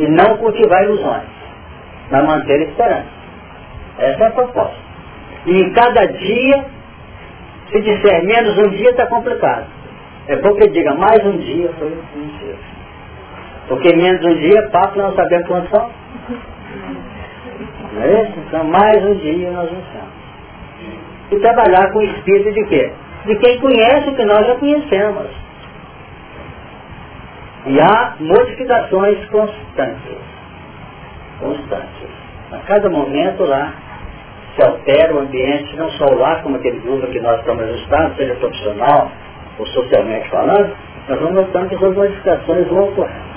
E 0.03 0.09
não 0.09 0.37
cultivar 0.37 0.83
ilusões. 0.83 1.29
Mas 2.11 2.27
manter 2.27 2.61
a 2.61 2.65
esperança. 2.65 3.07
Essa 3.99 4.25
é 4.25 4.27
a 4.27 4.31
proposta. 4.33 4.77
E 5.47 5.61
em 5.61 5.73
cada 5.73 6.07
dia, 6.07 6.65
se 7.71 7.81
disser 7.81 8.25
menos 8.25 8.59
um 8.59 8.69
dia, 8.71 8.91
está 8.91 9.07
complicado. 9.07 9.67
É 10.27 10.37
bom 10.37 10.55
que 10.57 10.69
diga 10.71 10.93
mais 10.95 11.25
um 11.25 11.37
dia 11.39 11.71
foi 11.79 11.89
um 11.89 12.39
dia. 12.39 12.57
Porque 13.69 13.95
menos 13.95 14.25
um 14.25 14.35
dia 14.41 14.69
passa 14.73 14.97
não 14.97 15.15
sabemos 15.15 15.47
quantos 15.47 15.71
são. 15.71 15.91
Não 17.93 18.03
é 18.03 18.23
isso? 18.23 18.39
Então 18.47 18.65
mais 18.65 19.05
um 19.05 19.15
dia 19.15 19.51
nós 19.53 19.71
estamos. 19.71 20.23
E 21.31 21.39
trabalhar 21.39 21.93
com 21.93 22.01
o 22.01 22.03
espírito 22.03 22.53
de 22.53 22.65
quê? 22.67 22.93
De 23.27 23.37
quem 23.37 23.61
conhece 23.61 24.11
o 24.11 24.17
que 24.17 24.25
nós 24.25 24.47
já 24.47 24.57
conhecemos. 24.57 25.29
E 27.67 27.81
há 27.81 28.17
modificações 28.19 29.25
constantes. 29.27 30.19
Constantes. 31.39 32.09
A 32.53 32.59
cada 32.67 32.91
momento 32.91 33.45
lá 33.45 33.73
se 34.55 34.63
altera 34.63 35.15
o 35.15 35.21
ambiente, 35.21 35.77
não 35.77 35.91
só 35.93 36.13
lá 36.15 36.41
como 36.43 36.57
aquele 36.57 36.81
grupo 36.81 37.07
que 37.07 37.21
nós 37.21 37.39
estamos 37.41 37.65
ajustados, 37.65 38.17
seja 38.17 38.35
profissional 38.35 39.11
ou 39.59 39.67
socialmente 39.67 40.29
falando, 40.29 40.75
nós 41.09 41.19
vamos 41.19 41.35
notando 41.35 41.69
que 41.69 41.75
essas 41.77 41.95
modificações 41.95 42.69
vão 42.69 42.85
ocorrer. 42.89 43.33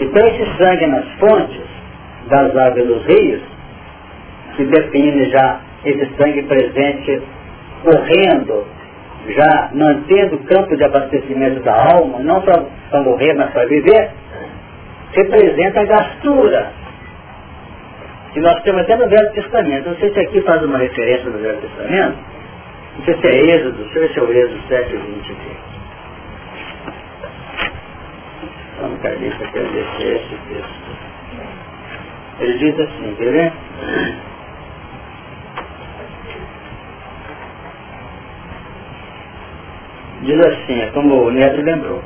Então 0.00 0.26
esse 0.26 0.56
sangue 0.56 0.86
nas 0.86 1.04
fontes 1.18 1.62
das 2.28 2.56
águas 2.56 2.86
dos 2.86 3.04
rios, 3.06 3.42
que 4.56 4.64
define 4.64 5.30
já 5.30 5.60
esse 5.84 6.06
sangue 6.16 6.42
presente 6.44 7.22
correndo, 7.82 8.64
já 9.26 9.70
mantendo 9.72 10.36
o 10.36 10.44
campo 10.44 10.76
de 10.76 10.84
abastecimento 10.84 11.60
da 11.60 11.74
alma, 11.74 12.20
não 12.20 12.40
para 12.42 13.02
morrer, 13.02 13.34
mas 13.34 13.50
para 13.50 13.66
viver, 13.66 14.10
representa 15.12 15.80
a 15.80 15.84
gastura. 15.84 16.72
Que 18.32 18.40
nós 18.40 18.62
temos 18.62 18.82
até 18.82 18.96
no 18.96 19.08
Velho 19.08 19.32
Testamento. 19.32 19.88
Não 19.88 19.96
sei 19.96 20.12
se 20.12 20.20
aqui 20.20 20.40
faz 20.42 20.62
uma 20.62 20.78
referência 20.78 21.30
no 21.30 21.38
Velho 21.38 21.58
Testamento. 21.58 22.18
Não 22.98 23.04
sei 23.04 23.16
se 23.16 23.26
é 23.26 23.54
Êxodo, 23.54 23.78
deixa 23.78 23.98
eu 23.98 24.02
ver 24.02 24.12
se 24.12 24.18
é 24.18 24.22
o 24.22 24.32
Êxodo 24.32 24.68
7 24.68 24.94
e 24.94 24.96
20 24.96 25.32
aqui. 25.32 25.56
Vamos 28.80 29.00
Carlista 29.02 29.46
quer 29.46 29.64
descer 29.64 30.16
esse 30.16 30.36
texto. 30.48 30.88
Ele 32.40 32.58
diz 32.58 32.80
assim, 32.80 33.14
quer 33.16 33.32
ver? 33.32 33.52
Diz 40.22 40.38
assim, 40.46 40.80
é 40.80 40.86
como 40.92 41.26
o 41.26 41.30
Neto 41.30 41.60
lembrou. 41.60 42.02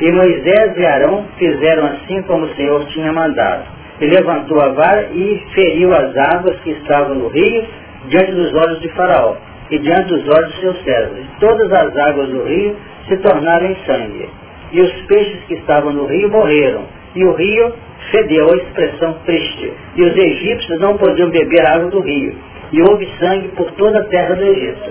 E 0.00 0.12
Moisés 0.12 0.76
e 0.76 0.86
Arão 0.86 1.24
fizeram 1.38 1.86
assim 1.86 2.22
como 2.22 2.46
o 2.46 2.54
Senhor 2.54 2.84
tinha 2.86 3.12
mandado. 3.12 3.64
E 4.00 4.06
levantou 4.06 4.60
a 4.60 4.68
vara 4.70 5.08
e 5.12 5.42
feriu 5.54 5.94
as 5.94 6.16
águas 6.16 6.58
que 6.60 6.70
estavam 6.70 7.14
no 7.14 7.28
rio 7.28 7.64
diante 8.08 8.32
dos 8.32 8.52
olhos 8.54 8.80
de 8.80 8.88
Faraó 8.90 9.36
e 9.70 9.78
diante 9.78 10.08
dos 10.08 10.28
olhos 10.28 10.52
de 10.54 10.60
seus 10.60 10.82
servos. 10.82 11.18
E 11.18 11.40
todas 11.40 11.72
as 11.72 11.96
águas 11.96 12.28
do 12.28 12.42
rio 12.42 12.76
se 13.08 13.16
tornaram 13.18 13.66
em 13.66 13.76
sangue 13.86 14.28
e 14.74 14.80
os 14.80 14.92
peixes 15.06 15.44
que 15.44 15.54
estavam 15.54 15.92
no 15.92 16.04
rio 16.06 16.28
morreram, 16.28 16.82
e 17.14 17.24
o 17.24 17.32
rio 17.34 17.72
fedeu, 18.10 18.52
a 18.52 18.56
expressão 18.56 19.14
triste, 19.24 19.72
e 19.94 20.02
os 20.02 20.16
egípcios 20.16 20.80
não 20.80 20.96
podiam 20.96 21.30
beber 21.30 21.64
água 21.64 21.90
do 21.90 22.00
rio, 22.00 22.34
e 22.72 22.82
houve 22.82 23.08
sangue 23.20 23.48
por 23.56 23.70
toda 23.72 24.00
a 24.00 24.04
terra 24.04 24.34
do 24.34 24.42
Egito. 24.42 24.90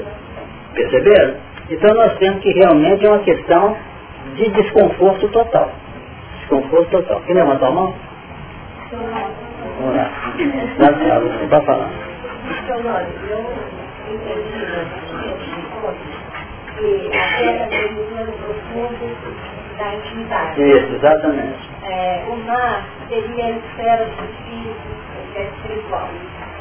Perceberam? 0.74 1.36
Então 1.70 1.96
nós 1.96 2.18
temos 2.18 2.42
que 2.42 2.52
realmente 2.54 3.06
é 3.06 3.10
uma 3.10 3.20
questão 3.20 3.78
de 4.36 4.50
desconforto 4.50 5.28
total. 5.30 5.72
Desconforto 6.40 6.90
total. 6.90 7.22
Quem 7.22 7.36
levantou 7.36 7.68
a 7.68 7.72
mão? 7.72 7.96
Vamos 8.92 9.96
lá. 9.96 10.10
Você 10.38 11.44
está 11.46 11.62
falando. 11.62 11.94
que 16.78 17.08
a 17.08 17.38
terra 17.38 17.68
tem 17.68 17.94
um 17.94 18.32
profundo 18.32 19.06
da 19.78 19.96
intimidade. 19.96 20.62
Isso, 20.62 20.96
exatamente. 20.96 21.70
É, 21.84 22.26
o 22.30 22.36
mar 22.38 22.86
seria 23.08 23.46
a 23.46 23.50
esfera 23.52 24.06
do 24.06 24.24
espírito, 24.24 24.82
a 25.16 25.24
esfera 25.24 25.50
espiritual. 25.56 26.10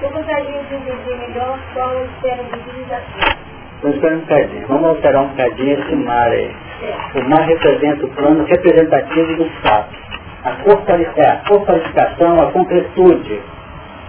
Eu 0.02 0.10
gostaria 0.10 0.62
de 0.62 0.74
entender 0.74 1.16
melhor 1.16 1.58
qual 1.74 1.92
é 1.92 1.98
a 1.98 2.04
esfera 2.04 2.42
da 2.44 2.56
civilização. 2.58 3.51
Vamos 3.82 3.96
um 3.96 4.20
bocadinho. 4.20 4.66
Vamos 4.68 4.84
alterar 4.84 5.22
um 5.22 5.28
bocadinho 5.28 5.80
esse 5.80 5.96
mar 5.96 6.28
aí. 6.28 6.54
O 7.16 7.28
mar 7.28 7.42
representa 7.42 8.06
o 8.06 8.08
plano 8.10 8.44
representativo 8.44 9.36
dos 9.36 9.52
fatos. 9.58 9.98
A, 10.44 10.50
é, 11.16 11.28
a 11.30 11.36
qualificação, 11.38 12.40
a 12.40 12.52
concretude 12.52 13.40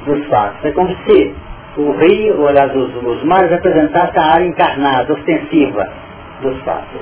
dos 0.05 0.27
fatos. 0.27 0.63
É 0.65 0.71
como 0.71 0.95
se 1.05 1.35
o 1.77 1.91
rio, 1.91 2.41
ou 2.41 2.47
aliás, 2.47 2.73
os, 2.75 2.95
os 2.95 3.23
mares 3.23 3.49
representassem 3.49 4.21
a 4.21 4.33
área 4.33 4.45
encarnada, 4.45 5.13
ostensiva 5.13 5.89
dos 6.41 6.59
fatos. 6.61 7.01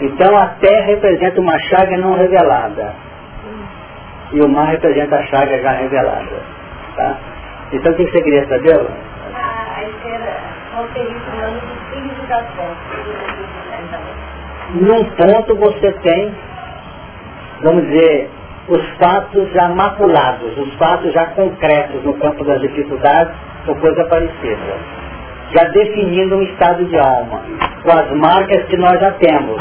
Então 0.00 0.36
a 0.36 0.46
terra 0.60 0.86
representa 0.86 1.40
uma 1.40 1.58
chaga 1.58 1.96
não 1.96 2.14
revelada. 2.14 2.94
E 4.32 4.40
o 4.40 4.48
mar 4.48 4.68
representa 4.68 5.16
a 5.16 5.26
chaga 5.26 5.58
já 5.60 5.72
revelada. 5.72 6.42
Tá? 6.96 7.16
Então 7.72 7.92
o 7.92 7.96
que 7.96 8.04
você 8.04 8.22
queria 8.22 8.46
saber? 8.46 8.86
Num 14.74 15.04
ponto 15.04 15.56
você 15.56 15.92
tem, 16.02 16.34
vamos 17.62 17.82
dizer, 17.88 18.30
os 18.68 18.86
fatos 18.98 19.50
já 19.52 19.68
maculados, 19.70 20.56
os 20.56 20.74
fatos 20.74 21.12
já 21.12 21.26
concretos 21.26 22.04
no 22.04 22.14
campo 22.14 22.44
das 22.44 22.60
dificuldades 22.60 23.34
ou 23.66 23.74
coisa 23.76 24.04
parecida. 24.04 24.76
Já 25.50 25.64
definindo 25.64 26.36
um 26.36 26.42
estado 26.42 26.84
de 26.84 26.98
alma, 26.98 27.40
com 27.82 27.90
as 27.90 28.10
marcas 28.12 28.64
que 28.66 28.76
nós 28.76 29.00
já 29.00 29.12
temos, 29.12 29.56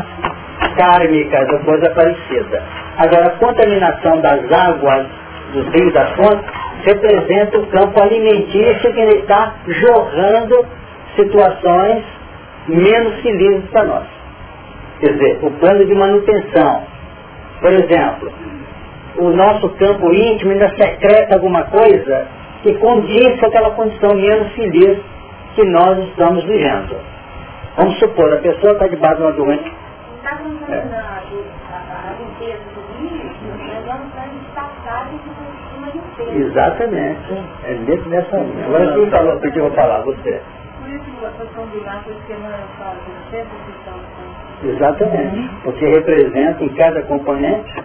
kármicas 0.75 1.49
ou 1.53 1.59
coisa 1.59 1.89
parecida. 1.91 2.61
Agora, 2.97 3.27
a 3.27 3.37
contaminação 3.37 4.19
das 4.21 4.51
águas 4.51 5.07
dos 5.53 5.65
rios 5.69 5.93
das 5.93 6.11
fontes 6.11 6.45
representa 6.83 7.57
o 7.57 7.65
campo 7.67 8.03
alimentício 8.03 8.93
que 8.93 8.99
ele 8.99 9.19
está 9.19 9.53
jorrando 9.67 10.65
situações 11.17 12.03
menos 12.67 13.21
felizes 13.21 13.69
para 13.71 13.83
nós. 13.83 14.07
Quer 14.99 15.13
dizer, 15.13 15.39
o 15.41 15.51
plano 15.51 15.85
de 15.85 15.93
manutenção. 15.93 16.83
Por 17.59 17.73
exemplo, 17.73 18.31
o 19.17 19.29
nosso 19.31 19.69
campo 19.75 20.13
íntimo 20.13 20.51
ainda 20.51 20.69
secreta 20.69 21.35
alguma 21.35 21.63
coisa 21.65 22.27
que 22.63 22.73
condiz 22.75 23.39
com 23.39 23.47
aquela 23.47 23.71
condição 23.71 24.15
menos 24.15 24.51
feliz 24.53 24.99
que 25.55 25.63
nós 25.65 25.97
estamos 26.09 26.43
vivendo. 26.43 26.95
Vamos 27.77 27.97
supor, 27.99 28.33
a 28.33 28.37
pessoa 28.37 28.73
está 28.73 28.87
debaixo 28.87 29.17
de 29.17 29.21
uma 29.23 29.31
doença. 29.33 29.71
Exatamente. 36.35 37.33
É 37.63 37.73
dentro 37.85 38.09
dessa 38.09 38.37
linha. 38.37 38.65
Agora 38.65 38.93
quem 38.93 39.09
falou, 39.09 39.39
porque 39.39 39.59
eu 39.59 39.63
vou 39.63 39.73
falar, 39.73 40.01
você. 40.01 40.41
Por 41.57 41.65
isso 41.65 41.65
a 41.65 41.65
questão 41.65 41.65
do 41.65 41.83
gato, 41.83 42.03
porque 42.05 42.33
não 42.33 42.49
é 42.49 42.59
só 42.77 42.93
de 42.93 43.31
sempre 43.31 43.57
Exatamente. 44.63 45.49
Porque 45.63 45.85
representa 45.87 46.63
em 46.63 46.69
cada 46.75 47.01
componente 47.03 47.83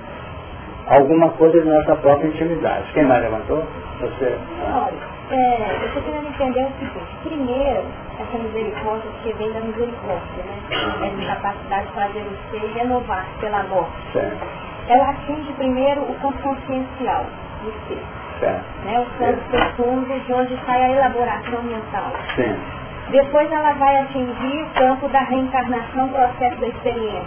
alguma 0.89 1.31
coisa 1.31 1.59
de 1.59 1.69
nossa 1.69 1.97
própria 1.97 2.29
intimidade. 2.29 2.93
Quem 2.93 3.05
mais 3.05 3.23
levantou? 3.23 3.65
Você. 4.01 4.37
Olha, 4.63 4.93
é, 5.31 5.79
eu 5.81 5.87
estou 5.87 6.03
querendo 6.03 6.29
entender 6.29 6.65
o 6.65 6.73
seguinte. 6.79 7.17
Primeiro, 7.23 7.85
essa 8.21 8.39
misericórdia 8.39 9.11
que 9.23 9.33
vem 9.33 9.53
da 9.53 9.61
misericórdia, 9.61 10.45
né? 10.45 10.59
Essa 11.07 11.35
capacidade 11.35 11.87
de 11.87 11.93
fazer 11.93 12.21
o 12.21 12.51
ser 12.51 12.65
e 12.65 12.73
renovar 12.75 13.27
pela 13.41 13.63
morte. 13.65 14.13
Certo. 14.13 14.47
Ela 14.89 15.11
atinge 15.11 15.53
primeiro 15.55 16.03
o 16.03 16.15
campo 16.21 16.39
consciencial 16.43 17.25
do 17.63 17.73
ser. 17.89 18.03
Certo. 18.41 18.65
Né? 18.85 19.01
Os 19.01 19.19
campos 19.19 19.45
profundos 19.51 20.27
de 20.27 20.33
onde 20.33 20.59
sai 20.67 20.83
a 20.83 20.91
elaboração 20.91 21.63
mental. 21.63 22.13
Sim. 22.35 22.82
Depois 23.11 23.51
ela 23.53 23.73
vai 23.75 24.01
atingir 24.03 24.63
o 24.63 24.67
campo 24.79 25.09
da 25.09 25.21
reencarnação, 25.21 26.09
processo 26.09 26.61
da 26.61 26.69
experiência. 26.69 27.23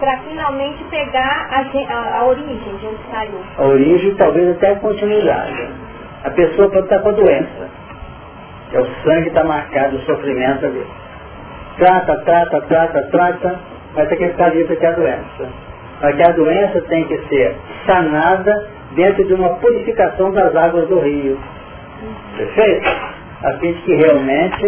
Para 0.00 0.18
finalmente 0.18 0.82
pegar 0.84 1.48
a, 1.50 1.60
a- 1.60 2.18
a 2.18 2.24
origem 2.24 2.76
de 2.76 2.86
onde 2.86 2.98
saiu. 3.10 3.40
A 3.58 3.62
origem 3.64 4.14
talvez 4.16 4.56
até 4.56 4.72
a 4.72 4.76
continuidade. 4.76 5.68
A 6.24 6.30
pessoa 6.30 6.68
pode 6.70 6.84
estar 6.84 6.98
com 7.00 7.08
a 7.10 7.12
doença. 7.12 7.70
É 8.72 8.80
o 8.80 8.86
sangue 9.04 9.22
que 9.22 9.28
está 9.28 9.44
marcado, 9.44 9.96
o 9.96 10.00
sofrimento 10.00 10.66
ali. 10.66 10.84
Trata, 11.78 12.16
trata, 12.24 12.60
trata, 12.62 13.02
trata, 13.12 13.60
vai 13.94 14.06
ter 14.06 14.16
que 14.16 14.28
ficar 14.28 14.48
livre 14.54 14.76
que 14.76 14.86
a 14.86 14.90
doença. 14.92 15.48
Mas 16.02 16.20
a 16.20 16.32
doença 16.32 16.80
tem 16.82 17.04
que 17.04 17.16
ser 17.28 17.56
sanada 17.86 18.68
dentro 18.92 19.24
de 19.24 19.34
uma 19.34 19.50
purificação 19.56 20.32
das 20.32 20.54
águas 20.56 20.88
do 20.88 20.98
rio. 21.00 21.38
Perfeito? 22.36 23.15
A 23.42 23.52
fim 23.58 23.72
de 23.72 23.82
que 23.82 23.94
realmente 23.94 24.66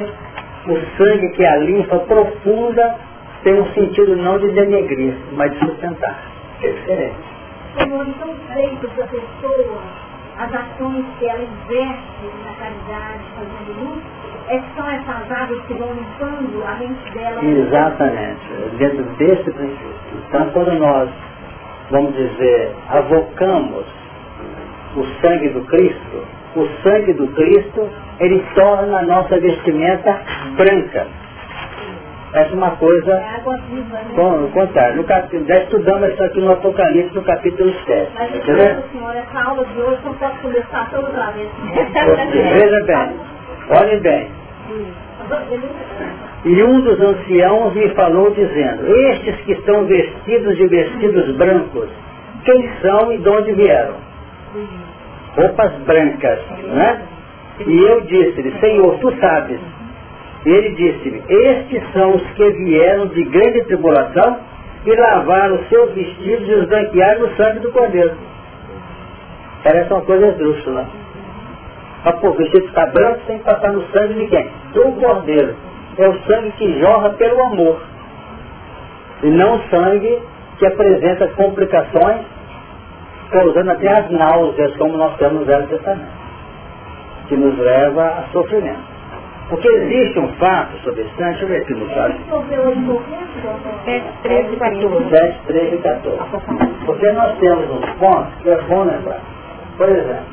o 0.66 0.97
sangue 0.97 1.29
que 1.31 1.43
é 1.43 1.49
a 1.49 1.57
linfa 1.57 1.99
profunda 2.01 2.97
tem 3.43 3.61
um 3.61 3.73
sentido 3.73 4.16
não 4.16 4.39
de 4.39 4.51
denegrir, 4.51 5.14
mas 5.33 5.53
de 5.53 5.59
sustentar. 5.61 6.19
É 6.62 6.69
diferente. 6.69 7.16
Senhor, 7.79 8.07
então 8.09 8.35
feito 8.53 8.89
da 8.89 9.07
pessoa, 9.07 9.83
as 10.39 10.55
ações 10.55 11.05
que 11.19 11.27
ela 11.27 11.43
investe 11.43 12.27
na 12.45 12.53
caridade, 12.55 13.25
fazendo 13.35 13.85
luz, 13.85 14.03
é 14.49 14.62
são 14.77 14.89
essas 14.89 15.31
águas 15.31 15.61
que 15.66 15.75
vão 15.75 15.93
limpando 15.93 16.64
a 16.66 16.75
mente 16.77 17.11
dela. 17.12 17.45
Exatamente, 17.45 18.41
dentro 18.79 19.05
desse 19.16 19.51
princípio. 19.51 19.95
Então, 20.29 20.51
quando 20.51 20.73
nós, 20.79 21.11
vamos 21.91 22.14
dizer, 22.14 22.75
avocamos 22.89 23.85
o 24.97 25.05
sangue 25.21 25.51
do 25.51 25.61
Cristo, 25.66 26.27
o 26.57 26.69
sangue 26.83 27.13
do 27.13 27.29
Cristo, 27.29 27.89
ele 28.21 28.45
torna 28.55 28.99
a 28.99 29.03
nossa 29.03 29.39
vestimenta 29.39 30.21
branca. 30.57 31.07
Essa 32.33 32.51
é 32.51 32.55
uma 32.55 32.73
coisa 32.73 33.13
É 33.13 33.41
viva, 33.71 33.97
né? 33.97 34.51
Contrário. 34.53 34.97
No 34.97 35.05
capítulo, 35.05 35.47
já 35.47 35.59
estudamos 35.61 36.11
isso 36.11 36.23
aqui 36.23 36.41
no 36.41 36.53
Apocalipse, 36.53 37.15
no 37.15 37.23
capítulo 37.23 37.73
7. 37.87 38.13
Mas 38.15 38.35
eu 38.35 38.83
senhor, 38.93 39.17
essa 39.17 39.49
aula 39.49 39.65
de 39.65 39.81
hoje 39.81 39.99
não 40.05 40.15
pode 40.15 40.39
começar 40.41 40.91
toda 40.91 41.07
outra 41.07 41.31
vez. 41.31 41.49
Veja 42.53 42.85
bem, 42.85 43.17
olhem 43.71 44.01
bem. 44.01 44.31
E 46.45 46.63
um 46.63 46.81
dos 46.83 47.01
anciãos 47.01 47.75
me 47.75 47.89
falou 47.91 48.31
dizendo, 48.31 48.87
estes 48.87 49.37
que 49.43 49.53
estão 49.53 49.87
vestidos 49.87 50.57
de 50.57 50.67
vestidos 50.69 51.37
brancos, 51.37 51.89
quem 52.45 52.71
são 52.83 53.13
e 53.13 53.19
de 53.19 53.29
onde 53.29 53.53
vieram? 53.53 53.95
Roupas 55.37 55.72
brancas, 55.85 56.41
né? 56.62 57.03
E 57.66 57.83
eu 57.83 58.01
disse-lhe, 58.03 58.59
Senhor, 58.61 58.99
tu 58.99 59.14
sabes. 59.20 59.61
E 60.47 60.49
ele 60.49 60.70
disse-me, 60.70 61.22
estes 61.29 61.83
são 61.93 62.14
os 62.14 62.22
que 62.33 62.51
vieram 62.51 63.07
de 63.09 63.24
grande 63.24 63.64
tribulação 63.64 64.39
e 64.87 64.95
lavaram 64.95 65.57
os 65.57 65.68
seus 65.68 65.93
vestidos 65.93 66.49
e 66.49 66.55
os 66.55 66.68
branquearam 66.68 67.20
no 67.20 67.37
sangue 67.37 67.61
do 67.61 67.72
Cordeiro. 67.72 68.12
Parece 69.64 69.93
uma 69.93 70.03
coisa 70.03 70.29
esdrúxula. 70.29 70.87
Mas, 72.05 72.14
pô, 72.20 72.29
o 72.29 72.35
vestido 72.35 72.66
está 72.66 72.87
branco 72.87 73.20
sem 73.26 73.39
passar 73.41 73.72
no 73.72 73.83
sangue 73.89 74.14
de 74.14 74.26
quem? 74.29 74.49
Do 74.72 74.93
Cordeiro. 75.01 75.57
É 75.99 76.09
o 76.09 76.18
sangue 76.22 76.53
que 76.53 76.81
jorra 76.81 77.11
pelo 77.11 77.43
amor. 77.43 77.83
E 79.24 79.26
não 79.31 79.57
o 79.57 79.62
sangue 79.68 80.22
que 80.59 80.66
apresenta 80.66 81.26
complicações, 81.29 82.20
causando 83.31 83.70
até 83.70 83.89
as 83.89 84.11
náuseas, 84.11 84.76
como 84.76 84.97
nós 84.97 85.16
temos 85.16 85.41
no 85.41 85.45
Velho 85.45 85.66
Testamento, 85.68 86.11
que 87.29 87.37
nos 87.37 87.59
leva 87.59 88.05
a 88.05 88.22
sofrimento. 88.33 88.99
Porque 89.49 89.66
existe 89.66 90.18
um 90.18 90.29
fato 90.35 90.76
sobre 90.79 91.05
sangue, 91.16 91.31
deixa 91.31 91.45
eu 91.45 91.49
ver 91.49 91.62
aqui 91.62 91.74
no 91.74 91.89
caso. 91.89 92.14
7, 93.85 94.05
13 94.22 94.53
e 94.53 94.57
14. 94.57 95.09
7, 95.09 95.39
13 95.47 95.74
e 95.74 95.79
14. 95.79 96.18
Porque 96.85 97.12
nós 97.12 97.39
temos 97.39 97.70
uns 97.70 97.91
pontos 97.93 98.35
que 98.43 98.51
é 98.51 98.61
bom 98.62 98.85
lembrar. 98.85 99.20
Por 99.79 99.89
exemplo, 99.89 100.26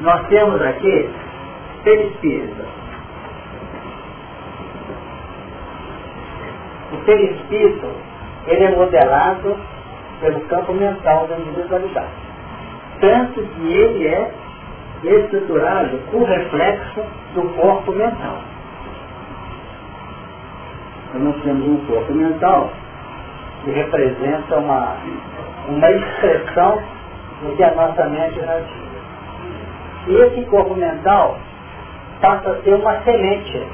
nós 0.00 0.26
temos 0.28 0.62
aqui 0.62 1.10
perispírito. 1.84 2.64
O 6.92 6.96
perispírito, 7.04 7.90
ele 8.46 8.64
é 8.64 8.76
modelado 8.76 9.56
pelo 10.24 10.40
campo 10.48 10.72
mental 10.72 11.26
da 11.26 11.36
individualidade. 11.36 12.08
Tanto 12.98 13.42
que 13.42 13.72
ele 13.72 14.06
é 14.08 14.32
estruturado 15.02 15.98
com 16.10 16.24
reflexo 16.24 17.04
do 17.34 17.42
corpo 17.60 17.92
mental. 17.92 18.38
Então 21.08 21.20
nós 21.20 21.42
temos 21.42 21.68
um 21.68 21.76
corpo 21.86 22.10
mental 22.14 22.70
que 23.64 23.70
representa 23.72 24.56
uma, 24.56 24.96
uma 25.68 25.90
expressão 25.90 26.82
do 27.42 27.54
que 27.54 27.62
a 27.62 27.74
nossa 27.74 28.08
mente 28.08 28.38
irradia. 28.38 28.94
E 30.06 30.14
esse 30.14 30.46
corpo 30.46 30.74
mental 30.74 31.38
passa 32.22 32.50
a 32.50 32.62
ser 32.62 32.74
uma 32.76 32.98
semente 33.02 33.66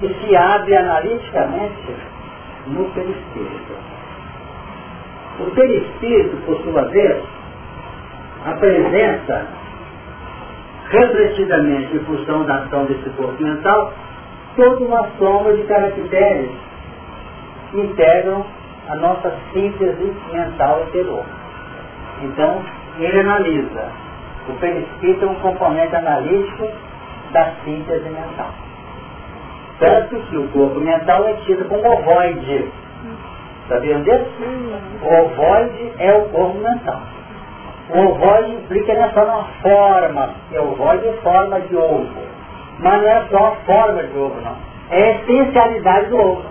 que 0.00 0.14
se 0.14 0.34
abre 0.34 0.76
analiticamente 0.76 1.94
no 2.68 2.84
perispírito. 2.90 3.97
O 5.40 5.50
perispírito, 5.52 6.36
por 6.44 6.56
sua 6.62 6.82
vez, 6.84 7.22
apresenta 8.44 9.46
refletidamente 10.90 11.96
em 11.96 12.00
função 12.00 12.44
da 12.44 12.56
ação 12.56 12.86
desse 12.86 13.10
corpo 13.10 13.42
mental 13.42 13.92
toda 14.56 14.84
uma 14.84 15.08
soma 15.18 15.52
de 15.52 15.62
caracteres 15.64 16.50
que 17.70 17.80
integram 17.80 18.44
a 18.88 18.96
nossa 18.96 19.32
síntese 19.52 20.12
mental 20.32 20.82
interior. 20.88 21.24
Então, 22.22 22.64
ele 22.98 23.20
analisa. 23.20 23.92
O 24.48 24.52
perispírito 24.54 25.24
é 25.24 25.28
um 25.28 25.34
componente 25.36 25.94
analítico 25.94 26.68
da 27.32 27.52
síntese 27.64 28.08
mental. 28.08 28.50
Tanto 29.78 30.16
que 30.16 30.36
o 30.36 30.48
corpo 30.48 30.80
mental 30.80 31.28
é 31.28 31.34
tido 31.44 31.68
como 31.68 31.86
ovoide. 31.86 32.68
Sabiam 33.68 34.02
disso? 34.02 34.30
O 35.02 35.24
ovoide 35.24 35.92
é 35.98 36.12
o 36.14 36.22
corpo 36.30 36.58
mental. 36.58 37.00
O 37.90 37.98
ovoide 37.98 38.52
implica 38.52 38.94
não 38.94 39.04
é 39.04 39.10
só 39.12 39.24
uma 39.24 39.44
forma, 39.62 40.34
que 40.50 40.58
o 40.58 40.72
ovoide 40.72 41.08
é 41.08 41.12
forma 41.22 41.60
de 41.60 41.76
ovo. 41.76 42.28
Mas 42.80 43.02
não 43.02 43.08
é 43.08 43.26
só 43.30 43.46
a 43.46 43.50
forma 43.66 44.02
de 44.02 44.18
ovo, 44.18 44.40
não. 44.40 44.56
É 44.90 45.02
a 45.02 45.10
essencialidade 45.16 46.06
do 46.06 46.16
ovo. 46.18 46.44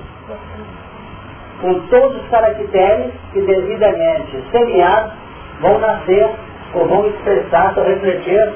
com 1.61 1.73
todos 1.87 2.21
os 2.21 2.29
caracteres 2.29 3.11
que 3.33 3.41
devidamente 3.41 4.43
semeados 4.51 5.13
vão 5.59 5.79
nascer 5.79 6.29
ou 6.75 6.87
vão 6.87 7.07
expressar 7.07 7.73
ou 7.77 7.83
refletir 7.83 8.53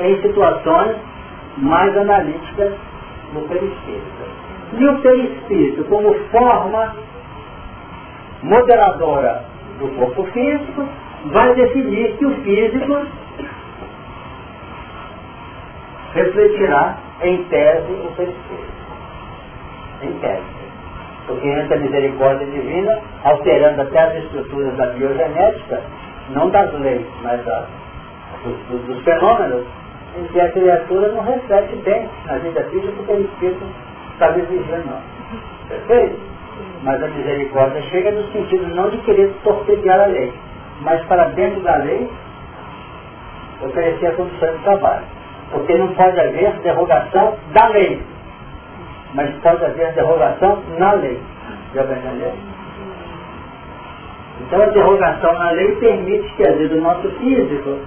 em 0.00 0.20
situações 0.22 0.96
mais 1.58 1.96
analíticas 1.96 2.72
no 3.32 3.42
perispírito. 3.42 4.22
E 4.72 4.88
o 4.88 4.98
perispírito, 5.02 5.84
como 5.84 6.14
forma 6.30 6.96
moderadora 8.42 9.44
do 9.78 9.88
corpo 9.96 10.24
físico, 10.32 10.88
vai 11.26 11.54
definir 11.54 12.16
que 12.16 12.26
o 12.26 12.34
físico 12.42 13.06
refletirá 16.14 16.96
em 17.22 17.44
tese 17.44 17.92
o 17.92 18.12
perispírito. 18.16 18.82
Em 20.02 20.12
tese. 20.18 20.62
Porque 21.26 21.48
entra 21.48 21.76
a 21.76 21.80
misericórdia 21.80 22.46
divina, 22.46 23.00
alterando 23.22 23.82
até 23.82 24.00
as 24.00 24.24
estruturas 24.24 24.76
da 24.76 24.86
biogenética, 24.86 25.80
não 26.30 26.50
das 26.50 26.72
leis, 26.80 27.06
mas 27.22 27.44
das, 27.44 27.66
dos, 28.68 28.80
dos 28.82 29.04
fenômenos, 29.04 29.64
em 30.18 30.24
que 30.24 30.40
a 30.40 30.50
criatura 30.50 31.08
não 31.12 31.22
reflete 31.22 31.76
bem 31.76 32.08
na 32.26 32.38
vida 32.38 32.62
física 32.64 32.92
porque 32.96 33.12
o 33.12 33.20
espírito 33.20 33.64
está 34.14 34.30
exigindo. 34.36 35.00
Perfeito? 35.68 36.31
Mas 36.82 37.02
a 37.02 37.06
misericórdia 37.08 37.80
chega 37.82 38.10
no 38.10 38.26
sentido 38.32 38.74
não 38.74 38.90
de 38.90 38.98
querer 38.98 39.32
torpedear 39.44 40.00
a 40.00 40.06
lei, 40.06 40.32
mas 40.80 41.00
para 41.04 41.28
dentro 41.30 41.60
da 41.60 41.76
lei 41.76 42.10
oferecer 43.62 44.06
a 44.08 44.12
condição 44.14 44.52
de 44.52 44.62
trabalho. 44.64 45.04
Porque 45.52 45.74
não 45.76 45.88
pode 45.94 46.18
haver 46.18 46.52
derrogação 46.60 47.36
da 47.52 47.68
lei, 47.68 48.02
mas 49.14 49.30
pode 49.42 49.64
haver 49.64 49.92
derrogação 49.92 50.62
na 50.78 50.92
lei. 50.92 51.20
Já 51.74 51.82
vai? 51.84 51.98
Então 54.40 54.62
a 54.62 54.66
derrogação 54.66 55.32
na 55.34 55.50
lei 55.50 55.76
permite 55.76 56.28
que 56.34 56.46
a 56.46 56.52
vida 56.52 56.74
do 56.74 56.80
nosso 56.80 57.08
físico 57.12 57.78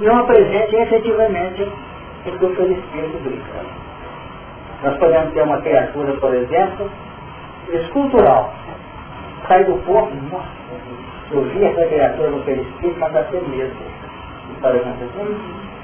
não 0.00 0.18
apresente 0.20 0.76
efetivamente 0.76 1.62
o 2.26 2.30
que 2.30 2.44
o 2.44 2.56
perispírito 2.56 3.18
brinca. 3.22 3.88
Nós 4.82 4.96
podemos 4.98 5.34
ter 5.34 5.42
uma 5.42 5.60
criatura, 5.60 6.12
por 6.14 6.34
exemplo, 6.34 6.90
escultural. 7.72 8.52
Sai 9.46 9.64
do 9.64 9.78
corpo, 9.84 10.14
nossa, 10.30 10.48
eu 11.30 11.42
vi 11.44 11.64
essa 11.64 11.86
criatura 11.86 12.30
no 12.30 12.42
perispírito, 12.42 13.00
mas 13.00 13.16
até 13.16 13.40
medo. 13.40 13.76
E 14.50 14.60
para 14.60 14.76
acontecer, 14.76 15.22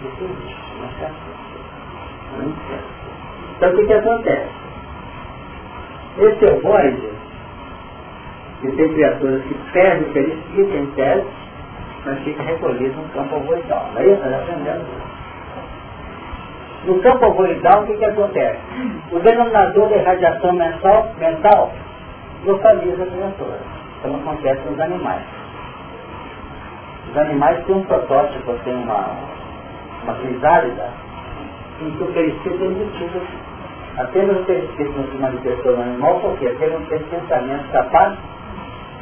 isso 0.04 0.24
não 0.78 0.86
é 0.86 0.98
certo? 0.98 1.34
Então 3.56 3.70
o 3.70 3.76
que, 3.76 3.86
que 3.86 3.92
acontece? 3.92 4.50
Esse 6.18 6.44
ovoide, 6.46 7.08
que 8.60 8.72
tem 8.72 8.92
criaturas 8.94 9.42
que 9.44 9.54
perdem 9.72 10.08
o 10.08 10.12
perispírito 10.12 10.76
em 10.76 10.86
tese, 10.92 11.26
mas 12.04 12.18
fica 12.20 12.42
recolhido 12.42 12.96
no 12.96 13.08
campo 13.10 13.36
ovoidal. 13.36 13.90
É 13.96 14.06
isso? 14.06 14.22
Nós 14.22 14.34
aprendemos 14.34 15.03
No 16.86 17.00
campo 17.00 17.26
ovoidal, 17.26 17.82
o 17.82 17.86
que, 17.86 17.96
que 17.96 18.04
acontece? 18.04 18.60
O 19.10 19.18
denominador 19.18 19.88
de 19.88 19.98
radiação 20.00 20.52
mental, 20.52 21.08
mental 21.18 21.72
localiza 22.44 23.04
a 23.04 23.06
criatura, 23.06 23.58
como 24.02 24.16
acontece 24.16 24.60
nos 24.68 24.78
animais. 24.78 25.22
Os 27.10 27.16
animais 27.16 27.64
têm 27.64 27.76
um 27.76 27.84
protótipo, 27.84 28.52
têm 28.64 28.74
uma, 28.74 29.16
uma 30.02 30.14
crisálida, 30.14 30.90
em 31.80 31.90
que 31.92 32.02
o 32.02 32.06
perispírito 32.12 32.64
é 32.64 32.66
emitido. 32.66 33.22
Apenas 33.96 34.40
o 34.40 34.44
perispírito 34.44 34.98
não 34.98 35.06
se 35.06 35.16
manifestou 35.16 35.76
no 35.76 35.82
animal, 35.82 36.20
porque 36.20 36.46
aquele 36.48 36.74
não 36.74 36.84
tem 36.86 36.98
pensamento 36.98 37.72
capaz 37.72 38.18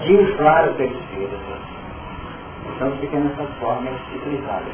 de 0.00 0.12
inflar 0.12 0.68
o 0.68 0.74
perispírito. 0.74 1.52
Então 2.76 2.92
fica 2.92 3.16
nessa 3.16 3.44
forma 3.58 3.90
ciclizada. 4.12 4.66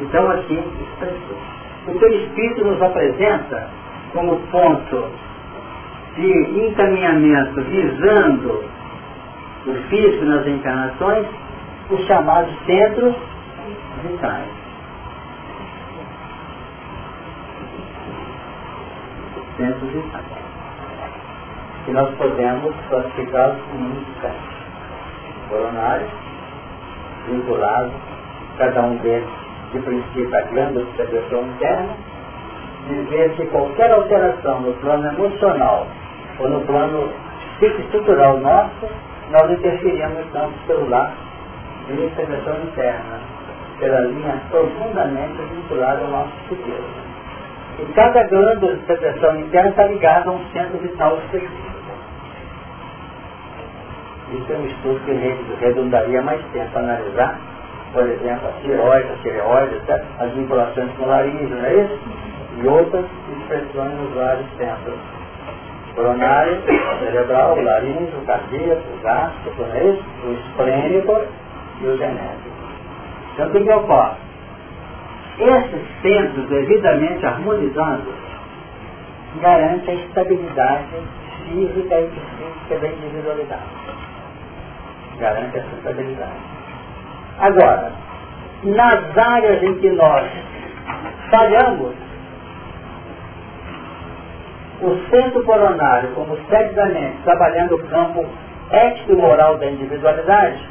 Então 0.00 0.30
aqui 0.30 0.62
expressou. 0.82 1.59
O 1.86 1.98
que 1.98 2.04
o 2.04 2.14
Espírito 2.24 2.64
nos 2.64 2.82
apresenta 2.82 3.70
como 4.12 4.36
ponto 4.50 5.10
de 6.16 6.66
encaminhamento 6.66 7.62
visando 7.62 8.64
o 9.66 9.74
físico 9.88 10.24
nas 10.24 10.46
encarnações, 10.46 11.26
os 11.90 12.06
chamados 12.06 12.52
centros 12.66 13.14
vitais. 14.02 14.48
Centros 19.56 19.90
vitais. 19.90 20.24
Que 21.84 21.92
nós 21.92 22.14
podemos 22.16 22.74
classificá-los 22.88 23.60
como 23.62 23.88
muitos 23.88 24.60
Coronário, 25.48 26.06
vinculado, 27.26 27.90
cada 28.56 28.82
um 28.82 28.96
deles 28.98 29.28
de 29.72 29.78
princípio 29.80 30.36
a 30.36 30.40
glândula 30.42 30.84
de 30.84 30.96
secreção 30.96 31.42
interna, 31.42 31.96
dizer 32.88 33.30
que 33.36 33.46
qualquer 33.46 33.92
alteração 33.92 34.60
no 34.60 34.72
plano 34.74 35.08
emocional 35.08 35.86
ou 36.38 36.48
no 36.48 36.60
plano 36.62 37.12
psicoestrutural 37.58 38.38
nosso, 38.38 38.88
nós 39.30 39.50
interferimos 39.50 40.18
no 40.18 40.32
campo 40.32 40.54
celular 40.66 41.12
de 41.86 42.14
secreção 42.16 42.56
interna, 42.62 43.20
pela 43.78 44.00
linha 44.00 44.40
profundamente 44.50 45.42
vinculada 45.54 46.02
ao 46.04 46.10
nosso 46.10 46.32
psiquismo. 46.46 47.10
E 47.78 47.92
cada 47.92 48.24
glândula 48.24 48.76
de 48.76 49.40
interna 49.40 49.70
está 49.70 49.86
ligada 49.86 50.30
a 50.30 50.32
um 50.32 50.44
centro 50.52 50.78
vital 50.78 51.16
específico. 51.18 51.70
Isso 54.32 54.52
é 54.52 54.56
um 54.56 54.66
estudo 54.66 55.00
que 55.04 55.64
redundaria 55.64 56.22
mais 56.22 56.40
tempo 56.52 56.70
para 56.72 56.82
analisar, 56.82 57.38
por 57.92 58.06
exemplo, 58.08 58.48
a 58.48 58.52
tireoide, 58.60 59.08
a 59.12 59.22
tireoide, 59.22 59.80
as 60.18 60.32
vinculações 60.32 60.90
com 60.92 61.04
o 61.04 61.08
laringe, 61.08 61.52
não 61.52 61.64
é 61.64 61.74
isso? 61.74 61.98
E 62.62 62.68
outras 62.68 63.04
expressões 63.38 63.92
nos 63.94 64.14
vários 64.14 64.46
centros. 64.56 64.98
Coronário, 65.94 66.62
cerebral, 67.00 67.58
o 67.58 67.62
laringe, 67.62 68.12
o 68.16 68.24
cardíaco, 68.26 68.82
o 68.92 69.02
gástrico, 69.02 69.62
não 69.62 69.74
é 69.74 69.84
isso? 69.84 70.04
O 70.24 70.32
esplênico 70.32 71.20
e 71.80 71.86
o 71.86 71.96
genético. 71.96 72.50
Então 73.34 73.48
o 73.48 73.50
que, 73.50 73.60
que 73.60 73.72
ocorre? 73.72 74.16
Esses 75.38 76.02
centros 76.02 76.48
devidamente 76.48 77.26
harmonizados 77.26 78.14
garantem 79.40 79.96
a 79.96 80.04
estabilidade 80.04 80.84
física 81.44 82.00
e 82.00 82.08
psíquica 82.08 82.78
da 82.78 82.88
individualidade 82.88 84.10
garante 85.20 85.58
essa 85.58 85.76
estabilidade. 85.76 86.49
Agora, 87.40 87.92
nas 88.64 89.16
áreas 89.16 89.62
em 89.62 89.74
que 89.76 89.90
nós 89.90 90.30
falhamos, 91.30 91.94
o 94.82 94.96
centro 95.10 95.42
coronário, 95.44 96.10
como 96.14 96.36
sede 96.48 96.74
da 96.74 96.86
mente, 96.86 97.22
trabalhando 97.24 97.76
o 97.76 97.88
campo 97.88 98.26
ético 98.70 99.12
e 99.12 99.16
moral 99.16 99.56
da 99.56 99.66
individualidade, 99.66 100.68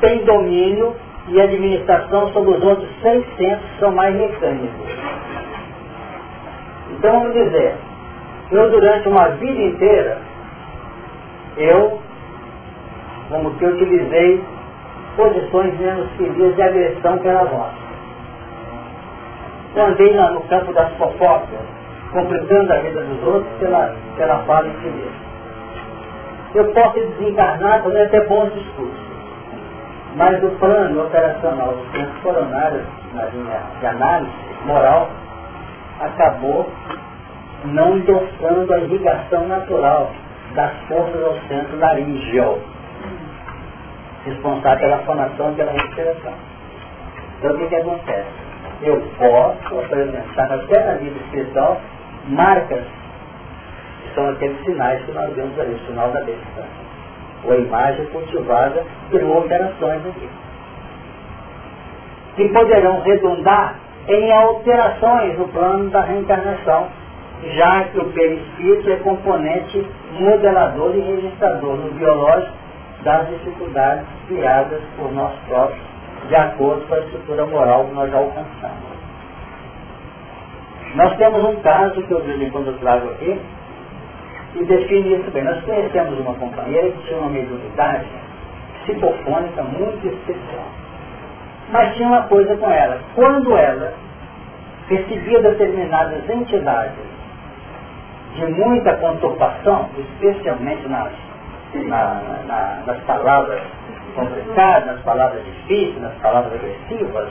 tem 0.00 0.24
domínio 0.24 0.94
e 1.28 1.40
administração 1.40 2.32
sobre 2.32 2.52
os 2.52 2.62
outros 2.62 2.88
600 3.02 3.36
que 3.36 3.78
são 3.80 3.92
mais 3.92 4.14
mecânicos. 4.14 4.90
Então 6.92 7.20
vamos 7.20 7.32
dizer, 7.32 7.74
eu 8.52 8.70
durante 8.70 9.08
uma 9.08 9.28
vida 9.30 9.60
inteira, 9.60 10.18
eu 11.56 12.00
como 13.28 13.54
que 13.54 13.64
utilizei 13.64 14.53
posições 15.16 15.78
menos 15.78 16.10
felizes 16.16 16.54
de 16.56 16.62
agressão 16.62 17.18
pela 17.18 17.44
voz. 17.44 17.72
Andei 19.76 20.14
lá 20.14 20.30
no 20.30 20.40
campo 20.42 20.72
das 20.72 20.92
fofocas, 20.94 21.60
complicando 22.12 22.72
a 22.72 22.76
vida 22.76 23.00
dos 23.02 23.22
outros 23.26 23.52
pela, 23.58 23.94
pela 24.16 24.38
fala 24.44 24.68
infeliz. 24.68 25.12
Eu 26.54 26.72
posso 26.72 26.94
desencarnar 26.94 27.82
quando 27.82 27.96
até 27.96 28.20
bons 28.26 28.52
discursos. 28.54 29.04
Mas 30.14 30.40
o 30.44 30.50
plano 30.60 31.04
operacional 31.04 31.72
dos 31.72 31.90
centros 31.90 32.22
coronários, 32.22 32.84
na 33.14 33.24
linha 33.24 33.60
de 33.80 33.86
análise 33.86 34.32
moral, 34.64 35.10
acabou 35.98 36.70
não 37.64 37.96
endossando 37.96 38.72
a 38.72 38.78
irrigação 38.78 39.48
natural 39.48 40.12
das 40.54 40.70
forças 40.86 41.20
ao 41.20 41.34
centro 41.48 41.76
laríngeo 41.78 42.60
responsável 44.24 44.78
pela 44.78 44.98
formação 44.98 45.52
e 45.52 45.54
pela 45.54 45.72
respiração. 45.72 46.32
Então 47.38 47.54
o 47.54 47.58
que, 47.58 47.66
que 47.66 47.76
acontece? 47.76 48.28
Eu 48.82 49.02
posso 49.18 49.78
apresentar 49.78 50.52
até 50.52 50.84
na 50.84 50.94
vida 50.94 51.16
espiritual 51.24 51.80
marcas 52.28 52.84
que 54.02 54.14
são 54.14 54.28
aqueles 54.30 54.62
sinais 54.64 55.02
que 55.04 55.12
nós 55.12 55.32
vemos 55.34 55.58
ali, 55.58 55.74
o 55.74 55.86
sinal 55.86 56.10
da 56.10 56.20
besta. 56.22 56.64
Ou 57.44 57.52
a 57.52 57.56
imagem 57.56 58.06
cultivada 58.06 58.84
por 59.10 59.22
alterações 59.22 60.06
aqui. 60.06 60.28
Que 62.36 62.48
poderão 62.48 63.00
redundar 63.02 63.76
em 64.08 64.32
alterações 64.32 65.38
no 65.38 65.48
plano 65.48 65.90
da 65.90 66.02
reencarnação 66.02 66.88
já 67.52 67.84
que 67.84 67.98
o 67.98 68.04
perispírito 68.12 68.90
é 68.90 68.96
componente 68.96 69.86
modelador 70.18 70.94
e 70.96 71.00
registrador 71.00 71.76
no 71.76 71.90
biológico 71.92 72.63
das 73.04 73.28
dificuldades 73.28 74.06
criadas 74.26 74.82
por 74.96 75.12
nós 75.12 75.32
próprios, 75.46 75.82
de 76.28 76.34
acordo 76.34 76.86
com 76.88 76.94
a 76.94 76.98
estrutura 76.98 77.46
moral 77.46 77.84
que 77.84 77.94
nós 77.94 78.10
já 78.10 78.18
alcançamos. 78.18 78.94
Nós 80.94 81.16
temos 81.16 81.44
um 81.44 81.56
caso 81.60 82.02
que 82.02 82.10
eu 82.10 82.42
em 82.42 82.50
quando 82.50 82.78
trago 82.80 83.10
aqui, 83.10 83.40
e 84.56 84.64
define 84.64 85.16
isso 85.16 85.30
bem. 85.32 85.44
Nós 85.44 85.62
conhecemos 85.64 86.18
uma 86.20 86.34
companheira 86.34 86.90
que 86.90 87.06
tinha 87.06 87.18
uma 87.18 87.30
mediunidade 87.30 88.06
psicofônica 88.82 89.62
muito 89.62 90.06
especial. 90.06 90.66
Mas 91.70 91.94
tinha 91.96 92.08
uma 92.08 92.22
coisa 92.24 92.56
com 92.56 92.70
ela. 92.70 93.00
Quando 93.14 93.56
ela 93.56 93.94
recebia 94.88 95.42
determinadas 95.42 96.28
entidades 96.28 97.14
de 98.36 98.46
muita 98.46 98.96
conturbação, 98.96 99.88
especialmente 99.98 100.86
nas, 100.88 101.12
na, 101.78 102.20
na, 102.46 102.82
nas 102.86 102.98
palavras 103.04 103.62
complicadas, 104.14 104.86
nas 104.86 105.00
palavras 105.02 105.44
difíceis, 105.44 106.00
nas 106.00 106.14
palavras 106.14 106.54
agressivas, 106.54 107.28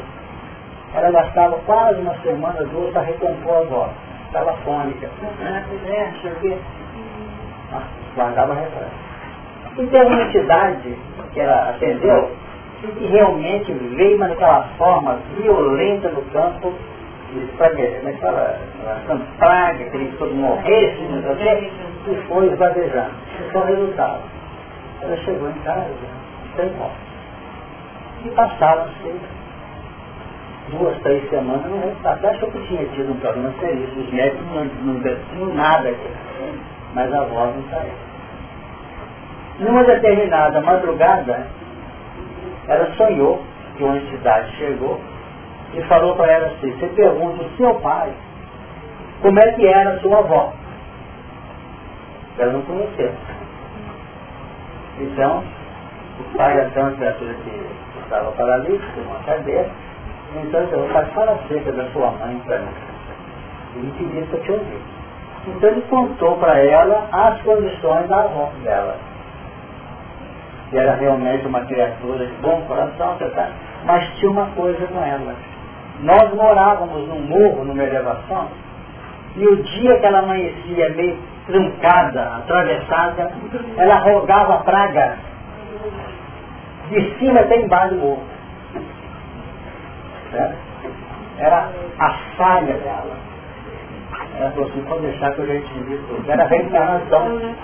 ela 0.93 1.11
gastava 1.11 1.57
quase 1.65 1.99
uma 2.01 2.15
semana, 2.19 2.63
duas, 2.65 2.91
para 2.91 3.01
recompor 3.03 3.57
a 3.57 3.61
voz. 3.63 3.91
Estava 4.27 4.53
fônica. 4.57 5.09
Guardava 8.15 8.53
refrão. 8.53 8.89
E 9.77 9.87
teve 9.87 10.05
uma 10.05 10.21
entidade 10.23 10.97
que 11.33 11.39
ela 11.39 11.69
atendeu, 11.69 12.31
que 12.81 13.05
realmente 13.07 13.73
veio 13.73 14.19
naquela 14.19 14.63
forma 14.77 15.17
violenta 15.35 16.09
no 16.09 16.21
campo, 16.25 16.73
fala? 18.19 18.59
praga, 19.39 19.83
queria 19.85 20.09
que 20.09 20.17
todo 20.17 20.35
morresse, 20.35 21.01
não 21.09 21.21
sei 21.23 21.31
o 21.31 21.35
e 22.11 22.15
foi. 22.27 22.47
Esse 23.39 23.51
foi 23.51 23.61
o 23.61 23.65
resultado. 23.65 24.32
Ela 25.03 25.17
chegou 25.17 25.49
em 25.49 25.59
casa, 25.63 25.89
sem 26.55 26.69
morte. 26.71 26.95
E 28.23 28.29
passaram-se 28.29 29.19
duas, 30.69 30.97
três 31.01 31.29
semanas 31.29 31.65
no 31.65 31.81
resultado. 31.81 32.25
Achou 32.25 32.49
que 32.51 32.67
tinha 32.67 32.85
tido 32.85 33.11
um 33.11 33.19
problema 33.19 33.53
sério. 33.59 33.83
Os 33.97 34.13
médicos 34.13 34.45
não, 34.53 34.63
não 34.63 35.01
tinham 35.01 35.53
nada 35.53 35.89
aqui. 35.89 36.09
Mas 36.93 37.13
a 37.13 37.23
voz 37.25 37.53
não 37.53 37.63
saiu. 37.69 37.91
Numa 39.59 39.83
determinada 39.83 40.61
madrugada, 40.61 41.47
ela 42.67 42.95
sonhou 42.95 43.43
que 43.75 43.83
uma 43.83 43.97
entidade 43.97 44.55
chegou 44.55 45.01
e 45.73 45.81
falou 45.83 46.15
para 46.15 46.31
ela 46.31 46.47
assim, 46.47 46.71
você 46.71 46.87
pergunta 46.87 47.43
o 47.43 47.57
seu 47.57 47.75
pai 47.75 48.13
como 49.21 49.39
é 49.39 49.51
que 49.53 49.65
era 49.65 49.91
a 49.91 49.99
sua 49.99 50.19
avó. 50.19 50.53
Ela 52.37 52.53
não 52.53 52.61
conheceu. 52.61 53.11
Então, 54.99 55.43
o 56.19 56.37
pai 56.37 56.57
era 56.57 56.81
uma 56.81 56.91
criatura 56.91 57.33
que 57.33 58.01
estava 58.03 58.31
paralítico, 58.31 58.99
uma 59.01 59.19
cadeira, 59.25 59.69
então 60.35 60.61
eu 60.61 60.89
falei, 60.89 61.11
fala 61.11 61.31
acerca 61.31 61.71
da 61.71 61.85
sua 61.91 62.11
mãe 62.11 62.41
para 62.45 62.59
mim. 62.59 62.67
Ele 63.75 63.93
pediu 63.97 64.25
para 64.27 64.39
te 64.39 64.51
ouvir. 64.51 64.81
Então 65.47 65.69
ele 65.69 65.81
contou 65.89 66.37
para 66.37 66.57
ela 66.59 67.07
as 67.11 67.41
condições 67.41 68.07
da 68.07 68.19
avó 68.19 68.51
dela 68.63 68.97
que 70.73 70.79
era 70.79 70.95
realmente 70.95 71.45
uma 71.45 71.61
criatura 71.61 72.25
de 72.25 72.33
bom 72.41 72.59
coração, 72.67 73.15
mas 73.85 74.09
tinha 74.15 74.31
uma 74.31 74.47
coisa 74.55 74.87
com 74.87 74.99
ela. 75.03 75.35
Nós 75.99 76.33
morávamos 76.33 77.07
num 77.07 77.21
morro, 77.21 77.63
numa 77.63 77.83
elevação, 77.83 78.47
e 79.35 79.45
o 79.45 79.55
dia 79.61 79.99
que 79.99 80.05
ela 80.07 80.19
amanhecia 80.19 80.89
meio 80.95 81.19
truncada, 81.45 82.37
atravessada, 82.37 83.31
ela 83.77 83.95
rogava 83.95 84.63
praga 84.63 85.17
de 86.89 87.17
cima 87.17 87.39
até 87.41 87.61
embaixo 87.61 87.95
do 87.95 88.01
morro. 88.01 88.23
Era 91.39 91.69
a 91.99 92.09
falha 92.37 92.73
dela. 92.73 93.17
Ela 94.39 94.51
falou 94.51 94.69
assim, 94.69 94.81
pode 94.83 95.01
deixar 95.01 95.31
que 95.33 95.39
eu 95.39 95.47
já 95.47 95.55
entendi 95.55 95.97
tudo. 96.07 96.31
Era 96.31 96.43
a 96.43 96.47
reencarnação 96.47 97.55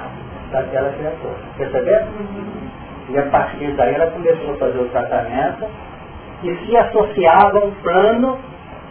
daquela 0.52 0.92
criatura. 0.92 1.36
Perceberam? 1.58 2.08
E 3.10 3.18
a 3.18 3.24
partir 3.24 3.72
daí 3.72 3.96
ela 3.96 4.12
começou 4.12 4.54
a 4.54 4.58
fazer 4.58 4.80
o 4.80 4.90
tratamento 4.90 5.68
e 6.44 6.56
se 6.66 6.78
associava 6.78 7.60
a 7.60 7.66
um 7.66 7.72
plano 7.72 8.38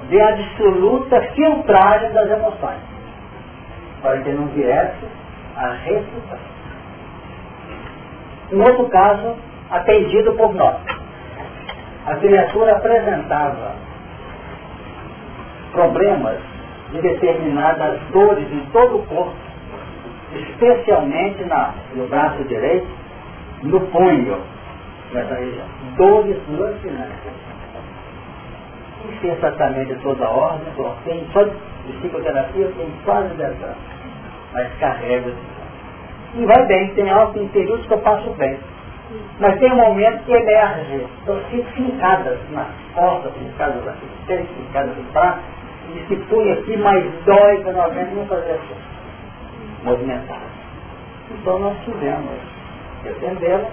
de 0.08 0.20
absoluta 0.20 1.20
filtragem 1.34 2.10
das 2.12 2.30
emoções, 2.30 2.80
para 4.02 4.20
que 4.20 4.30
não 4.30 4.46
viesse 4.48 5.06
a 5.56 5.72
reputação. 5.72 6.58
Um 8.52 8.60
outro 8.60 8.88
caso, 8.88 9.36
atendido 9.70 10.32
por 10.34 10.54
nós. 10.54 10.76
A 12.06 12.16
criatura 12.16 12.76
apresentava 12.76 13.74
problemas 15.72 16.38
de 16.90 17.02
determinadas 17.02 18.00
dores 18.12 18.50
em 18.50 18.64
todo 18.72 18.98
o 18.98 19.06
corpo, 19.06 19.34
especialmente 20.32 21.44
na, 21.44 21.74
no 21.94 22.06
braço 22.08 22.42
direito, 22.44 22.88
no 23.62 23.80
punho, 23.88 24.40
nessa 25.12 25.34
região. 25.34 25.66
Dores 25.96 26.36
no 26.48 26.78
finanças. 26.78 27.32
E 29.04 29.16
fez 29.20 29.38
tratamento 29.40 29.94
de 29.94 30.02
toda 30.02 30.24
a 30.24 30.30
ordem, 30.30 30.66
só 31.32 31.42
de 31.42 31.52
psicoterapia, 31.92 32.72
tem 32.76 32.92
quase 33.04 33.34
10 33.34 33.62
anos. 33.62 33.76
Mas 34.52 34.72
carrega 34.78 35.32
E 36.34 36.44
vai 36.44 36.66
bem, 36.66 36.94
tem 36.94 37.10
algo 37.10 37.38
em 37.38 37.48
períodos 37.48 37.86
que 37.86 37.92
eu 37.92 37.98
passo 37.98 38.30
bem. 38.30 38.58
Mas 39.40 39.58
tem 39.58 39.72
um 39.72 39.76
momento 39.76 40.24
que 40.24 40.32
emerge, 40.32 41.06
eu 41.26 41.40
fico 41.50 41.70
fincadas 41.72 42.38
nas 42.50 42.68
costas, 42.94 43.32
fincadas 43.34 43.86
aqui, 43.88 44.06
três 44.26 44.46
fincadas 44.48 44.90
aqui 44.90 45.04
para 45.12 45.38
e 45.94 46.06
se 46.06 46.16
põe 46.28 46.52
aqui, 46.52 46.76
mas 46.76 47.04
dói 47.24 47.62
quando 47.62 47.78
alguém 47.78 48.04
não 48.14 48.26
fazer 48.26 48.52
assim. 48.52 48.76
Movimentar. 49.84 50.40
Então 51.30 51.58
nós 51.58 51.76
tivemos 51.84 52.38
defendê-la, 53.02 53.68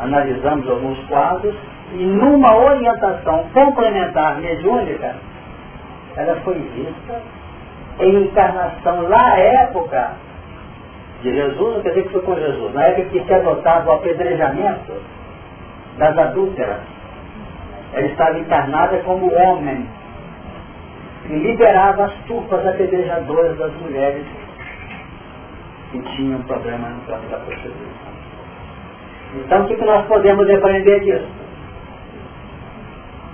analisamos 0.00 0.68
alguns 0.68 0.98
quadros 1.06 1.54
e 1.92 2.04
numa 2.04 2.56
orientação 2.56 3.44
complementar 3.52 4.40
mediúnica, 4.40 5.16
ela 6.20 6.40
foi 6.40 6.54
vista 6.54 7.22
em 8.00 8.22
encarnação 8.24 9.08
na 9.08 9.36
época 9.36 10.12
de 11.22 11.34
Jesus, 11.34 11.74
não 11.74 11.82
quer 11.82 11.90
dizer 11.90 12.02
que 12.04 12.08
foi 12.10 12.22
com 12.22 12.34
Jesus, 12.34 12.74
na 12.74 12.84
época 12.84 13.08
que 13.10 13.24
se 13.24 13.34
adotava 13.34 13.90
o 13.90 13.94
apedrejamento 13.94 14.92
das 15.98 16.16
adúlteras. 16.16 16.80
Ela 17.92 18.06
estava 18.06 18.38
encarnada 18.38 18.98
como 18.98 19.32
homem 19.34 19.86
e 21.28 21.34
liberava 21.34 22.04
as 22.04 22.14
turpas 22.26 22.66
apedrejadoras 22.66 23.56
das 23.58 23.72
mulheres 23.74 24.24
que 25.90 26.00
tinham 26.16 26.40
problema 26.42 26.88
no 26.88 27.00
campo 27.02 27.26
da 27.28 27.38
prostituição. 27.38 28.10
Então, 29.34 29.62
o 29.62 29.66
que, 29.66 29.76
que 29.76 29.84
nós 29.84 30.06
podemos 30.06 30.48
aprender 30.48 31.00
disso? 31.00 31.39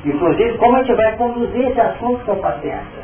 Inclusive, 0.06 0.56
como 0.58 0.76
a 0.76 0.82
gente 0.84 0.94
vai 0.94 1.16
conduzir 1.16 1.68
esse 1.68 1.80
assunto 1.80 2.24
com 2.24 2.36
paciência. 2.36 3.02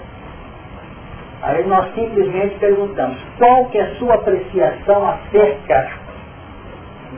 Aí 1.42 1.66
nós 1.66 1.92
simplesmente 1.94 2.54
perguntamos, 2.60 3.18
qual 3.38 3.64
que 3.66 3.78
é 3.78 3.82
a 3.82 3.94
sua 3.96 4.14
apreciação 4.14 5.08
acerca 5.08 5.90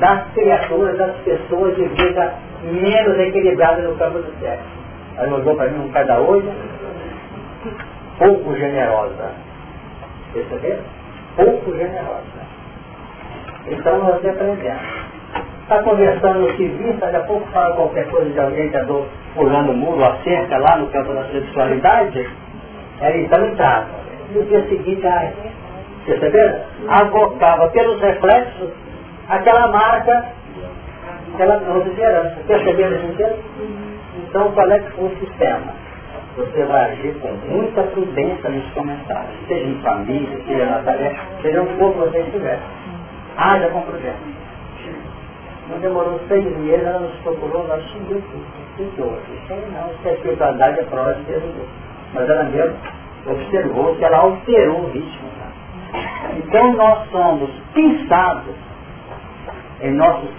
das 0.00 0.32
criaturas, 0.32 0.96
das 0.96 1.14
pessoas 1.18 1.76
de 1.76 1.84
vida 1.88 2.34
menos 2.62 3.18
equilibrada 3.18 3.82
no 3.82 3.94
campo 3.96 4.20
do 4.20 4.40
sexo? 4.40 4.64
Aí 5.18 5.30
olhou 5.30 5.54
para 5.54 5.68
mim 5.68 5.84
um 5.84 5.92
cada 5.92 6.18
olho, 6.18 6.50
pouco 8.18 8.56
generosa. 8.56 9.32
Perceberam? 10.32 10.82
Pouco 11.36 11.76
generosa. 11.76 12.24
Então 13.66 13.98
nós 13.98 14.24
aprendemos 14.24 15.03
está 15.64 15.82
conversando 15.82 16.40
no 16.40 16.56
civil, 16.56 16.92
daqui 17.00 17.16
a 17.16 17.20
pouco 17.20 17.46
fala 17.50 17.74
qualquer 17.74 18.06
coisa 18.10 18.30
de 18.30 18.38
alguém 18.38 18.70
que 18.70 18.76
andou 18.76 19.06
pulando 19.34 19.72
o 19.72 19.74
muro, 19.74 20.04
a 20.04 20.16
cerca 20.22 20.58
lá 20.58 20.76
no 20.76 20.86
campo 20.88 21.12
da 21.14 21.24
sexualidade, 21.24 22.28
era 23.00 23.18
então 23.18 23.46
estava. 23.46 23.86
E 24.30 24.38
no 24.38 24.44
dia 24.44 24.62
seguinte, 24.68 25.06
ai, 25.06 25.32
perceberam? 26.04 26.60
Avocava 26.88 27.68
pelos 27.68 28.00
reflexos 28.00 28.70
aquela 29.28 29.68
marca, 29.68 30.26
aquela 31.32 31.62
herança. 31.98 32.36
Perceberam 32.46 32.96
isso? 32.96 33.36
Então 34.18 34.52
qual 34.52 34.70
é 34.70 34.78
que 34.78 34.90
foi 34.92 35.06
o 35.06 35.16
sistema? 35.18 35.84
Você 36.36 36.64
vai 36.64 36.90
agir 36.90 37.14
com 37.20 37.28
muita 37.48 37.82
prudência 37.84 38.50
nos 38.50 38.68
comentários, 38.72 39.34
seja 39.46 39.66
em 39.66 39.80
família, 39.80 40.40
seja 40.46 40.66
na 40.66 40.78
tarefa, 40.80 41.20
seja 41.40 41.62
onde 41.62 41.74
for 41.74 41.92
que 41.92 41.98
você 42.00 42.20
estiver. 42.20 42.58
Haja 43.36 43.68
com 43.68 43.80
prudência. 43.82 44.43
Não 45.70 45.78
demorou 45.78 46.20
seis 46.28 46.44
meses, 46.58 46.84
ela 46.84 47.00
nos 47.00 47.16
procurou, 47.20 47.66
nós 47.66 47.82
xingamos 47.90 48.24
tudo. 48.24 48.64
Ficou. 48.76 49.18
Isso 49.32 49.52
aí 49.52 49.64
não, 49.72 49.90
isso 49.92 50.08
é 50.08 50.12
espiritualidade, 50.14 50.80
é 50.80 50.82
prova 50.84 51.14
de 51.14 51.22
Deus. 51.22 51.42
Mas 52.12 52.28
ela 52.28 52.44
mesmo 52.44 52.76
observou 53.26 53.94
que 53.96 54.04
ela 54.04 54.18
alterou 54.18 54.80
o 54.80 54.90
ritmo. 54.90 55.34
Então 56.36 56.72
nós 56.74 57.08
somos 57.10 57.50
pensados 57.72 58.54
em 59.80 59.92
nossos, 59.92 60.30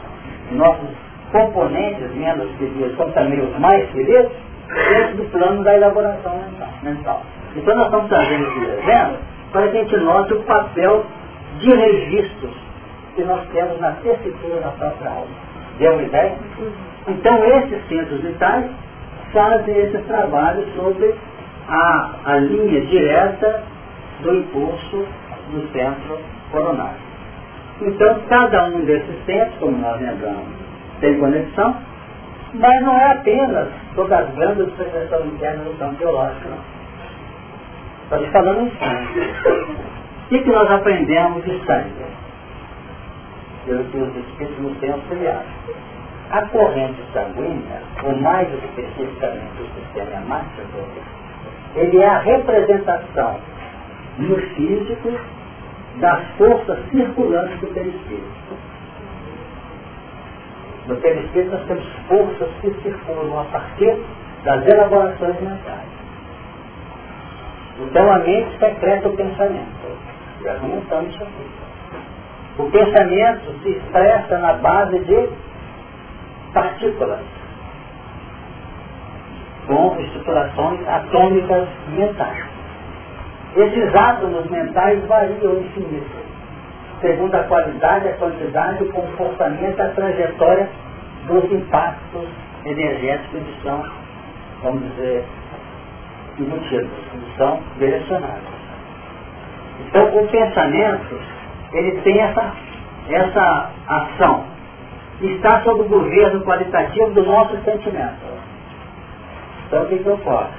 nossos 0.51 0.89
componentes 1.31 2.13
menos 2.15 2.49
queridos, 2.57 2.95
como 2.95 3.11
também 3.13 3.39
os 3.39 3.57
mais 3.59 3.89
queridos, 3.91 4.31
dentro 4.67 5.17
do 5.17 5.31
plano 5.31 5.63
da 5.63 5.75
elaboração 5.75 6.41
mental. 6.83 7.23
Então 7.55 7.75
nós 7.75 7.85
estamos 7.85 8.09
trazendo 8.09 8.47
esse 8.47 8.59
exemplo 8.59 9.17
para 9.51 9.67
que 9.69 9.77
a 9.77 9.81
gente 9.81 9.97
note 9.97 10.33
o 10.33 10.43
papel 10.43 11.05
de 11.59 11.73
registros 11.73 12.64
que 13.15 13.23
nós 13.23 13.47
temos 13.49 13.79
na 13.79 13.91
tessitura 13.93 14.61
da 14.61 14.69
própria 14.69 15.09
alma. 15.09 15.27
Deu 15.79 15.93
uma 15.93 16.03
ideia? 16.03 16.37
Então 17.07 17.43
esses 17.45 17.87
centros 17.87 18.21
vitais 18.21 18.65
fazem 19.33 19.77
esse 19.77 19.97
trabalho 19.99 20.65
sobre 20.75 21.13
a, 21.67 22.09
a 22.25 22.37
linha 22.37 22.81
direta 22.85 23.63
do 24.21 24.35
impulso 24.35 25.05
do 25.51 25.71
centro 25.71 26.19
coronário. 26.51 27.05
Então, 27.81 28.19
cada 28.29 28.65
um 28.65 28.85
desses 28.85 29.25
centros, 29.25 29.57
como 29.59 29.77
nós 29.77 29.99
lembramos, 29.99 30.47
tem 31.01 31.19
conexão, 31.19 31.75
mas 32.53 32.81
não 32.83 32.97
é 32.97 33.11
apenas 33.11 33.67
sobre 33.93 34.13
as 34.13 34.29
grandes 34.33 34.77
secreção 34.77 35.25
interna 35.25 35.63
do 35.65 35.77
campo 35.77 35.95
biológico, 35.95 36.49
não. 36.49 36.75
Estamos 38.03 38.29
falando 38.29 38.61
em 38.61 38.71
sangue. 38.77 39.33
O 40.25 40.29
que, 40.29 40.39
que 40.39 40.51
nós 40.51 40.71
aprendemos 40.71 41.43
de 41.43 41.65
sangue? 41.65 42.05
Pelo 43.65 43.83
que 43.85 43.97
os 43.97 44.15
espíritos 44.15 44.59
nos 44.59 44.77
têm 44.77 44.91
auxiliado. 44.91 45.45
A 46.31 46.41
corrente 46.47 47.01
sanguínea, 47.13 47.81
ou 48.03 48.15
mais 48.17 48.47
especificamente 48.53 49.61
o 49.61 49.79
sistema 49.79 50.21
hemático, 50.21 50.79
ele 51.75 51.97
é 51.97 52.07
a 52.07 52.19
representação 52.19 53.39
no 54.17 54.35
físico 54.35 55.11
das 55.97 56.27
forças 56.37 56.79
circulantes 56.89 57.59
do 57.59 57.67
perispírito. 57.67 58.57
No 60.87 60.95
perispírito 60.97 61.51
nós 61.51 61.65
temos 61.67 61.85
forças 62.07 62.49
que 62.61 62.71
circulam 62.81 63.39
a 63.39 63.43
partir 63.45 63.97
das 64.43 64.65
elaborações 64.67 65.39
mentais. 65.41 65.95
Então 67.79 68.11
a 68.11 68.19
mente 68.19 68.57
secreta 68.59 69.09
o 69.09 69.15
pensamento. 69.15 69.97
Já 70.43 70.55
comentamos 70.55 71.13
isso 71.13 71.23
aqui. 71.23 71.64
O 72.57 72.71
pensamento 72.71 73.51
se 73.61 73.69
expressa 73.69 74.37
na 74.37 74.53
base 74.53 74.99
de 74.99 75.29
partículas, 76.53 77.19
com 79.67 79.99
estruturações 79.99 80.87
atômicas 80.87 81.67
mentais. 81.89 82.45
Esses 83.57 83.93
átomos 83.95 84.49
mentais 84.49 85.03
variam 85.05 85.59
infinito, 85.59 86.15
segundo 87.01 87.35
a 87.35 87.43
qualidade, 87.43 88.07
a 88.07 88.13
quantidade, 88.13 88.83
o 88.83 88.91
comportamento, 88.91 89.79
a 89.81 89.89
trajetória 89.89 90.69
dos 91.27 91.51
impactos 91.51 92.29
energéticos 92.65 93.41
que 93.43 93.63
são, 93.63 93.83
vamos 94.63 94.81
dizer, 94.91 95.25
embutidos, 96.39 96.89
que 97.11 97.37
são 97.37 97.59
direcionados. 97.77 98.55
Então, 99.87 100.05
o 100.17 100.27
pensamento, 100.27 101.34
ele 101.73 101.99
tem 102.01 102.19
essa, 102.19 102.53
essa 103.09 103.71
ação. 103.87 104.43
Está 105.21 105.61
sob 105.61 105.81
o 105.81 105.85
governo 105.85 106.41
qualitativo 106.41 107.11
do 107.11 107.23
nosso 107.25 107.57
sentimento. 107.63 108.35
Então, 109.67 109.83
o 109.83 109.85
que, 109.87 109.99
que 109.99 110.09
ocorre? 110.09 110.49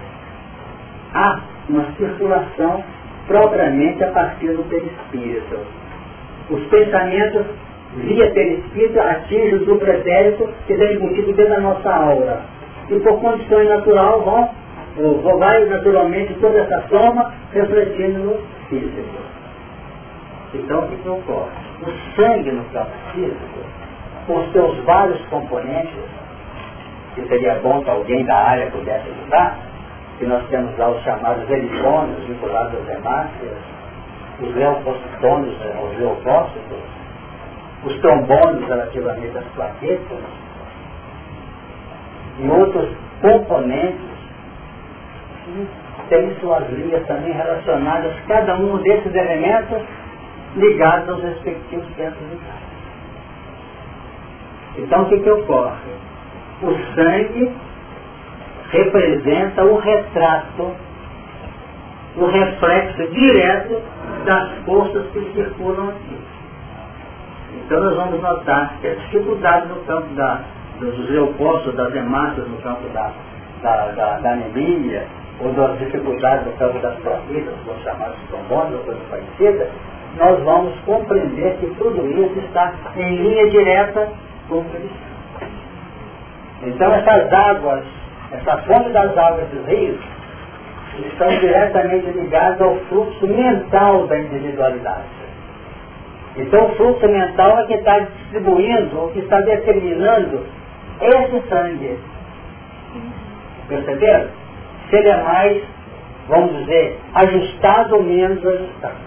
Há 1.15 1.41
uma 1.69 1.85
circulação 1.97 2.83
propriamente 3.27 4.03
a 4.05 4.11
partir 4.13 4.49
do 4.49 4.63
perispírito. 4.69 5.59
Os 6.51 6.63
pensamentos 6.67 7.47
via 7.97 8.31
perispírito 8.31 9.01
atingem 9.01 9.55
o 9.55 9.65
supretérito 9.65 10.49
que 10.67 10.73
está 10.73 10.93
embutido 10.93 11.33
dentro 11.33 11.53
da 11.53 11.61
nossa 11.61 11.91
aura. 11.91 12.41
E 12.91 13.01
por 13.01 13.21
condições 13.21 13.69
natural 13.69 14.23
vão, 14.23 14.51
ou 14.99 15.39
vai 15.39 15.65
naturalmente 15.67 16.35
toda 16.35 16.59
essa 16.59 16.89
soma 16.89 17.33
refletindo 17.53 18.19
no 18.21 18.39
físico. 18.69 19.36
Então 20.57 20.81
o 20.81 20.89
que, 20.89 21.09
ocorre? 21.09 21.51
O 21.83 22.17
sangue 22.17 22.51
no 22.51 22.65
campo 22.71 22.91
físico, 23.13 23.59
com 24.27 24.51
seus 24.53 24.79
vários 24.85 25.21
componentes, 25.27 25.93
que 27.15 27.23
seria 27.29 27.57
bom 27.57 27.83
que 27.83 27.91
alguém 27.91 28.25
da 28.25 28.37
área 28.37 28.71
pudesse 28.71 29.09
ajudar, 29.09 29.59
que 30.19 30.27
nós 30.27 30.43
temos 30.49 30.77
lá 30.79 30.89
os 30.89 31.03
chamados 31.03 31.49
elicônios 31.51 32.25
vinculados 32.25 32.75
às 32.81 32.97
hemácias, 32.97 33.59
os 34.41 34.55
leucocitônios, 34.55 35.55
os 35.55 35.99
leucócitos, 35.99 36.79
os 37.85 38.01
trombônios 38.01 38.67
relativamente 38.67 39.37
às 39.37 39.45
plaquetas, 39.55 40.19
e 42.39 42.49
outros 42.49 42.89
componentes 43.21 44.17
que 45.45 45.69
têm 46.09 46.35
suas 46.41 46.69
linhas 46.71 47.07
também 47.07 47.33
relacionadas, 47.33 48.15
cada 48.27 48.57
um 48.57 48.79
desses 48.79 49.15
elementos 49.15 49.83
ligados 50.57 51.09
aos 51.09 51.23
respectivos 51.23 51.87
centros 51.97 52.29
vitais. 52.31 52.67
Então 54.79 55.03
o 55.03 55.09
que, 55.09 55.19
que 55.21 55.31
ocorre? 55.31 55.93
O 56.63 56.95
sangue 56.95 57.53
representa 58.71 59.65
o 59.65 59.79
retrato, 59.79 60.75
o 62.17 62.27
reflexo 62.27 63.07
direto 63.09 63.83
das 64.25 64.53
forças 64.65 65.07
que 65.13 65.33
circulam 65.35 65.91
aqui. 65.91 66.19
Então 67.55 67.83
nós 67.83 67.97
vamos 67.97 68.21
notar 68.21 68.77
que 68.81 68.89
a 68.89 68.95
dificuldade 68.95 69.69
no 69.69 69.77
campo 69.85 70.15
da, 70.15 70.41
dos 70.79 71.11
leucócitos, 71.11 71.75
das 71.75 71.95
hemácias 71.95 72.47
no 72.49 72.57
campo 72.59 72.89
da, 72.91 73.13
da, 73.63 73.87
da, 73.93 74.19
da 74.19 74.33
anemia, 74.33 75.07
ou 75.41 75.53
das 75.53 75.79
dificuldades 75.79 76.47
no 76.47 76.53
campo 76.53 76.79
das 76.79 76.97
plaquetas, 77.01 77.55
vamos 77.67 77.83
chamar 77.83 78.11
de 78.11 78.35
ou 78.35 78.83
coisa 78.85 79.01
parecida, 79.11 79.71
nós 80.17 80.43
vamos 80.43 80.79
compreender 80.81 81.57
que 81.59 81.67
tudo 81.77 82.07
isso 82.11 82.39
está 82.41 82.73
em 82.97 83.17
linha 83.17 83.51
direta 83.51 84.09
com 84.49 84.65
Cristo. 84.65 85.07
Então 86.63 86.95
essas 86.95 87.33
águas 87.33 87.85
essa 88.33 88.59
fonte 88.59 88.91
das 88.91 89.17
águas 89.17 89.49
dos 89.51 89.67
rios 89.67 89.99
estão 90.99 91.29
diretamente 91.39 92.07
ligadas 92.11 92.61
ao 92.61 92.77
fluxo 92.89 93.27
mental 93.27 94.07
da 94.07 94.19
individualidade. 94.19 95.05
Então 96.37 96.67
o 96.67 96.75
fluxo 96.75 97.07
mental 97.09 97.61
é 97.61 97.67
que 97.67 97.75
está 97.75 97.99
distribuindo, 98.01 98.99
ou 98.99 99.09
que 99.11 99.21
está 99.21 99.41
determinando 99.41 100.45
esse 101.01 101.49
sangue. 101.49 101.99
Perceberam? 103.69 104.29
Se 104.91 104.97
ele 104.97 105.09
é 105.09 105.23
mais, 105.23 105.63
vamos 106.29 106.57
dizer, 106.59 106.99
ajustado 107.15 107.97
ou 107.97 108.03
menos 108.03 108.45
ajustado. 108.45 109.06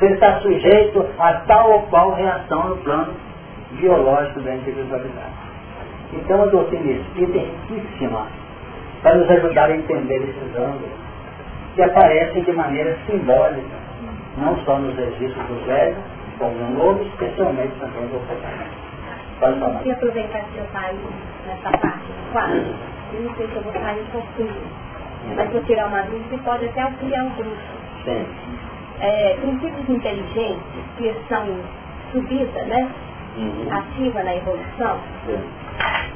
Ele 0.00 0.14
está 0.14 0.40
sujeito 0.40 1.06
a 1.18 1.32
tal 1.46 1.72
ou 1.72 1.82
qual 1.82 2.14
reação 2.14 2.70
no 2.70 2.76
plano 2.78 3.14
biológico 3.72 4.40
da 4.40 4.54
individualidade. 4.54 5.32
Então 6.12 6.42
a 6.42 6.46
doutrina 6.46 6.92
espírita 6.92 7.38
é 7.38 7.50
riquíssima 7.70 8.26
para 9.02 9.16
nos 9.16 9.30
ajudar 9.30 9.70
a 9.70 9.76
entender 9.76 10.16
esses 10.16 10.56
ângulos 10.56 10.90
que 11.74 11.82
aparecem 11.82 12.42
de 12.42 12.52
maneira 12.52 12.96
simbólica, 13.06 13.76
não 14.36 14.56
só 14.64 14.78
nos 14.78 14.94
registros 14.96 15.46
dos 15.46 15.62
velhos, 15.64 15.98
como 16.38 16.54
no 16.54 16.70
novo, 16.70 17.02
especialmente 17.02 17.72
também 17.78 18.06
do 18.08 18.20
falar. 18.26 19.82
Eu 19.84 19.92
aproveitar 19.92 20.40
que 20.40 20.60
pai 20.72 20.94
nessa 21.46 21.78
parte 21.78 22.06
do 22.06 22.32
quadro, 22.32 22.74
eu 23.14 23.22
não 23.22 23.34
sei 23.34 23.48
se 23.48 23.56
eu 23.56 23.62
vou 23.62 23.72
sair 23.72 24.00
um 24.00 24.06
pouquinho, 24.06 24.62
mas 25.36 25.50
vou 25.50 25.62
tirar 25.64 25.86
uma 25.86 26.02
dúvida 26.02 26.34
e 26.34 26.38
pode 26.38 26.66
até 26.66 26.82
auxiliar 26.82 27.24
um 27.24 27.30
grupo. 27.30 27.56
Sim. 28.04 28.26
É, 29.00 29.36
princípios 29.40 29.88
inteligentes 29.88 30.62
que 30.96 31.14
são 31.28 31.46
subida, 32.12 32.62
né? 32.64 32.90
Uhum. 33.36 33.66
Ativa 33.70 34.22
na 34.22 34.36
evolução. 34.36 34.98
Sim 35.26 35.62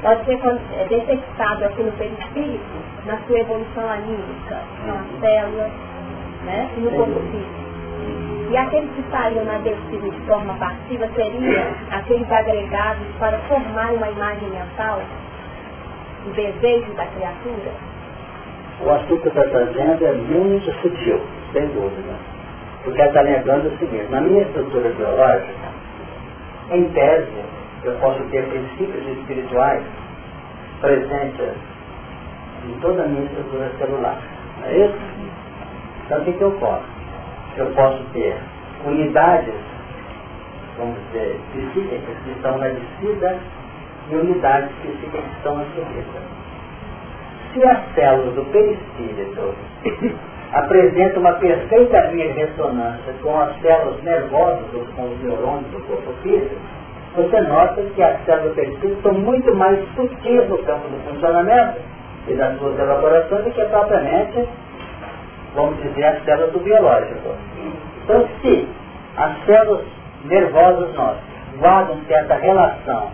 pode 0.01 0.25
ser 0.25 0.39
é, 0.43 0.85
detectado 0.85 1.65
aqui 1.65 1.83
no 1.83 1.91
perispírito 1.93 2.63
na 3.05 3.17
sua 3.25 3.39
evolução 3.39 3.89
anímica, 3.89 4.61
nas 4.85 5.19
células, 5.19 5.71
né? 6.45 6.69
e 6.77 6.79
no 6.81 6.91
corpo 6.91 7.19
físico. 7.31 7.67
E 8.49 8.57
aqueles 8.57 8.89
que 8.91 9.03
saíram 9.11 9.43
na 9.45 9.57
descida 9.57 10.09
de 10.09 10.21
forma 10.21 10.53
passiva 10.53 11.07
seriam 11.15 11.43
aqueles 11.91 12.31
agregados 12.31 13.05
para 13.19 13.37
formar 13.39 13.91
uma 13.93 14.09
imagem 14.09 14.49
mental 14.49 15.01
do 16.23 16.31
desejo 16.31 16.93
da 16.93 17.05
criatura? 17.07 17.71
O 18.81 18.89
assunto 18.91 19.21
que 19.21 19.27
está 19.27 19.43
trazendo 19.43 20.05
é 20.05 20.13
muito 20.13 20.71
sutil, 20.81 21.19
sem 21.51 21.67
dúvida. 21.67 22.36
Porque 22.87 23.01
está 23.01 23.19
lembrando 23.19 23.67
o 23.67 23.77
seguinte, 23.79 24.09
na 24.09 24.21
minha 24.21 24.43
estrutura 24.43 24.89
biológica, 24.91 25.67
em 26.71 26.85
tese, 26.91 27.43
eu 27.83 27.91
posso 27.99 28.23
ter 28.29 28.47
princípios 28.47 29.05
espirituais 29.17 29.83
presentes 30.79 31.51
em 32.65 32.79
toda 32.79 33.03
a 33.03 33.07
minha 33.07 33.25
estrutura 33.25 33.69
celular. 33.77 34.17
Não 34.61 34.67
é 34.69 34.85
isso? 34.85 34.97
Então 36.05 36.21
o 36.21 36.23
que, 36.23 36.31
que 36.31 36.41
eu 36.41 36.51
posso? 36.51 36.85
Eu 37.57 37.65
posso 37.71 38.01
ter 38.13 38.37
unidades, 38.85 39.53
vamos 40.77 40.95
dizer, 41.07 41.41
psíquicas 41.51 42.17
que 42.23 42.31
estão 42.31 42.57
na 42.57 42.69
descida 42.69 43.37
e 44.09 44.15
unidades 44.15 44.71
psíquicas 44.77 45.25
que 45.25 45.35
estão 45.35 45.57
na 45.57 45.65
subida. 45.75 46.21
Se 47.51 47.67
as 47.67 47.95
células 47.95 48.33
do 48.33 48.45
perispírito 48.45 49.53
apresentam 50.53 51.21
uma 51.21 51.33
perfeita 51.33 51.99
linha 52.07 52.27
de 52.27 52.39
ressonância 52.39 53.13
com 53.21 53.39
as 53.39 53.59
células 53.61 54.01
nervosas, 54.03 54.73
ou 54.73 54.85
com 54.95 55.03
os 55.03 55.23
neurônios 55.23 55.71
do 55.71 55.79
corpo 55.87 56.13
físico, 56.23 56.55
você 57.15 57.41
nota 57.41 57.81
que 57.95 58.01
as 58.01 58.23
células 58.25 58.53
perispírito 58.53 59.01
são 59.01 59.13
muito 59.13 59.53
mais 59.55 59.79
sutis 59.95 60.47
no 60.49 60.57
campo 60.59 60.87
do 60.87 61.09
funcionamento 61.09 61.79
e 62.27 62.33
das 62.35 62.57
suas 62.59 62.77
elaborações 62.77 63.43
do 63.43 63.51
que 63.51 63.65
propriamente, 63.65 64.47
vamos 65.55 65.81
dizer, 65.81 66.03
as 66.05 66.23
células 66.23 66.51
do 66.51 66.59
biológico. 66.59 67.29
Então, 68.03 68.27
se 68.41 68.67
as 69.17 69.45
células 69.45 69.85
nervosas 70.25 70.93
nossas 70.93 71.37
guardam 71.59 71.97
certa 72.07 72.35
relação 72.35 73.11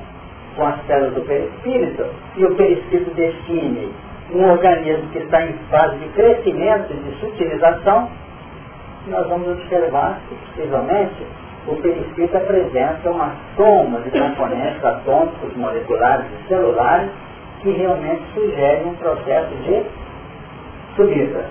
com 0.55 0.67
as 0.67 0.85
células 0.85 1.13
do 1.13 1.21
perispírito 1.21 2.05
e 2.35 2.45
o 2.45 2.55
perispírito 2.55 3.11
define 3.11 3.91
um 4.33 4.49
organismo 4.49 5.09
que 5.09 5.19
está 5.19 5.45
em 5.45 5.53
fase 5.69 5.97
de 5.97 6.09
crescimento 6.09 6.91
e 6.91 6.95
de 6.95 7.19
sutilização, 7.19 8.09
nós 9.07 9.27
vamos 9.27 9.47
observar 9.49 10.19
que, 10.27 10.35
possivelmente, 10.35 11.25
o 11.67 11.75
perispírito 11.75 12.35
apresenta 12.35 13.09
uma 13.09 13.35
soma 13.55 13.99
de 14.01 14.11
componentes 14.11 14.83
atômicos, 14.83 15.55
moleculares 15.55 16.25
e 16.25 16.47
celulares 16.47 17.09
que 17.61 17.71
realmente 17.71 18.23
sugerem 18.33 18.87
um 18.87 18.95
processo 18.95 19.55
de 19.63 19.83
subida. 20.95 21.45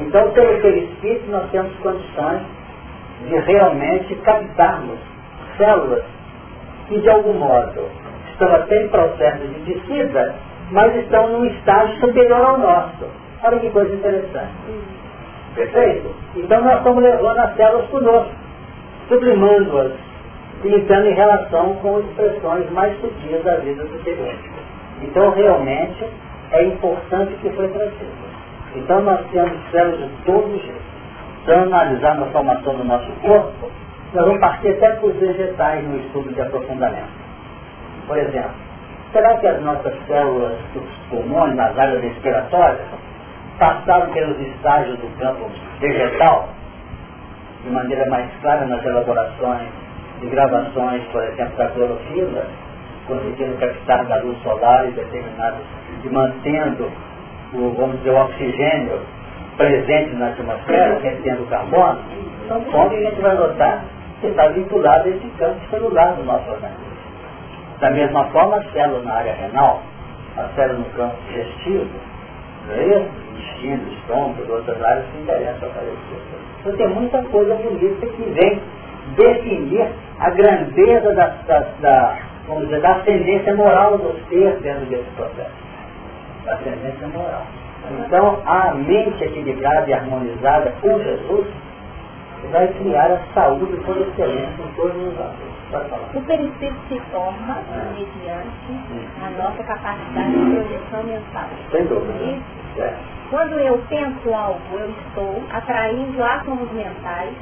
Então, 0.00 0.30
pelo 0.30 0.60
perispírito, 0.60 1.30
nós 1.30 1.50
temos 1.50 1.74
condições 1.78 2.42
de 3.26 3.36
realmente 3.36 4.14
captarmos 4.16 4.98
células 5.56 6.04
que, 6.88 7.00
de 7.00 7.10
algum 7.10 7.34
modo, 7.34 7.88
estão 8.30 8.54
até 8.54 8.84
em 8.84 8.88
processo 8.88 9.38
de 9.38 9.74
descida, 9.74 10.34
mas 10.70 10.94
estão 10.96 11.28
num 11.28 11.44
estágio 11.46 11.98
superior 12.00 12.40
ao 12.40 12.58
nosso. 12.58 13.06
Olha 13.42 13.58
que 13.58 13.70
coisa 13.70 13.94
interessante. 13.94 14.52
Perfeito? 15.54 16.14
Então 16.36 16.60
nós 16.62 16.78
estamos 16.78 17.02
levando 17.02 17.38
as 17.38 17.56
células 17.56 17.88
conosco, 17.88 18.32
sublimando-as 19.08 20.08
entrando 20.64 21.06
em 21.06 21.14
relação 21.14 21.74
com 21.76 22.00
expressões 22.00 22.68
mais 22.72 22.98
sutis 23.00 23.42
da 23.44 23.56
vida 23.56 23.84
do 23.84 23.98
superior. 23.98 24.34
Então 25.02 25.30
realmente 25.30 26.04
é 26.50 26.64
importante 26.64 27.34
que 27.36 27.50
foi 27.50 27.68
trazido. 27.68 28.28
Então 28.74 29.00
nós 29.02 29.20
temos 29.30 29.52
células 29.70 30.00
de 30.00 30.24
todos 30.24 30.54
os 30.54 30.62
jeitos. 30.62 30.88
Se 31.44 31.52
analisar 31.52 32.20
a 32.20 32.26
formação 32.26 32.74
do 32.74 32.84
nosso 32.84 33.10
corpo, 33.22 33.70
nós 34.12 34.24
vamos 34.24 34.40
partir 34.40 34.70
até 34.70 34.90
para 34.92 35.06
os 35.06 35.16
vegetais 35.16 35.84
no 35.86 35.96
estudo 35.98 36.34
de 36.34 36.40
aprofundamento. 36.40 37.08
Por 38.06 38.18
exemplo, 38.18 38.67
será 39.12 39.36
que 39.38 39.46
as 39.46 39.60
nossas 39.62 39.94
células 40.06 40.56
dos 40.74 40.84
pulmões, 41.10 41.54
nas 41.54 41.76
áreas 41.78 42.02
respiratórias, 42.02 42.80
passaram 43.58 44.12
pelos 44.12 44.38
estágios 44.40 44.98
do 44.98 45.18
campo 45.18 45.50
vegetal, 45.80 46.48
de 47.64 47.70
maneira 47.70 48.08
mais 48.08 48.28
clara 48.40 48.66
nas 48.66 48.84
elaborações 48.84 49.68
de 50.20 50.26
gravações, 50.28 51.02
por 51.12 51.22
exemplo, 51.22 51.56
da 51.56 51.68
clorofila, 51.68 52.46
conseguindo 53.06 53.56
captar 53.58 54.04
da 54.06 54.16
luz 54.16 54.36
solar 54.42 54.88
e 54.88 54.92
determinados, 54.92 55.60
e 56.04 56.08
mantendo 56.08 56.90
o, 57.54 57.70
vamos 57.76 57.98
dizer, 57.98 58.10
o 58.10 58.24
oxigênio 58.24 59.00
presente 59.56 60.14
na 60.16 60.28
atmosfera, 60.28 60.98
retendo 61.00 61.42
o 61.42 61.46
carbono, 61.46 62.00
são 62.48 62.60
pontos 62.64 62.90
que 62.90 63.06
a 63.06 63.10
gente 63.10 63.20
vai 63.20 63.34
notar 63.34 63.84
que 64.20 64.26
está 64.26 64.48
vinculado 64.48 65.08
a 65.08 65.10
esse 65.10 65.28
campo 65.38 65.60
celular 65.70 66.14
do 66.14 66.24
nosso 66.24 66.50
organismo. 66.50 66.87
Da 67.80 67.90
mesma 67.90 68.24
forma, 68.26 68.56
a 68.56 68.64
célula 68.72 69.02
na 69.04 69.14
área 69.14 69.34
renal, 69.34 69.82
a 70.36 70.48
célula 70.54 70.80
no 70.80 70.84
campo 70.96 71.16
digestivo, 71.28 71.86
não 72.66 72.74
é 72.74 72.84
isso? 72.84 73.28
Intestino, 73.38 73.92
estômago, 73.92 74.52
outras 74.52 74.82
áreas 74.82 75.06
que 75.12 75.18
interessam 75.18 75.68
aparecer. 75.68 76.20
Então 76.60 76.76
tem 76.76 76.88
muita 76.88 77.22
coisa 77.24 77.54
bonita 77.54 78.06
que 78.06 78.22
vem 78.22 78.60
definir 79.16 79.88
a 80.18 80.30
grandeza 80.30 81.14
da, 81.14 81.26
da, 81.46 81.60
da, 81.80 82.18
vamos 82.46 82.64
dizer, 82.64 82.80
da 82.80 82.96
ascendência 82.96 83.54
moral 83.54 83.98
do 83.98 84.14
ser 84.28 84.56
dentro 84.60 84.86
desse 84.86 85.10
processo. 85.16 85.50
Da 86.44 86.54
ascendência 86.54 87.06
moral. 87.08 87.46
Então, 88.04 88.38
a 88.44 88.74
mente 88.74 89.24
equilibrada 89.24 89.88
e 89.88 89.94
harmonizada 89.94 90.72
por 90.80 91.02
Jesus 91.02 91.46
vai 92.50 92.68
criar 92.68 93.10
a 93.12 93.20
saúde 93.34 93.76
por 93.84 93.96
excelência 93.96 94.62
em 94.62 94.72
todos 94.76 94.96
os 94.96 95.20
âmbitos. 95.20 96.14
O 96.14 96.20
perispírito 96.22 96.80
se 96.88 96.98
forma 97.12 97.58
mediante 97.94 98.72
a 99.22 99.30
nossa 99.42 99.62
capacidade 99.64 100.32
de 100.32 100.50
projeção 100.54 101.02
mental. 101.04 101.48
Sem 101.70 101.84
dúvida. 101.86 102.40
É. 102.78 102.94
Quando 103.30 103.58
eu 103.58 103.78
penso 103.88 104.32
algo, 104.32 104.60
eu 104.72 104.88
estou 104.88 105.42
atraindo 105.52 106.24
átomos 106.24 106.72
mentais 106.72 107.34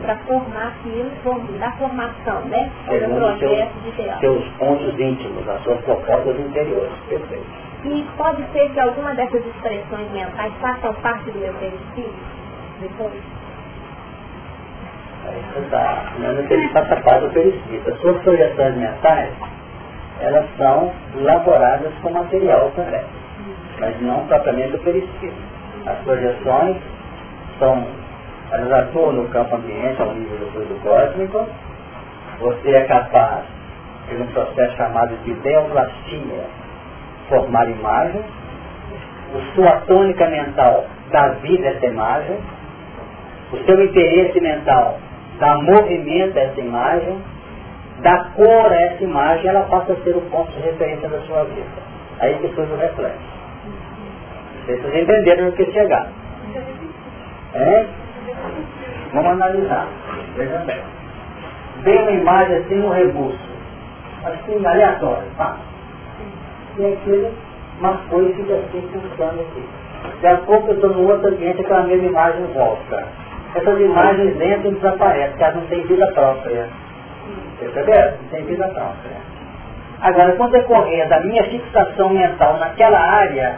para 0.00 0.16
formar 0.18 0.68
aquilo, 0.68 1.10
da 1.58 1.72
formação, 1.72 2.40
né? 2.42 2.70
Do 2.86 3.14
projeto 3.16 3.74
de 3.84 3.90
Deus. 3.92 4.18
Seus 4.20 4.48
pontos 4.58 4.98
íntimos, 4.98 5.48
as 5.48 5.62
suas 5.62 5.80
propostas 5.80 6.38
interiores. 6.38 6.92
Perfeito. 7.08 7.44
E 7.84 8.06
pode 8.16 8.44
ser 8.52 8.70
que 8.70 8.80
alguma 8.80 9.14
dessas 9.14 9.44
expressões 9.44 10.10
mentais 10.12 10.52
façam 10.60 10.94
parte 10.94 11.30
do 11.30 11.38
meu 11.40 11.52
perispírito 11.54 12.14
depois? 12.80 13.41
Você 15.22 15.60
está, 15.60 16.12
não 16.18 16.46
que 16.46 16.52
ele 16.52 16.68
faça 16.70 16.96
parte 16.96 17.26
do 17.26 17.30
perispírito. 17.32 17.90
As 17.90 18.00
suas 18.00 18.20
projeções 18.22 18.74
mentais, 18.76 19.30
elas 20.20 20.46
são 20.56 20.92
elaboradas 21.16 21.92
com 22.02 22.10
material 22.10 22.72
também, 22.74 23.04
mas 23.78 24.00
não 24.00 24.26
propriamente 24.26 24.72
do 24.72 24.78
perispírito. 24.78 25.38
As 25.86 25.98
projeções 25.98 26.76
são, 27.58 27.86
elas 28.50 28.72
atuam 28.72 29.12
no 29.12 29.28
campo 29.28 29.54
ambiente, 29.56 30.02
ao 30.02 30.12
nível 30.12 30.38
do 30.38 30.46
fluido 30.52 30.74
cósmico. 30.82 31.46
Você 32.40 32.70
é 32.70 32.84
capaz, 32.86 33.44
por 34.08 34.20
um 34.20 34.26
processo 34.26 34.76
chamado 34.76 35.16
de 35.22 35.30
ideoplastia, 35.30 36.44
formar 37.28 37.68
imagens. 37.68 38.24
A 39.34 39.54
sua 39.54 39.70
tônica 39.86 40.28
mental 40.28 40.84
dá 41.10 41.28
vida 41.40 41.68
a 41.68 41.70
essa 41.72 41.86
imagem. 41.86 42.38
O 43.52 43.56
seu 43.64 43.84
interesse 43.84 44.40
mental 44.40 44.98
dá 45.38 45.56
movimento 45.58 46.38
a 46.38 46.42
essa 46.42 46.60
imagem, 46.60 47.18
dá 48.00 48.24
cor 48.36 48.72
a 48.72 48.80
essa 48.82 49.02
imagem, 49.02 49.48
ela 49.48 49.62
passa 49.62 49.92
a 49.92 49.96
ser 49.96 50.16
o 50.16 50.20
ponto 50.22 50.50
de 50.52 50.60
referência 50.60 51.08
da 51.08 51.20
sua 51.22 51.44
vida. 51.44 51.92
Aí 52.20 52.38
depois 52.42 52.70
o 52.70 52.76
reflexo. 52.76 53.32
Vocês 54.66 55.02
entenderam 55.02 55.48
o 55.48 55.52
que 55.52 55.64
chegar. 55.72 56.08
É? 57.54 57.86
Vamos 59.12 59.32
analisar. 59.32 59.88
Veja 60.36 60.58
bem. 60.58 60.80
Vem 61.82 61.98
uma 62.02 62.10
imagem 62.12 62.56
assim, 62.58 62.80
um 62.80 62.90
rebuço. 62.90 63.52
Assim, 64.24 64.64
aleatório. 64.64 65.28
Pá. 65.36 65.56
E 66.78 66.86
aquilo 66.86 67.30
marcou 67.80 68.22
e 68.22 68.32
fica 68.34 68.54
assim 68.54 68.88
pulsando 68.92 69.40
aqui. 69.40 69.68
Daqui 70.22 70.26
a 70.26 70.36
pouco 70.46 70.68
eu 70.68 70.74
estou 70.74 70.90
no 70.90 71.08
outro 71.08 71.28
ambiente, 71.28 71.60
aquela 71.60 71.82
mesma 71.82 72.06
imagem 72.06 72.44
volta 72.54 73.21
essas 73.54 73.80
imagens 73.80 74.36
e 74.40 74.70
desaparecem, 74.70 75.36
elas 75.38 75.54
não 75.56 75.66
têm 75.66 75.86
vida 75.86 76.06
própria. 76.12 76.68
Perceberam? 77.58 78.12
Não 78.22 78.28
tem 78.30 78.44
vida 78.44 78.68
própria. 78.68 79.32
Agora, 80.00 80.32
quando 80.32 80.52
decorrer 80.52 81.08
da 81.08 81.20
minha 81.20 81.44
fixação 81.44 82.08
mental 82.08 82.58
naquela 82.58 82.98
área, 82.98 83.56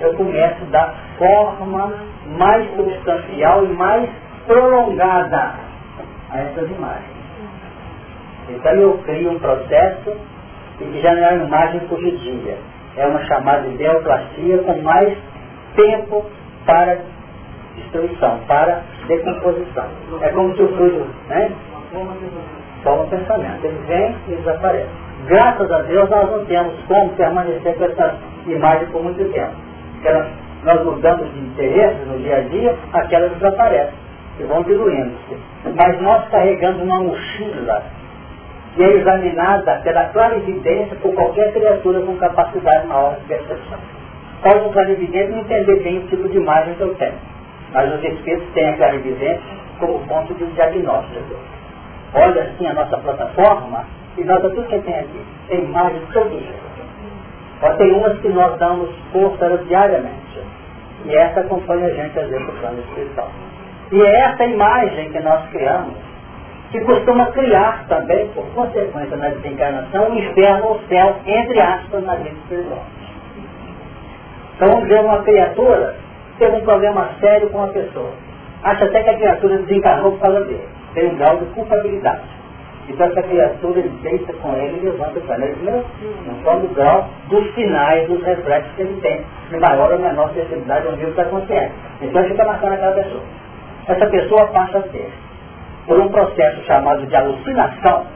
eu 0.00 0.14
começo 0.14 0.64
a 0.64 0.70
dar 0.70 0.94
forma 1.18 1.92
mais 2.26 2.68
substancial 2.74 3.64
e 3.64 3.68
mais 3.68 4.10
prolongada 4.46 5.54
a 6.30 6.40
essas 6.40 6.68
imagens. 6.70 7.22
Então 8.48 8.72
eu 8.72 8.98
crio 9.04 9.30
um 9.30 9.38
processo 9.38 10.16
que 10.78 11.00
já 11.00 11.14
não 11.14 11.22
é 11.22 11.34
uma 11.34 11.44
imagem 11.44 11.80
corrigida. 11.86 12.56
É 12.96 13.06
uma 13.06 13.24
chamada 13.24 13.68
ideoplastia 13.68 14.58
com 14.58 14.82
mais 14.82 15.16
tempo 15.76 16.24
para 16.66 16.98
destruição, 17.76 18.40
para 18.46 18.82
decomposição. 19.06 19.84
É 20.20 20.28
como 20.28 20.54
se 20.54 20.62
o 20.62 20.68
fluido, 20.76 21.06
né? 21.28 21.50
Forma 22.82 23.06
pensamento. 23.06 23.64
Ele 23.64 23.78
vem 23.86 24.16
e 24.28 24.34
desaparece. 24.36 24.88
Graças 25.26 25.70
a 25.70 25.82
Deus 25.82 26.10
nós 26.10 26.30
não 26.30 26.44
temos 26.46 26.74
como 26.88 27.10
permanecer 27.10 27.76
com 27.76 27.84
essa 27.84 28.16
imagem 28.46 28.86
por 28.88 29.02
muito 29.04 29.24
tempo. 29.32 29.52
Porque 29.94 30.12
nós 30.64 30.84
mudamos 30.84 31.32
de 31.32 31.38
interesse 31.38 32.04
no 32.06 32.18
dia 32.18 32.36
a 32.36 32.40
dia, 32.40 32.76
aquelas 32.92 33.32
desaparecem 33.32 33.94
e 34.40 34.42
vão 34.44 34.62
diluindo-se. 34.62 35.36
Mas 35.76 36.00
nós 36.00 36.28
carregamos 36.28 36.82
uma 36.82 37.00
mochila 37.00 37.82
e 38.76 38.82
é 38.82 38.96
examinada 38.96 39.80
pela 39.84 40.04
clarividência 40.06 40.96
por 40.96 41.14
qualquer 41.14 41.52
criatura 41.52 42.00
com 42.00 42.16
capacidade 42.16 42.86
maior 42.86 43.16
de 43.16 43.26
percepção. 43.26 43.78
Pode 44.42 44.66
o 44.66 44.72
clarividente 44.72 45.30
não 45.30 45.38
entender 45.38 45.82
bem 45.84 45.98
o 45.98 46.06
tipo 46.08 46.28
de 46.28 46.36
imagem 46.36 46.74
que 46.74 46.80
eu 46.80 46.94
tenho 46.94 47.32
Mas 47.72 47.92
os 47.94 48.04
espíritos 48.04 48.48
têm 48.54 48.68
a 48.68 48.76
clarividência 48.76 49.40
como 49.78 49.98
ponto 50.06 50.34
de 50.34 50.46
diagnóstico. 50.46 51.36
Olha 52.14 52.42
assim 52.42 52.66
a 52.66 52.74
nossa 52.74 52.98
plataforma 52.98 53.84
e 54.18 54.24
nota 54.24 54.50
tudo 54.50 54.68
que 54.68 54.78
tem 54.80 54.98
aqui. 54.98 55.24
Tem 55.48 55.64
imagens 55.64 56.02
todas. 56.12 56.42
Mas 57.62 57.76
tem 57.76 57.92
umas 57.92 58.18
que 58.18 58.28
nós 58.28 58.58
damos 58.58 58.90
força 59.12 59.56
diariamente. 59.66 60.40
E 61.04 61.16
essa 61.16 61.40
acompanha 61.40 61.86
a 61.86 61.90
gente 61.90 62.18
às 62.18 62.28
vezes 62.28 62.46
no 62.46 62.52
plano 62.52 62.78
espiritual. 62.80 63.30
E 63.90 64.02
é 64.02 64.20
essa 64.20 64.44
imagem 64.44 65.10
que 65.10 65.20
nós 65.20 65.48
criamos, 65.50 65.94
que 66.70 66.80
costuma 66.80 67.26
criar 67.26 67.84
também, 67.88 68.28
por 68.28 68.44
consequência 68.54 69.16
na 69.16 69.28
desencarnação, 69.28 70.10
o 70.10 70.18
inferno 70.18 70.66
ou 70.66 70.76
o 70.76 70.80
céu, 70.88 71.16
entre 71.26 71.60
aspas, 71.60 72.04
na 72.04 72.14
vida 72.16 72.30
espiritual. 72.30 72.84
Então 74.56 74.80
ver 74.82 75.00
uma 75.00 75.22
criatura 75.22 75.96
teve 76.42 76.56
um 76.56 76.60
problema 76.62 77.08
sério 77.20 77.48
com 77.50 77.62
a 77.62 77.68
pessoa. 77.68 78.10
Acha 78.64 78.84
até 78.84 79.04
que 79.04 79.10
a 79.10 79.16
criatura 79.16 79.58
desencarnou 79.58 80.12
por 80.12 80.20
causa 80.22 80.40
dele. 80.40 80.68
Tem 80.92 81.08
um 81.08 81.16
grau 81.16 81.36
de 81.36 81.44
culpabilidade. 81.46 82.22
Então 82.88 83.06
essa 83.06 83.22
criatura 83.22 83.78
ele 83.78 83.96
deita 84.02 84.32
com 84.34 84.52
ele 84.56 84.78
e 84.78 84.84
levanta 84.86 85.20
para 85.20 85.46
ele. 85.46 85.56
Não, 85.62 85.84
não 86.26 86.42
só 86.42 86.56
no 86.56 86.68
grau 86.74 87.08
dos 87.28 87.48
finais, 87.54 88.08
dos 88.08 88.20
reflexos 88.24 88.72
que 88.74 88.82
ele 88.82 89.00
tem. 89.00 89.24
De 89.50 89.56
maior 89.58 89.92
ou 89.92 90.00
menor 90.00 90.32
sensibilidade 90.34 90.86
ao 90.86 90.96
nível 90.96 91.14
da 91.14 91.24
consciência. 91.26 91.72
Então 92.00 92.24
fica 92.24 92.44
marcando 92.44 92.72
aquela 92.72 92.92
pessoa. 92.92 93.22
Essa 93.86 94.06
pessoa 94.06 94.46
passa 94.48 94.78
a 94.78 94.82
ter, 94.82 95.12
por 95.86 95.98
um 96.00 96.08
processo 96.08 96.64
chamado 96.64 97.06
de 97.06 97.14
alucinação, 97.14 98.06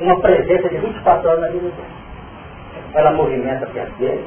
uma 0.00 0.18
presença 0.20 0.68
de 0.68 0.78
24 0.78 1.28
horas 1.28 1.40
na 1.42 1.48
vida 1.48 1.68
dela. 1.68 2.06
Ela 2.94 3.10
movimenta 3.12 3.66
perto 3.66 3.98
dele. 3.98 4.24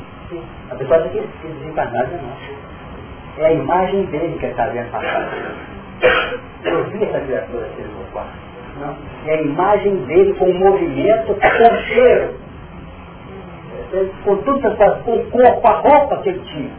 A 0.70 0.76
pessoa 0.76 1.00
tem 1.00 1.24
que 1.24 1.28
se 1.42 1.48
desencarnar 1.48 2.06
de 2.06 2.14
novo. 2.14 2.59
É 3.40 3.46
a 3.46 3.54
imagem 3.54 4.04
dele 4.08 4.38
que 4.38 4.48
está 4.48 4.66
vendo 4.68 4.92
passar. 4.92 5.30
Eu 6.66 6.84
vi 6.90 7.04
essa 7.06 7.22
criatura 7.22 7.66
aqui 7.68 7.82
no 7.84 7.94
meu 7.94 8.06
quarto. 8.12 8.34
É 9.26 9.34
a 9.34 9.42
imagem 9.42 9.96
dele 10.08 10.34
com 10.34 10.46
o 10.46 10.54
movimento, 10.54 11.28
com 11.28 11.74
o 11.74 11.84
cheiro. 11.84 12.36
Com 14.26 14.36
tudo 14.38 14.60
com 15.06 15.16
o 15.16 15.32
corpo, 15.32 15.68
a 15.68 15.72
roupa 15.72 16.18
que 16.18 16.30
ele 16.30 16.40
tinha. 16.40 16.70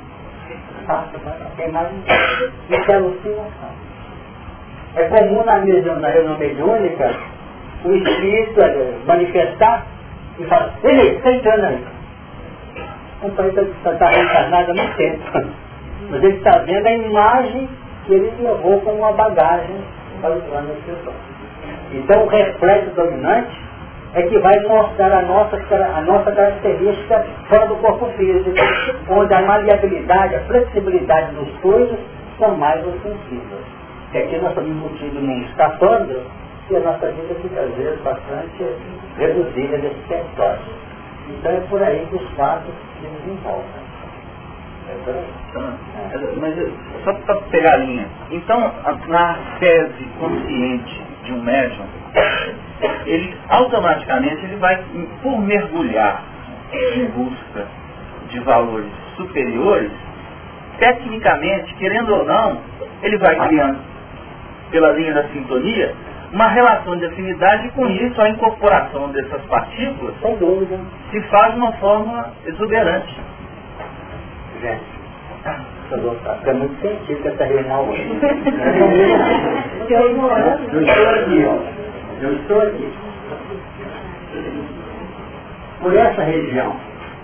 Passa, 0.87 1.19
passa, 1.25 1.47
a 1.59 1.67
imagem 1.67 1.99
dele. 2.01 2.53
Isso 2.69 2.93
é 2.93 2.95
alucinação. 2.95 3.71
É 4.97 5.05
comum 5.05 5.45
na, 5.45 5.59
na 5.99 6.09
reunião 6.09 6.39
mediúnica 6.39 7.15
o 7.85 7.95
espírito 7.95 8.61
manifestar 9.07 9.87
e 10.39 10.45
falar, 10.45 10.75
ele 10.85 11.17
está 11.17 11.33
entrando 11.33 11.65
aí. 11.65 11.85
O 13.23 13.31
pai 13.31 13.49
está 13.49 14.09
reencarnado 14.11 14.73
há 14.73 14.75
muito 14.75 14.97
tempo. 14.97 15.70
Mas 16.11 16.25
ele 16.25 16.37
está 16.37 16.59
vendo 16.59 16.87
a 16.87 16.93
imagem 16.93 17.69
que 18.05 18.15
ele 18.15 18.33
levou 18.41 18.81
como 18.81 18.99
uma 18.99 19.13
bagagem 19.13 19.77
para 20.21 20.37
o 20.37 20.41
plano 20.43 20.73
espiritual. 20.75 21.15
Então 21.93 22.25
o 22.25 22.29
reflexo 22.29 22.91
dominante 22.95 23.71
é 24.15 24.23
que 24.23 24.39
vai 24.41 24.59
mostrar 24.61 25.13
a 25.13 25.23
nossa, 25.23 25.57
a 25.57 26.01
nossa 26.03 26.33
característica 26.33 27.25
fora 27.49 27.67
do 27.67 27.77
corpo 27.77 28.07
físico, 28.17 28.51
onde 29.09 29.33
a 29.33 29.43
maleabilidade, 29.43 30.35
a 30.35 30.41
flexibilidade 30.41 31.35
dos 31.37 31.49
coisas 31.61 31.99
são 32.39 32.57
mais 32.57 32.85
ofensivas. 32.85 33.61
E 34.13 34.19
aqui 34.19 34.37
nós 34.39 34.49
estamos 34.49 34.71
embutidos 34.71 35.23
num 35.23 35.43
escapando 35.43 36.21
e 36.71 36.77
a 36.77 36.81
nossa 36.81 37.07
vida 37.11 37.35
fica 37.41 37.61
às 37.61 37.75
vezes 37.75 38.01
bastante 38.01 38.67
reduzida 39.17 39.79
nesse 39.79 40.01
território. 40.09 40.61
Então 41.29 41.53
é 41.53 41.61
por 41.69 41.83
aí 41.83 42.05
que 42.11 42.17
os 42.17 42.31
fatos 42.31 42.75
se 43.01 43.07
desenvolvem. 43.07 43.80
Mas 46.41 46.55
só 47.05 47.13
para 47.13 47.37
pegar 47.51 47.75
a 47.75 47.77
linha. 47.79 48.07
Então, 48.31 48.73
na 49.09 49.39
tese 49.59 50.05
consciente 50.19 51.03
de 51.25 51.33
um 51.33 51.43
médium, 51.43 51.87
ele 53.07 53.37
automaticamente 53.49 54.45
ele 54.45 54.57
vai, 54.57 54.83
por 55.23 55.41
mergulhar 55.41 56.23
em 56.73 57.05
busca 57.07 57.67
de 58.31 58.41
valores 58.41 58.91
superiores, 59.17 59.91
tecnicamente, 60.79 61.75
querendo 61.75 62.15
ou 62.15 62.25
não, 62.25 62.61
ele 63.03 63.19
vai 63.19 63.35
criando, 63.49 63.79
pela 64.71 64.93
linha 64.93 65.15
da 65.15 65.25
sintonia, 65.29 65.95
uma 66.33 66.47
relação 66.47 66.97
de 66.97 67.07
afinidade 67.07 67.67
e 67.67 67.71
com 67.73 67.87
isso 67.87 68.21
a 68.23 68.29
incorporação 68.29 69.11
dessas 69.11 69.43
partículas 69.47 70.15
se 71.11 71.21
faz 71.23 71.55
de 71.55 71.59
uma 71.59 71.73
forma 71.73 72.33
exuberante 72.47 73.30
gente. 74.61 75.01
Fica 76.39 76.55
muito 76.55 76.81
sentido 76.81 77.27
essa 77.29 77.45
reunião 77.45 77.89
hoje. 77.89 78.07
Eu 80.73 80.83
estou 80.83 81.09
aqui, 81.09 81.45
ó. 81.47 81.59
Eu 82.23 82.33
estou 82.35 82.61
aqui. 82.61 82.89
Por 85.81 85.97
essa 85.97 86.23
região 86.23 86.77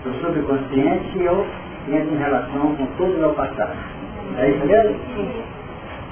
do 0.03 0.13
subconsciente, 0.15 1.23
eu 1.23 1.45
entro 1.87 2.13
em 2.13 2.17
relação 2.17 2.75
com 2.75 2.85
todo 2.97 3.13
o 3.15 3.19
meu 3.19 3.33
passado. 3.33 3.75
É 4.39 4.49
isso 4.49 4.65
mesmo? 4.65 4.95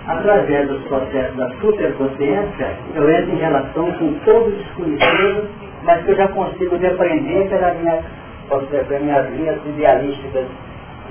Através 0.07 0.67
dos 0.67 0.83
processos 0.83 1.35
da 1.35 1.49
superconsciência, 1.59 2.77
eu 2.93 3.09
entro 3.09 3.31
em 3.31 3.39
relação 3.39 3.91
com 3.93 4.13
todo 4.23 4.47
o 4.47 4.51
desconhecido, 4.51 5.49
mas 5.83 6.05
que 6.05 6.11
eu 6.11 6.15
já 6.15 6.27
consigo 6.27 6.77
depreender 6.77 7.49
pela 7.49 7.73
minha, 7.73 8.03
pelas 8.47 9.01
minhas 9.01 9.29
linhas 9.31 9.59
idealísticas 9.65 10.45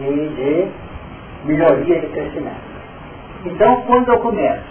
e 0.00 0.70
de 1.44 1.46
melhoria 1.46 2.00
de 2.00 2.06
crescimento. 2.08 2.74
Então, 3.44 3.82
quando 3.82 4.08
eu 4.08 4.18
começo, 4.18 4.64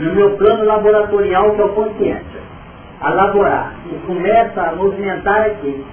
no 0.00 0.14
meu 0.14 0.30
plano 0.36 0.64
laboratorial, 0.64 1.54
que 1.54 1.60
é 1.60 1.64
o 1.64 2.20
a 3.00 3.10
laborar, 3.10 3.74
e 3.90 3.94
começo 4.06 4.60
a 4.60 4.72
movimentar 4.72 5.46
aqui, 5.46 5.84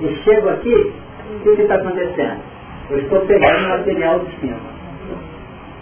e 0.00 0.16
chego 0.22 0.50
aqui, 0.50 0.94
o 1.34 1.56
que 1.56 1.62
está 1.62 1.74
acontecendo? 1.76 2.40
Eu 2.90 2.98
estou 3.00 3.20
pegando 3.22 3.68
material 3.68 4.20
de 4.20 4.36
cima, 4.36 4.58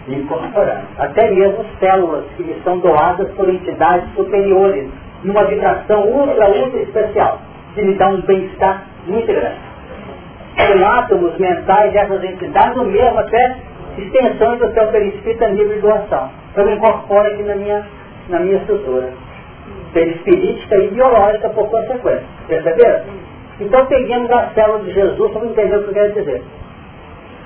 incorporando. 0.07 0.87
Até 0.97 1.29
mesmo 1.31 1.65
células 1.79 2.25
que 2.37 2.55
são 2.63 2.79
doadas 2.79 3.29
por 3.33 3.47
entidades 3.47 4.11
superiores, 4.15 4.89
numa 5.23 5.43
vibração 5.45 6.07
ultra, 6.07 6.49
ultra 6.49 6.81
especial, 6.81 7.41
que 7.75 7.81
me 7.83 7.93
dá 7.95 8.07
um 8.07 8.21
bem-estar 8.21 8.85
muito 9.05 9.27
grande 9.27 9.74
com 10.55 10.85
átomos 10.85 11.37
mentais 11.37 11.93
dessas 11.93 12.23
entidades, 12.23 12.77
ou 12.77 12.85
mesmo 12.85 13.19
até 13.19 13.57
extensões 13.97 14.59
do 14.59 14.73
seu 14.73 14.87
perispírito 14.87 15.43
a 15.43 15.49
nível 15.49 15.75
de 15.75 15.81
doação. 15.81 16.29
Eu 16.55 16.65
me 16.65 16.75
incorporo 16.75 17.27
aqui 17.27 17.43
na 17.43 17.55
minha, 17.55 17.85
na 18.29 18.39
minha 18.39 18.57
estrutura. 18.57 19.09
Perispirítica 19.93 20.75
e 20.77 20.87
biológica 20.89 21.49
por 21.49 21.69
consequência. 21.69 22.25
Perceberam? 22.47 23.03
Então 23.59 23.85
peguemos 23.85 24.29
a 24.31 24.49
célula 24.53 24.79
de 24.79 24.93
Jesus 24.93 25.31
para 25.31 25.45
entender 25.45 25.77
o 25.77 25.83
que 25.83 25.89
eu 25.89 25.93
quero 25.93 26.13
dizer. 26.13 26.43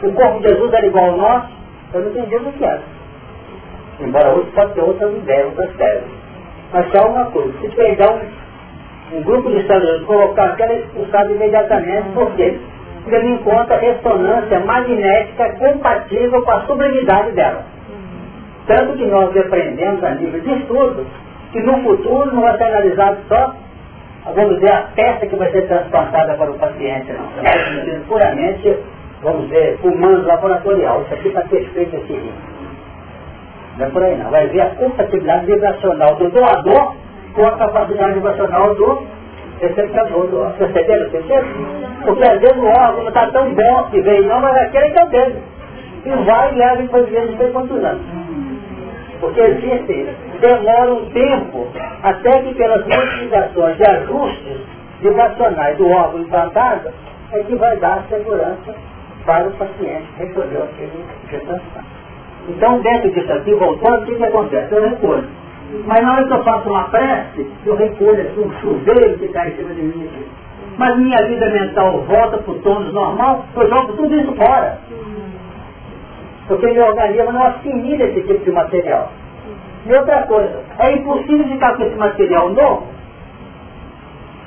O 0.01 0.11
corpo 0.13 0.39
de 0.39 0.49
Jesus 0.49 0.73
era 0.73 0.87
igual 0.87 1.05
ao 1.05 1.17
nosso, 1.17 1.49
eu 1.93 2.01
não 2.01 2.11
entendi 2.11 2.35
o 2.35 2.51
que 2.53 2.63
era. 2.63 2.81
Embora 3.99 4.29
outros 4.29 4.53
pode 4.53 4.73
ter 4.73 4.81
outras 4.81 5.15
ideias, 5.15 5.45
outras 5.47 5.75
teses. 5.75 6.03
Mas 6.71 6.91
só 6.91 7.07
uma 7.09 7.25
coisa, 7.25 7.53
se 7.59 7.67
pegar 7.69 8.11
um, 8.11 9.17
um 9.17 9.23
grupo 9.23 9.51
de 9.51 9.65
células, 9.67 10.03
colocar 10.05 10.45
aquela 10.45 10.73
expulsada 10.73 11.31
imediatamente, 11.31 12.09
por 12.13 12.31
quê? 12.35 12.57
Porque 13.09 13.15
ele 13.15 13.33
encontra 13.33 13.77
ressonância 13.77 14.59
magnética 14.59 15.49
compatível 15.57 16.43
com 16.43 16.51
a 16.51 16.61
sublimidade 16.61 17.31
dela. 17.31 17.63
Tanto 18.67 18.93
que 18.97 19.05
nós 19.07 19.35
aprendemos 19.35 20.03
a 20.03 20.11
nível 20.11 20.39
de 20.39 20.53
estudo 20.53 21.07
que 21.51 21.59
no 21.61 21.81
futuro 21.81 22.31
não 22.35 22.43
vai 22.43 22.55
ser 22.57 22.65
analisado 22.65 23.17
só, 23.27 23.55
vamos 24.35 24.59
dizer, 24.59 24.71
a 24.71 24.81
peça 24.95 25.25
que 25.25 25.35
vai 25.35 25.51
ser 25.51 25.67
transplantada 25.67 26.35
para 26.35 26.51
o 26.51 26.59
paciente, 26.59 27.11
não. 27.11 27.43
Vai 27.43 27.83
ser 27.83 28.01
puramente, 28.07 28.77
vamos 29.23 29.47
dizer, 29.47 29.79
humano 29.81 30.27
laboratorial. 30.27 31.01
Isso 31.01 31.13
aqui 31.15 31.29
está 31.29 31.41
perfeito 31.41 31.95
esse 31.95 32.13
rim. 32.13 32.33
Não 33.79 33.87
é 33.87 33.89
por 33.89 34.03
aí 34.03 34.17
não. 34.17 34.29
Vai 34.29 34.45
ver 34.47 34.61
a 34.61 34.69
compatibilidade 34.75 35.47
vibracional 35.47 36.15
do 36.15 36.29
doador 36.29 36.95
com 37.33 37.47
a 37.47 37.57
capacidade 37.57 38.13
vibracional 38.13 38.75
do 38.75 39.18
receptador. 39.59 40.51
Perceberam? 40.57 41.09
Perceberam? 41.09 41.47
Porque 42.03 42.23
às 42.23 42.39
vezes 42.39 42.57
o 42.57 42.65
órgão 42.65 43.01
não 43.01 43.07
está 43.09 43.27
tão 43.27 43.53
bom 43.53 43.83
que 43.91 44.01
veio 44.01 44.25
não, 44.25 44.39
mas 44.41 44.55
aquele 44.57 44.89
que 44.91 44.99
é 44.99 45.03
o 45.03 45.09
dele. 45.09 45.43
E 46.05 46.09
vai 46.25 46.53
e 46.53 46.57
leva 46.57 47.03
viver 47.03 47.25
não 47.25 47.37
sei 47.37 47.51
quantos 47.51 47.83
anos. 47.83 48.01
Porque 49.19 49.41
existe, 49.41 50.07
demora 50.39 50.93
um 50.93 51.09
tempo 51.09 51.67
até 52.03 52.41
que 52.41 52.55
pelas 52.55 52.87
modificações 52.87 53.77
de 53.77 53.83
ajustes 53.83 54.57
vibracionais 55.01 55.77
do 55.77 55.89
órgão 55.89 56.21
implantado, 56.21 56.89
é 57.33 57.43
que 57.43 57.55
vai 57.55 57.75
dar 57.77 58.03
segurança 58.09 58.75
para 59.25 59.47
o 59.47 59.51
paciente 59.51 60.07
recolher 60.17 60.63
aquele 60.63 61.05
retransplante. 61.27 61.87
Então, 62.47 62.81
dentro 62.81 63.11
disso 63.11 63.31
aqui, 63.31 63.53
voltando, 63.53 64.01
o 64.01 64.05
que, 64.05 64.15
que 64.15 64.23
acontece? 64.23 64.73
Eu 64.73 64.89
recolho. 64.89 65.27
Mas 65.85 66.01
na 66.01 66.13
hora 66.13 66.25
que 66.25 66.33
eu 66.33 66.43
faço 66.43 66.69
uma 66.69 66.83
prece, 66.85 67.51
eu 67.65 67.75
recolho 67.75 68.21
aqui 68.21 68.39
um 68.39 68.51
chuveiro 68.59 69.17
que 69.17 69.25
está 69.25 69.47
em 69.47 69.55
cima 69.55 69.73
de 69.73 69.81
mim. 69.81 70.09
Mas 70.77 70.97
minha 70.97 71.17
vida 71.27 71.49
mental 71.49 72.01
volta 72.01 72.37
para 72.37 72.51
o 72.51 72.59
tônus 72.59 72.93
normal, 72.93 73.45
eu 73.55 73.69
jogo 73.69 73.93
tudo 73.93 74.15
isso 74.15 74.33
fora. 74.33 74.79
Porque 76.47 76.71
meu 76.71 76.85
organismo 76.85 77.31
não 77.31 77.47
assimila 77.47 78.03
esse 78.05 78.21
tipo 78.21 78.43
de 78.43 78.51
material. 78.51 79.11
E 79.85 79.93
outra 79.93 80.23
coisa, 80.23 80.63
é 80.79 80.93
impossível 80.93 81.47
ficar 81.47 81.75
com 81.75 81.83
esse 81.83 81.95
material 81.95 82.49
novo 82.49 82.87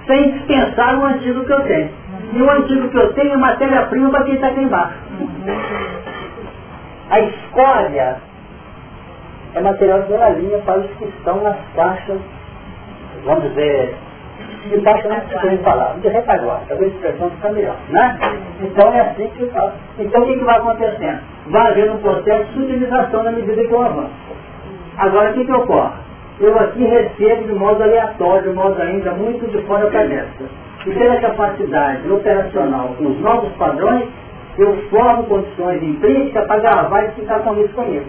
sem 0.06 0.32
dispensar 0.32 0.98
o 0.98 1.04
antigo 1.04 1.44
que 1.44 1.52
eu 1.52 1.60
tenho. 1.60 1.90
E 2.32 2.42
o 2.42 2.50
antigo 2.50 2.88
que 2.88 2.96
eu 2.96 3.12
tenho 3.12 3.34
é 3.34 3.36
matéria-prima 3.36 4.10
para 4.10 4.24
quem 4.24 4.34
está 4.34 4.48
aqui 4.48 4.62
embaixo. 4.62 4.98
A 7.10 7.20
escória 7.20 8.16
é 9.54 9.60
material 9.60 10.02
de 10.02 10.40
linha 10.40 10.58
para 10.58 10.80
os 10.80 10.90
que 10.92 11.04
estão 11.04 11.42
nas 11.42 11.56
caixas, 11.74 12.18
vamos 13.24 13.44
dizer, 13.50 13.94
de 14.70 14.80
baixa 14.80 15.08
não 15.08 15.20
se 15.20 15.56
falar, 15.58 15.96
de 16.00 16.08
retaguarda, 16.08 16.64
talvez 16.68 16.92
a 16.92 16.94
expressão 16.94 17.30
fica 17.30 17.48
melhor, 17.50 17.76
né? 17.90 18.18
Então 18.60 18.92
é 18.92 19.00
assim 19.00 19.28
que 19.36 19.46
fala. 19.46 19.74
Então 19.98 20.22
o 20.22 20.26
que, 20.26 20.38
que 20.38 20.44
vai 20.44 20.56
acontecendo? 20.56 21.20
Vai 21.48 21.70
haver 21.70 21.90
um 21.90 21.98
processo 21.98 22.52
de 22.52 22.62
utilização 22.62 23.22
na 23.24 23.32
medida 23.32 23.62
que 23.62 23.72
eu 23.72 23.82
avanço. 23.82 24.10
Agora 24.98 25.30
o 25.30 25.34
que, 25.34 25.44
que 25.44 25.52
ocorre? 25.52 26.02
Eu 26.40 26.58
aqui 26.58 26.84
recebo 26.84 27.44
de 27.44 27.52
modo 27.54 27.82
aleatório, 27.82 28.50
de 28.50 28.56
modo 28.56 28.80
ainda 28.80 29.12
muito 29.12 29.46
de 29.50 29.60
fora 29.62 29.86
para 29.88 30.04
dentro. 30.04 30.48
E 30.86 30.90
pela 30.90 31.20
capacidade 31.20 32.10
operacional 32.10 32.94
com 32.98 33.04
os 33.04 33.20
novos 33.20 33.52
padrões, 33.52 34.08
eu 34.58 34.76
formo 34.90 35.24
condições 35.24 35.82
intrínsecas 35.82 36.46
para 36.46 36.60
gravar 36.60 37.04
e 37.04 37.10
ficar 37.12 37.40
com 37.40 37.54
isso 37.58 37.74
comigo. 37.74 38.06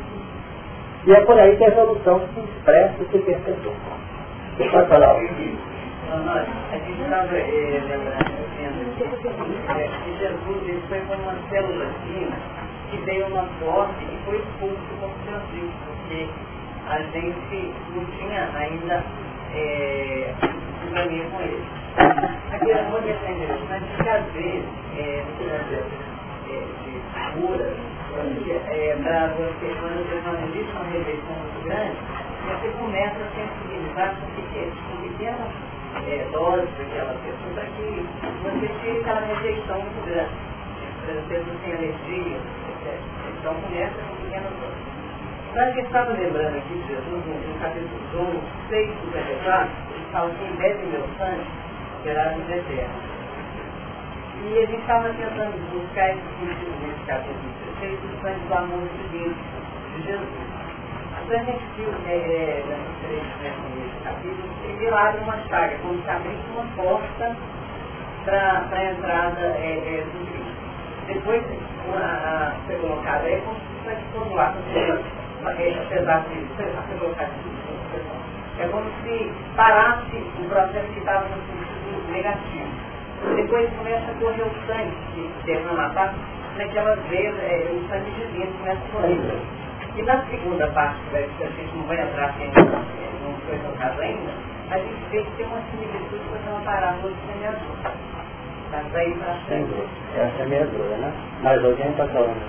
E 1.06 1.12
é 1.12 1.20
por 1.26 1.38
aí 1.38 1.58
que 1.58 1.64
a 1.66 1.68
evolução 1.68 2.22
se 2.34 2.40
expressa 2.40 2.96
e 3.02 3.06
se 3.12 3.20
perpetua. 3.20 3.74
Você 4.58 4.70
pode 4.70 4.88
falar? 4.88 5.12
A 5.12 5.20
gente 5.20 5.58
estava 7.02 7.32
lembrando, 7.32 8.14
que 10.04 10.18
Jesus 10.20 10.84
foi 10.88 11.00
como 11.02 11.24
uma 11.24 11.36
célula 11.50 11.88
fina 12.06 12.64
que 12.94 12.98
veio 13.06 13.26
uma 13.28 13.44
forte 13.60 14.04
e 14.06 14.18
foi 14.26 14.38
expulso 14.38 14.78
como 15.02 15.14
seu 15.26 15.40
porque 15.88 16.30
a 16.88 17.00
gente 17.00 17.74
não 17.96 18.06
tinha 18.06 18.50
ainda 18.56 19.04
é, 19.56 20.34
sintonia 20.84 21.26
com 21.32 21.42
ele. 21.42 21.64
Aqui 22.52 22.72
é 22.72 22.84
muito 22.84 23.10
interessante 23.10 23.86
que 23.98 24.10
às 24.10 24.26
vezes, 24.34 24.66
é, 24.98 25.24
no 25.28 25.34
processo 25.50 26.14
de 26.84 27.42
cura, 27.42 27.74
é, 28.16 28.96
para 29.02 29.28
você, 29.34 29.74
quando 29.82 30.06
você 30.06 30.22
não 30.22 30.38
existe 30.46 30.72
uma 30.76 30.86
rejeição 30.86 31.34
muito 31.34 31.66
grande, 31.66 31.98
você 32.46 32.68
começa 32.78 33.18
a 33.18 33.30
sensibilizar 33.34 34.16
com 34.16 34.28
pequenas, 35.02 35.52
é, 36.08 36.28
doses 36.32 36.70
daquela 36.78 37.16
pessoa, 37.26 37.54
para 37.56 37.66
que 37.74 38.06
você 38.44 38.68
tire 38.82 39.00
aquela 39.00 39.22
rejeição 39.22 39.80
muito 39.80 40.06
grande. 40.06 40.30
As 41.04 41.26
pessoas 41.26 41.58
têm 41.64 41.74
alergia, 41.74 42.38
etc. 42.38 43.00
Então 43.40 43.56
começa 43.56 43.96
com 43.98 44.16
pequenas 44.24 44.54
doses. 44.62 44.94
Mas 45.56 45.74
que 45.74 45.82
estava 45.82 46.14
lembrando 46.14 46.58
aqui 46.58 46.74
de 46.74 46.88
Jesus, 46.88 47.26
no, 47.26 47.34
no 47.34 47.60
capítulo 47.60 48.42
1, 48.66 48.70
6, 48.70 48.90
54, 48.90 49.70
ele 49.94 50.06
fala 50.12 50.30
assim, 50.30 50.56
bebe 50.58 50.86
meu 50.86 51.06
sangue, 51.18 51.46
terá 52.04 52.30
vida 52.30 52.56
eterna. 52.58 53.14
E 54.44 54.58
a 54.58 54.66
gente 54.66 54.82
estava 54.82 55.10
tentando 55.10 55.56
buscar 55.72 56.10
esse 56.10 56.22
sentido 56.40 56.74
nesse 56.82 57.06
capítulo 57.06 57.53
16, 57.88 58.48
do 58.48 58.54
amor 58.54 58.88
divino 58.98 59.36
de 59.96 60.04
Jesus. 60.04 60.30
Então 61.24 61.40
a 61.40 61.44
gente 61.44 61.64
viu 61.78 61.90
é, 62.08 62.16
é, 62.16 62.64
nessas 62.68 62.96
três 63.02 63.24
nesse 63.76 64.04
capítulo, 64.04 64.50
ele 64.64 64.90
abre 64.90 65.22
uma 65.22 65.38
chaga, 65.48 65.78
como 65.82 66.02
se 66.02 66.10
abrisse 66.10 66.44
uma 66.54 66.66
porta 66.76 67.36
para 68.26 68.68
a 68.72 68.92
entrada 68.92 69.42
é, 69.42 69.78
é, 69.78 70.04
do 70.04 70.26
Cristo. 70.32 70.54
Depois 71.08 71.44
uma, 71.88 72.00
a, 72.00 72.54
ser 72.68 72.80
colocado 72.80 73.26
aí 73.26 73.42
como 73.42 73.58
se 73.60 74.04
fosse 74.14 74.34
lado, 74.36 74.58
apesar 75.46 76.24
de 76.30 76.56
ser 76.56 77.00
colocado 77.00 77.32
é 78.60 78.68
como 78.68 78.86
se 79.02 79.32
parasse 79.56 80.16
o 80.16 80.48
processo 80.48 80.88
que 80.94 81.00
estava 81.00 81.28
no 81.28 81.36
sentido 81.36 82.12
negativo 82.12 82.94
depois 83.36 83.70
começa 83.78 84.12
a 84.12 84.14
correr 84.16 84.44
o 84.44 84.68
sangue 84.68 84.92
que 85.14 85.46
derrama 85.46 85.86
a 85.86 85.90
parte, 85.92 86.16
naquelas 86.58 87.00
vezes 87.08 87.40
é, 87.40 87.68
o 87.72 87.88
sangue 87.90 88.12
divino 88.12 88.52
começa 88.60 88.82
a 88.84 88.92
correr. 88.92 89.20
E 89.96 90.02
na 90.02 90.26
segunda 90.26 90.68
parte, 90.68 91.00
que 91.12 91.44
a 91.44 91.48
gente 91.48 91.76
não 91.76 91.86
vai 91.86 92.02
entrar 92.02 92.34
porque 92.34 92.46
não 92.46 93.34
foi 93.46 93.58
tocado 93.60 94.02
ainda, 94.02 94.32
a 94.72 94.78
gente 94.78 95.10
vê 95.12 95.24
que 95.24 95.32
tem 95.38 95.46
uma 95.46 95.62
similitude 95.70 96.24
com 96.30 96.50
uma 96.50 96.62
parábola 96.62 97.14
de 97.14 97.32
semeador. 97.32 97.94
Mas 98.72 98.92
daí 98.92 99.14
para 99.14 99.36
frente. 99.46 99.74
É 100.16 100.24
a 100.24 100.38
semeadora, 100.38 100.98
né? 100.98 101.14
Mas 101.44 101.64
alguém 101.64 101.90
está 101.90 102.08
falando. 102.08 102.42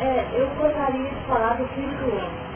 É, 0.00 0.24
eu 0.32 0.46
gostaria 0.56 1.10
de 1.10 1.14
falar 1.26 1.54
do 1.54 1.66
filtro 1.74 2.50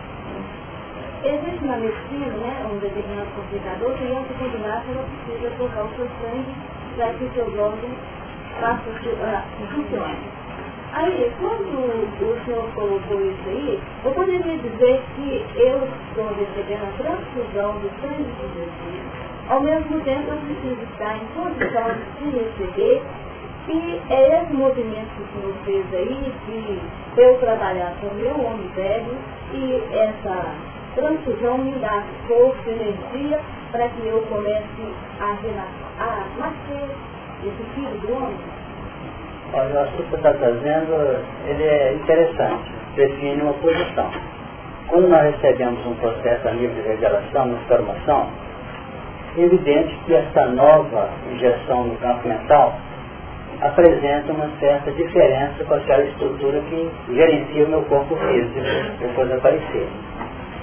Existe 1.24 1.64
uma 1.64 1.78
medicina, 1.78 2.26
né, 2.36 2.66
um 2.70 2.78
determinado 2.78 3.30
complicador, 3.34 3.94
que 3.96 4.04
antes 4.12 4.28
de 4.28 4.34
combinar, 4.34 4.84
ela 4.86 5.06
precisa 5.24 5.50
trocar 5.56 5.84
o 5.84 5.88
seu 5.96 6.06
sangue 6.20 6.54
para 6.96 7.14
que 7.14 7.24
o 7.24 7.32
seu 7.32 7.44
órgãos 7.46 7.96
façam 8.60 8.92
uh, 8.92 9.42
funcione. 9.74 10.44
Aí, 10.92 11.32
quando 11.40 11.74
o 12.22 12.44
senhor 12.44 12.68
colocou 12.74 13.20
isso 13.20 13.48
aí, 13.48 13.80
eu 14.04 14.12
poderia 14.12 14.58
dizer 14.58 15.02
que 15.16 15.44
eu 15.56 15.88
estou 16.08 16.28
recebendo 16.38 16.84
a 16.84 17.02
transfusão 17.02 17.72
do 17.80 17.90
sangue 18.00 18.22
de 18.22 18.54
Jesus, 18.54 19.02
ao 19.48 19.60
mesmo 19.60 20.00
tempo 20.00 20.30
eu 20.30 20.36
preciso 20.36 20.82
estar 20.92 21.16
em 21.16 21.26
condição 21.34 21.90
de 22.20 22.30
receber 22.38 23.02
e 23.66 24.00
é 24.10 24.42
esse 24.42 24.52
movimento 24.52 25.08
que 25.16 25.22
o 25.22 25.40
senhor 25.40 25.54
fez 25.64 25.94
aí, 25.94 26.32
de 26.46 27.20
eu 27.20 27.38
trabalhar 27.38 27.94
com 28.00 28.08
o 28.08 28.14
meu 28.14 28.40
homem 28.44 28.68
velho 28.76 29.16
e 29.52 29.82
essa 29.96 30.54
transfusão 30.94 31.58
me 31.58 31.72
dá 31.80 32.04
força, 32.28 32.70
energia, 32.70 33.40
para 33.72 33.88
que 33.88 34.06
eu 34.06 34.22
comece 34.28 34.94
a, 35.18 35.32
a 35.98 36.26
nascer 36.38 36.88
Olha, 39.52 39.74
o 39.74 39.78
assunto 39.80 40.08
que 40.08 40.16
está 40.16 40.32
trazendo, 40.32 41.22
ele 41.46 41.62
é 41.62 41.92
interessante, 41.94 42.72
define 42.96 43.42
uma 43.42 43.52
posição. 43.54 44.10
Quando 44.88 45.08
nós 45.08 45.34
recebemos 45.34 45.84
um 45.86 45.94
processo 45.94 46.48
a 46.48 46.52
nível 46.52 46.74
de 46.82 46.88
revelação, 46.88 47.44
uma 47.44 47.58
informação, 47.58 48.28
é 49.36 49.40
evidente 49.42 49.94
que 50.06 50.14
essa 50.14 50.46
nova 50.46 51.10
injeção 51.32 51.84
no 51.84 51.96
campo 51.96 52.26
mental 52.26 52.74
apresenta 53.60 54.32
uma 54.32 54.48
certa 54.58 54.90
diferença 54.92 55.64
com 55.64 55.74
aquela 55.74 56.04
estrutura 56.04 56.60
que 56.60 56.90
gerencia 57.14 57.64
o 57.64 57.68
meu 57.68 57.82
corpo 57.82 58.16
físico 58.16 58.60
depois 59.00 59.28
de 59.28 59.34
aparecer. 59.34 59.88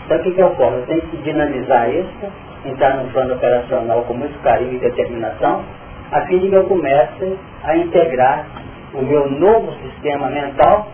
Então 0.06 0.18
o 0.18 0.24
que, 0.24 0.32
que 0.32 0.44
ocorre? 0.44 0.78
Eu 0.78 0.86
tenho 0.88 1.02
que 1.02 1.18
dinamizar 1.18 1.90
isso, 1.90 2.32
entrar 2.66 2.98
num 2.98 3.10
plano 3.10 3.36
operacional 3.36 4.04
com 4.04 4.14
muito 4.14 4.38
carinho 4.42 4.74
e 4.74 4.80
determinação, 4.80 5.64
a 6.12 6.22
fim 6.26 6.40
de 6.40 6.50
que 6.50 6.56
eu 6.56 6.66
comece 6.66 7.38
a 7.64 7.78
integrar 7.78 8.46
o 8.94 9.02
meu 9.02 9.30
novo 9.30 9.72
sistema 9.84 10.28
mental 10.28 10.88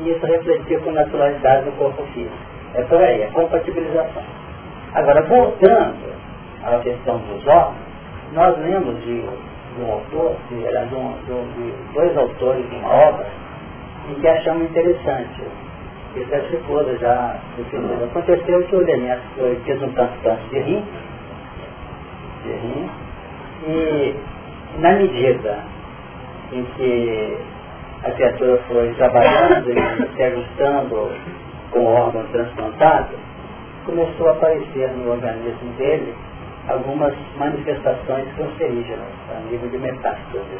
e 0.00 0.10
isso 0.10 0.24
refletir 0.24 0.80
com 0.80 0.92
naturalidade 0.92 1.66
no 1.66 1.72
corpo 1.72 2.02
físico. 2.14 2.36
É 2.74 2.82
por 2.82 3.00
aí, 3.00 3.22
é 3.22 3.26
compatibilização. 3.28 4.22
Agora, 4.94 5.22
voltando 5.22 6.14
à 6.62 6.78
questão 6.78 7.18
dos 7.18 7.46
órgãos, 7.46 7.76
nós 8.32 8.58
lemos 8.58 9.00
de, 9.02 9.22
de 9.22 9.82
um 9.82 9.92
autor, 9.92 10.36
de, 10.48 10.56
de, 10.56 10.64
de, 10.64 11.92
dois 11.94 12.16
autores 12.16 12.68
de 12.68 12.76
uma 12.76 12.88
obra, 12.88 13.26
em 14.08 14.14
que 14.14 14.28
achamos 14.28 14.70
interessante 14.70 15.42
isso 16.16 16.28
ser 16.28 16.62
toda 16.66 16.96
já 16.98 17.36
definida. 17.56 18.04
Aconteceu 18.04 18.62
que 18.64 18.76
o 18.76 18.84
Demetrio 18.84 19.60
fez 19.64 19.82
um 19.82 19.92
tanto 19.92 20.12
de 20.50 20.58
rim, 20.60 20.84
de 22.44 22.52
rim, 22.52 22.90
e 23.66 24.14
na 24.78 24.92
medida 24.92 25.58
em 26.52 26.64
que 26.64 27.38
a 28.04 28.10
criatura 28.12 28.60
foi 28.68 28.94
trabalhando 28.94 29.70
e 29.70 30.16
se 30.16 30.22
ajustando 30.22 31.10
com 31.70 31.80
o 31.80 31.86
órgão 31.86 32.24
transplantado, 32.32 33.14
começou 33.84 34.28
a 34.28 34.32
aparecer 34.32 34.90
no 34.92 35.10
organismo 35.10 35.72
dele 35.76 36.14
algumas 36.68 37.14
manifestações 37.36 38.26
cancerígenas, 38.36 39.08
a 39.36 39.40
nível 39.50 39.68
de 39.70 39.78
metástase. 39.78 40.58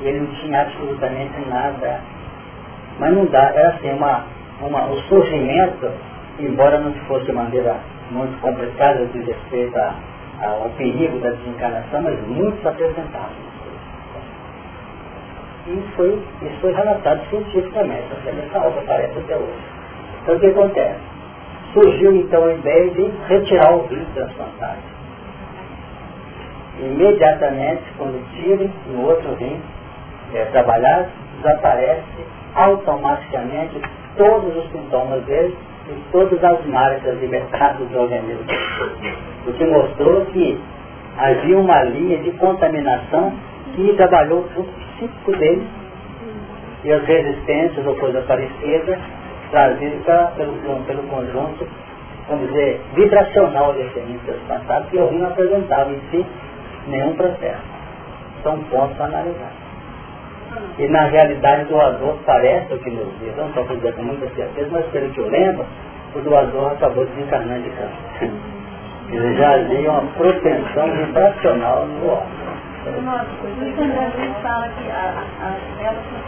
E 0.00 0.06
ele 0.06 0.20
não 0.20 0.34
tinha 0.34 0.62
absolutamente 0.62 1.48
nada. 1.48 2.00
Mas 2.98 3.14
não 3.14 3.24
dá, 3.26 3.52
era 3.54 3.70
assim, 3.70 3.90
uma 3.92 4.24
uma, 4.66 4.86
o 4.86 4.96
surgimento, 5.02 5.90
embora 6.38 6.78
não 6.78 6.92
fosse 7.06 7.26
de 7.26 7.32
maneira 7.32 7.76
muito 8.10 8.40
complicada 8.40 9.06
de 9.06 9.18
respeito 9.22 9.76
a, 9.76 9.94
ao 10.42 10.68
perigo 10.70 11.18
da 11.20 11.30
desencarnação, 11.30 12.02
mas 12.02 12.20
muito 12.26 12.60
se 12.60 12.68
apresentava. 12.68 13.30
E 15.66 15.80
foi, 15.94 16.20
isso 16.42 16.60
foi 16.60 16.72
relatado 16.72 17.20
cientificamente, 17.30 18.06
essa 18.26 18.58
obra 18.58 18.80
aparece 18.80 19.18
até 19.18 19.36
hoje. 19.36 19.62
Então 20.22 20.36
o 20.36 20.40
que 20.40 20.46
acontece? 20.46 21.00
Surgiu 21.72 22.16
então 22.16 22.44
a 22.44 22.52
ideia 22.52 22.90
de 22.90 23.10
retirar 23.28 23.72
o 23.74 23.86
rim 23.86 24.04
transplantado. 24.14 24.92
Imediatamente, 26.80 27.84
quando 27.96 28.20
tirem 28.34 28.72
no 28.88 29.06
outro 29.06 29.34
rim 29.34 29.60
é, 30.34 30.44
trabalhado, 30.46 31.08
desaparece 31.36 32.02
automaticamente 32.54 33.80
todos 34.16 34.56
os 34.56 34.70
sintomas 34.72 35.22
dele 35.24 35.56
e 35.88 36.02
todas 36.12 36.42
as 36.42 36.64
marcas 36.66 37.18
de 37.20 37.26
mercado 37.26 37.84
do 37.86 37.98
organismo. 37.98 38.44
O 39.46 39.52
que 39.52 39.64
mostrou 39.64 40.24
que 40.26 40.60
havia 41.18 41.58
uma 41.58 41.82
linha 41.84 42.18
de 42.18 42.30
contaminação 42.32 43.32
que 43.74 43.92
trabalhou 43.94 44.48
junto 44.54 44.70
psíquico 44.72 45.32
dele 45.36 45.66
e 46.84 46.92
as 46.92 47.04
resistências 47.04 47.86
ou 47.86 47.94
coisa 47.96 48.20
parecida 48.22 48.98
trazidas 49.52 50.30
pelo, 50.34 50.84
pelo 50.86 51.02
conjunto, 51.04 51.68
vamos 52.26 52.48
dizer, 52.48 52.80
vibracional 52.94 53.74
de 53.74 53.82
experiências 53.82 54.36
passadas 54.48 54.88
que 54.88 54.96
eu 54.96 55.12
não 55.12 55.26
apresentava 55.26 55.92
em 55.92 56.00
si 56.10 56.26
nenhum 56.88 57.14
processo. 57.14 57.62
São 58.42 58.58
pontos 58.64 58.98
a 59.00 59.04
analisar. 59.04 59.61
E 60.78 60.88
na 60.88 61.02
realidade 61.04 61.64
o 61.64 61.68
doador 61.68 62.16
parece 62.24 62.72
o 62.72 62.78
que 62.78 62.90
nos 62.90 63.08
diz, 63.20 63.36
não 63.36 63.48
estou 63.48 63.64
dizer 63.64 63.94
com 63.94 64.02
muita 64.02 64.28
certeza, 64.34 64.68
mas 64.70 64.84
pelo 64.86 65.10
que 65.10 65.18
eu 65.18 65.28
lembro, 65.28 65.66
o 66.14 66.20
doador 66.20 66.72
acabou 66.72 67.04
desencarnando 67.06 67.62
de 67.62 67.70
câncer. 67.70 68.30
Ele 69.10 69.34
já 69.36 69.54
havia 69.54 69.90
uma 69.90 70.02
propensão 70.12 70.90
vibracional 70.90 71.86
no 71.86 72.08
órgão. 72.08 72.52
O 72.84 73.02
fala 74.42 74.68
que 74.68 74.90
as 74.90 75.56
velas 75.78 76.02
são 76.08 76.18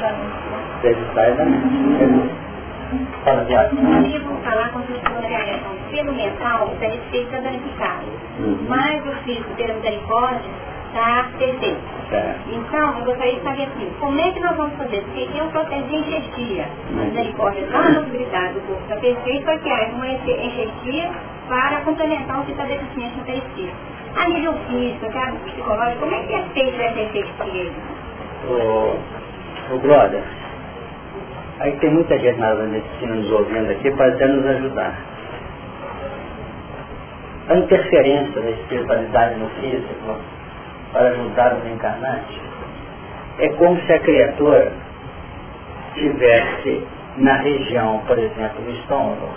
da 0.00 0.12
mente. 0.12 1.36
Da 1.36 1.44
mente. 1.44 2.52
Fala, 3.24 3.42
Eu 3.42 4.02
devo 4.02 4.36
falar 4.42 4.70
com 4.70 4.78
a 4.78 4.82
pessoa 4.82 5.22
que 5.22 5.34
a 5.34 5.72
pelo 5.90 6.12
mental 6.12 6.70
está 6.72 6.86
respeito 6.86 7.34
a 7.36 7.40
danificado. 7.40 8.06
Uhum. 8.38 8.66
Mas 8.68 9.06
o 9.06 9.12
físico, 9.24 9.54
pela 9.56 9.74
misericórdia, 9.74 10.50
está 10.92 11.28
perfeito. 11.38 11.80
É. 12.12 12.34
Então, 12.52 12.98
eu 12.98 13.04
gostaria 13.06 13.36
de 13.36 13.42
saber 13.42 13.62
assim, 13.62 13.90
como 13.98 14.20
é 14.20 14.30
que 14.32 14.40
nós 14.40 14.56
vamos 14.56 14.76
fazer? 14.76 15.02
Porque 15.02 15.28
eu 15.34 15.46
proteger 15.46 15.88
de 15.88 15.96
enxertia. 15.96 16.66
A 16.90 17.04
misericórdia 17.04 17.66
dá 17.72 17.78
a 17.80 17.94
possibilidade 17.94 18.54
do 18.54 18.60
corpo 18.60 18.82
estar 18.82 18.96
perfeito 18.96 19.44
para 19.44 19.58
que 19.58 19.70
haja 19.70 19.92
uma 19.92 20.08
enxertia 20.08 21.10
para 21.48 21.80
complementar 21.80 22.40
o 22.40 22.44
que 22.44 22.52
está 22.52 22.64
deficiente 22.64 23.16
no 23.16 23.24
perispírito. 23.24 23.76
A 24.14 24.28
nível 24.28 24.52
físico, 24.68 25.06
a 25.06 25.32
psicológico, 25.44 26.00
como 26.00 26.14
é 26.14 26.22
que 26.24 26.34
é 26.34 26.42
feito 26.52 26.80
essa 26.80 27.00
enxertia? 27.00 27.72
O, 28.48 29.74
o 29.74 29.78
brother, 29.78 30.22
aí 31.60 31.72
tem 31.78 31.90
muita 31.90 32.18
gente 32.18 32.38
na 32.38 32.54
medicina 32.54 33.14
nos 33.14 33.30
ouvindo 33.30 33.70
aqui 33.70 33.90
para 33.92 34.08
até 34.08 34.26
nos 34.26 34.44
ajudar. 34.44 34.94
A 37.48 37.56
interferência 37.56 38.40
da 38.40 38.50
espiritualidade 38.50 39.38
no 39.38 39.48
físico 39.48 40.16
para 40.92 41.08
ajudar 41.08 41.54
o 41.54 41.60
reencarnante, 41.64 42.40
é 43.38 43.48
como 43.50 43.80
se 43.80 43.92
a 43.92 43.98
criatura 44.00 44.72
tivesse 45.94 46.86
na 47.16 47.36
região, 47.36 48.02
por 48.06 48.18
exemplo, 48.18 48.62
do 48.62 48.70
estômago, 48.70 49.28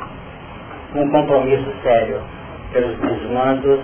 um 0.95 1.10
compromisso 1.10 1.72
sério 1.84 2.22
pelos 2.72 2.98
desmandos 2.99 3.80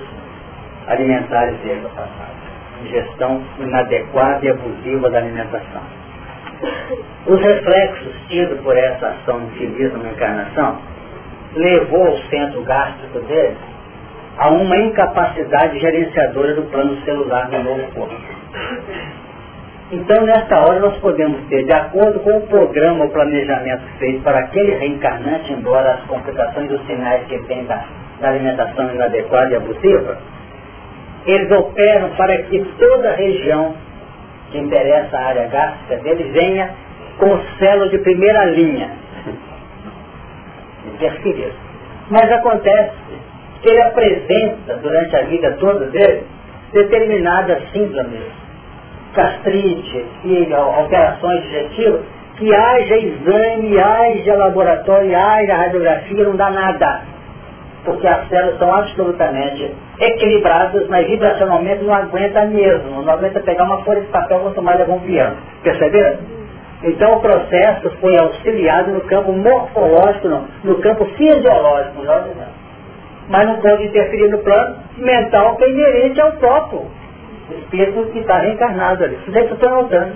alimentares 0.88 1.57
dele 1.60 1.81
no 1.81 1.89
passado. 1.89 2.41
Ingestão 2.84 3.41
inadequada 3.60 4.45
e 4.45 4.49
abusiva 4.49 5.10
da 5.10 5.19
alimentação. 5.19 5.81
Os 7.26 7.39
reflexos 7.41 8.14
tidos 8.27 8.60
por 8.61 8.76
essa 8.76 9.07
ação 9.07 9.41
infeliz 9.43 9.93
na 9.93 10.10
encarnação 10.10 10.77
levou 11.56 12.14
o 12.14 12.18
centro 12.30 12.64
gástrico 12.64 13.19
dele 13.22 13.57
a 14.38 14.49
uma 14.49 14.78
incapacidade 14.78 15.80
gerenciadora 15.80 16.56
do 16.56 16.64
plano 16.64 16.99
celular 17.03 17.49
do 17.49 17.64
novo 17.64 17.91
corpo. 17.94 18.16
Então, 19.91 20.26
nesta 20.26 20.58
hora, 20.62 20.80
nós 20.80 20.98
podemos 20.99 21.41
ter, 21.49 21.66
de 21.66 21.74
acordo 21.74 22.20
com 22.22 22.38
o 22.38 22.48
programa, 22.48 23.06
o 23.06 23.10
planejamento 23.10 23.84
feito 23.99 24.24
para 24.24 24.40
aquele 24.40 24.76
reencarnante, 24.76 25.52
embora 25.52 25.95
as 25.95 26.02
complicações 26.06 26.70
dos 26.70 26.86
sinais 26.86 27.28
que 27.28 27.38
tem 27.40 27.66
da, 27.66 27.84
da 28.22 28.30
alimentação 28.30 28.90
inadequada 28.94 29.52
e 29.52 29.56
abusiva, 29.58 30.18
eles 31.26 31.52
operam 31.52 32.10
para 32.12 32.38
que 32.44 32.60
toda 32.80 33.10
a 33.10 33.16
região 33.16 33.76
que 34.49 34.58
interessa 34.60 35.18
a 35.18 35.26
área 35.26 35.48
gástrica 35.48 35.98
dele 35.98 36.24
venha 36.32 36.70
com 37.18 37.38
células 37.60 37.91
de 37.91 37.98
primeira 37.99 38.45
linha. 38.45 38.91
Interferir. 40.94 41.52
Mas 42.10 42.32
acontece 42.32 42.91
ele 43.70 43.82
apresenta 43.82 44.76
durante 44.78 45.16
a 45.16 45.22
vida 45.24 45.52
toda 45.60 45.86
dele 45.88 46.24
determinadas 46.74 47.62
síndromes, 47.72 48.32
gastrite 49.14 50.06
e 50.24 50.54
alterações 50.54 51.44
digestivas, 51.44 52.02
que 52.38 52.56
haja 52.56 52.98
exame, 52.98 53.78
haja 53.78 54.36
laboratório, 54.36 55.16
haja 55.16 55.56
radiografia, 55.56 56.24
não 56.24 56.36
dá 56.36 56.50
nada. 56.50 57.02
Porque 57.84 58.08
as 58.08 58.28
células 58.30 58.58
são 58.58 58.74
absolutamente 58.74 59.72
equilibradas, 60.00 60.88
mas 60.88 61.06
vibracionalmente 61.08 61.84
não 61.84 61.94
aguenta 61.94 62.46
mesmo, 62.46 63.02
não 63.02 63.14
aguenta 63.14 63.40
pegar 63.42 63.64
uma 63.66 63.84
folha 63.84 64.02
de 64.02 64.08
papel 64.08 64.40
quanto 64.40 64.62
mais 64.62 64.80
levar 64.80 64.94
um 64.94 65.00
piano. 65.00 65.38
Perceberam? 65.64 66.20
Então 66.84 67.14
o 67.14 67.22
processo 67.22 67.92
foi 68.00 68.18
auxiliado 68.18 68.92
no 68.92 69.02
campo 69.02 69.32
morfológico, 69.34 70.28
não, 70.28 70.48
no 70.64 70.76
campo 70.80 71.06
fisiológico, 71.18 72.00
melhor 72.00 72.24
dizendo 72.24 72.51
mas 73.32 73.48
não 73.48 73.56
pode 73.62 73.86
interferir 73.86 74.30
no 74.30 74.40
plano 74.40 74.76
mental 74.98 75.56
que 75.56 75.64
é 75.64 75.70
inerente 75.70 76.20
ao 76.20 76.34
próprio 76.34 76.86
espírito 77.60 78.12
que 78.12 78.20
está 78.20 78.40
reencarnado 78.40 79.06
ali. 79.06 79.18
Isso 79.26 79.38
é 79.38 79.44
que 79.44 79.52
eu 79.52 79.56
estou 79.56 79.70
notando. 79.70 80.14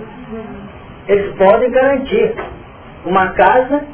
Eles 1.08 1.34
podem 1.36 1.70
garantir 1.70 2.34
uma 3.06 3.30
casa, 3.30 3.84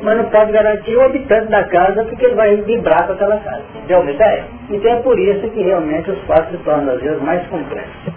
mas 0.00 0.16
não 0.16 0.24
pode 0.30 0.50
garantir 0.50 0.96
o 0.96 1.02
habitante 1.02 1.46
da 1.46 1.62
casa 1.64 2.04
porque 2.04 2.24
ele 2.24 2.34
vai 2.34 2.56
vibrar 2.56 3.06
com 3.06 3.12
aquela 3.12 3.36
casa. 3.38 3.62
Deu 3.86 4.00
uma 4.00 4.10
ideia? 4.10 4.46
Então 4.68 4.92
é 4.92 4.96
por 4.96 5.18
isso 5.18 5.48
que 5.50 5.62
realmente 5.62 6.10
os 6.10 6.18
fatos 6.24 6.50
se 6.50 6.56
tornam 6.64 6.94
às 6.94 7.00
vezes 7.00 7.22
mais 7.22 7.46
complexos. 7.46 8.12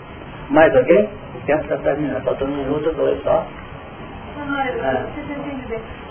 Mais 0.50 0.76
alguém? 0.76 1.08
O 1.36 1.46
tempo 1.46 1.62
está 1.62 1.78
terminando, 1.78 2.24
faltando 2.24 2.52
um 2.52 2.58
minuto 2.58 2.88
ou 2.88 2.96
dois 2.96 3.22
só. 3.24 3.46
Ah. 4.38 5.06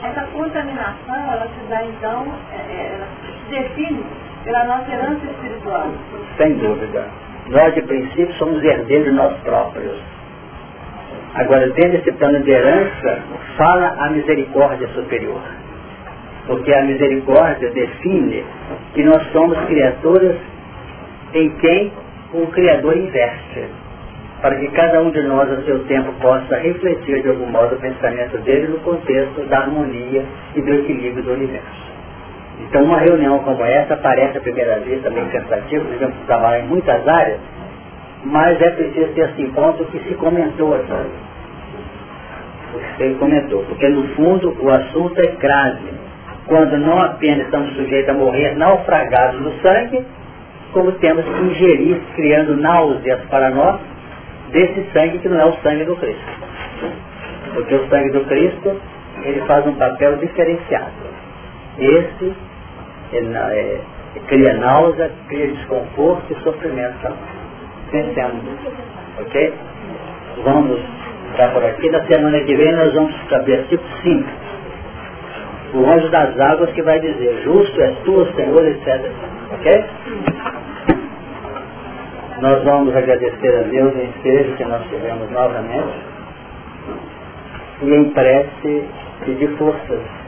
Essa 0.03 0.23
contaminação, 0.33 1.33
ela 1.33 1.47
se 1.47 1.69
dá 1.69 1.85
então, 1.85 2.27
é, 2.53 2.73
é, 2.73 2.95
ela 2.95 3.07
se 3.23 3.51
define 3.51 4.05
pela 4.45 4.65
nossa 4.65 4.91
herança 4.91 5.25
espiritual. 5.25 5.89
Sem 6.37 6.55
dúvida. 6.55 7.05
Nós, 7.49 7.75
de 7.75 7.83
princípio, 7.83 8.33
somos 8.35 8.63
herdeiros 8.63 9.07
de 9.07 9.13
nós 9.13 9.37
próprios. 9.41 9.99
Agora, 11.35 11.69
dentro 11.71 11.93
desse 11.93 12.13
plano 12.13 12.41
de 12.41 12.51
herança, 12.51 13.23
fala 13.57 13.95
a 13.99 14.11
misericórdia 14.11 14.87
superior. 14.89 15.41
Porque 16.47 16.73
a 16.73 16.83
misericórdia 16.83 17.71
define 17.71 18.45
que 18.95 19.03
nós 19.03 19.23
somos 19.33 19.59
criaturas 19.67 20.37
em 21.33 21.51
quem 21.57 21.93
o 22.35 22.47
Criador 22.49 22.97
investe. 22.97 23.65
Para 24.41 24.57
que 24.57 24.69
cada 24.69 25.01
um 25.01 25.11
de 25.11 25.23
nós, 25.23 25.51
a 25.51 25.63
seu 25.63 25.85
tempo, 25.85 26.13
possa 26.21 26.57
refletir 26.59 27.23
de 27.23 27.31
algum 27.31 27.47
modo 27.47 27.75
o 27.75 27.81
pensamento 27.81 28.37
dele 28.39 28.69
no 28.69 28.79
contexto 28.81 29.41
da 29.49 29.61
harmonia 29.61 30.25
e 30.55 30.61
do 30.61 30.75
equilíbrio 30.75 31.25
do 31.25 31.33
universo. 31.33 31.84
Então 32.61 32.85
uma 32.85 32.99
reunião 32.99 33.39
como 33.41 33.65
essa 33.65 33.97
parece 33.97 34.39
à 34.39 34.41
primeira 34.41 34.79
vista 34.81 35.11
meio 35.11 35.27
cansativa, 35.31 35.85
devemos 35.85 36.17
trabalhar 36.27 36.61
em 36.61 36.69
muitas 36.69 37.07
áreas, 37.07 37.41
mas 38.25 38.61
é 38.61 38.71
preciso 38.71 39.13
ter 39.13 39.31
esse 39.31 39.43
encontro 39.43 39.85
que 39.87 39.99
se 40.01 40.15
comentou 40.15 40.75
que 42.75 43.09
se 43.11 43.15
comentou, 43.15 43.63
porque 43.65 43.89
no 43.89 44.07
fundo 44.15 44.57
o 44.61 44.71
assunto 44.71 45.19
é 45.21 45.27
grave. 45.39 45.95
Quando 46.47 46.77
não 46.77 47.01
apenas 47.01 47.47
estamos 47.47 47.75
sujeitos 47.75 48.11
a 48.11 48.13
morrer 48.13 48.57
naufragados 48.57 49.41
no 49.41 49.53
sangue, 49.61 50.05
como 50.73 50.93
temos 50.93 51.25
que 51.25 51.43
ingerir, 51.43 52.01
criando 52.15 52.57
náuseas 52.57 53.21
para 53.31 53.51
nós, 53.51 53.81
desse 54.51 54.85
sangue 54.93 55.19
que 55.19 55.29
não 55.29 55.41
é 55.41 55.47
o 55.47 55.55
sangue 55.63 55.85
do 55.85 55.97
Cristo. 55.97 56.23
Porque 57.55 57.75
o 57.75 57.89
sangue 57.89 58.11
do 58.11 58.25
Cristo, 58.25 58.81
ele 59.23 59.41
faz 59.47 59.67
um 59.67 59.75
papel 59.75 60.17
diferenciado. 60.17 61.14
Esse 61.79 62.35
ele, 63.13 63.37
é, 63.37 63.81
cria 64.29 64.55
náusea, 64.55 65.11
cria 65.29 65.49
desconforto 65.49 66.33
e 66.33 66.43
sofrimento 66.43 66.99
também. 67.03 67.45
Pensemos, 67.91 68.45
ok? 69.21 69.55
Vamos 70.45 70.81
ficar 71.31 71.53
por 71.53 71.65
aqui. 71.65 71.91
Na 71.91 72.05
semana 72.07 72.41
que 72.45 72.57
vem 72.57 72.73
nós 72.73 72.93
vamos 72.95 73.15
para 73.29 73.43
versículo 73.43 73.89
5. 74.03 74.29
O 75.75 75.87
anjo 75.87 76.09
das 76.11 76.39
águas 76.39 76.71
que 76.73 76.83
vai 76.83 77.01
dizer, 77.01 77.43
justo 77.43 77.81
és 77.81 77.99
tu, 78.05 78.27
Senhor, 78.35 78.67
etc. 78.67 79.11
Ok? 79.53 79.85
Nós 82.41 82.65
vamos 82.65 82.95
agradecer 82.97 83.59
a 83.59 83.63
Deus 83.63 83.95
em 83.97 84.13
seja 84.23 84.57
que 84.57 84.65
nós 84.65 84.83
tivemos 84.89 85.31
novamente 85.31 85.99
e 87.83 87.95
em 87.95 88.11
prece 88.11 88.89
pedir 89.25 89.57
forças 89.57 90.24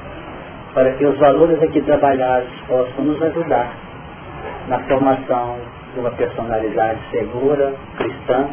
para 0.76 0.92
que 0.92 1.06
os 1.06 1.16
valores 1.16 1.62
aqui 1.62 1.80
trabalhados 1.80 2.50
possam 2.68 3.02
nos 3.02 3.22
ajudar 3.22 3.74
na 4.68 4.78
formação 4.80 5.56
de 5.94 6.00
uma 6.00 6.10
personalidade 6.10 7.00
segura, 7.10 7.74
cristã, 7.96 8.46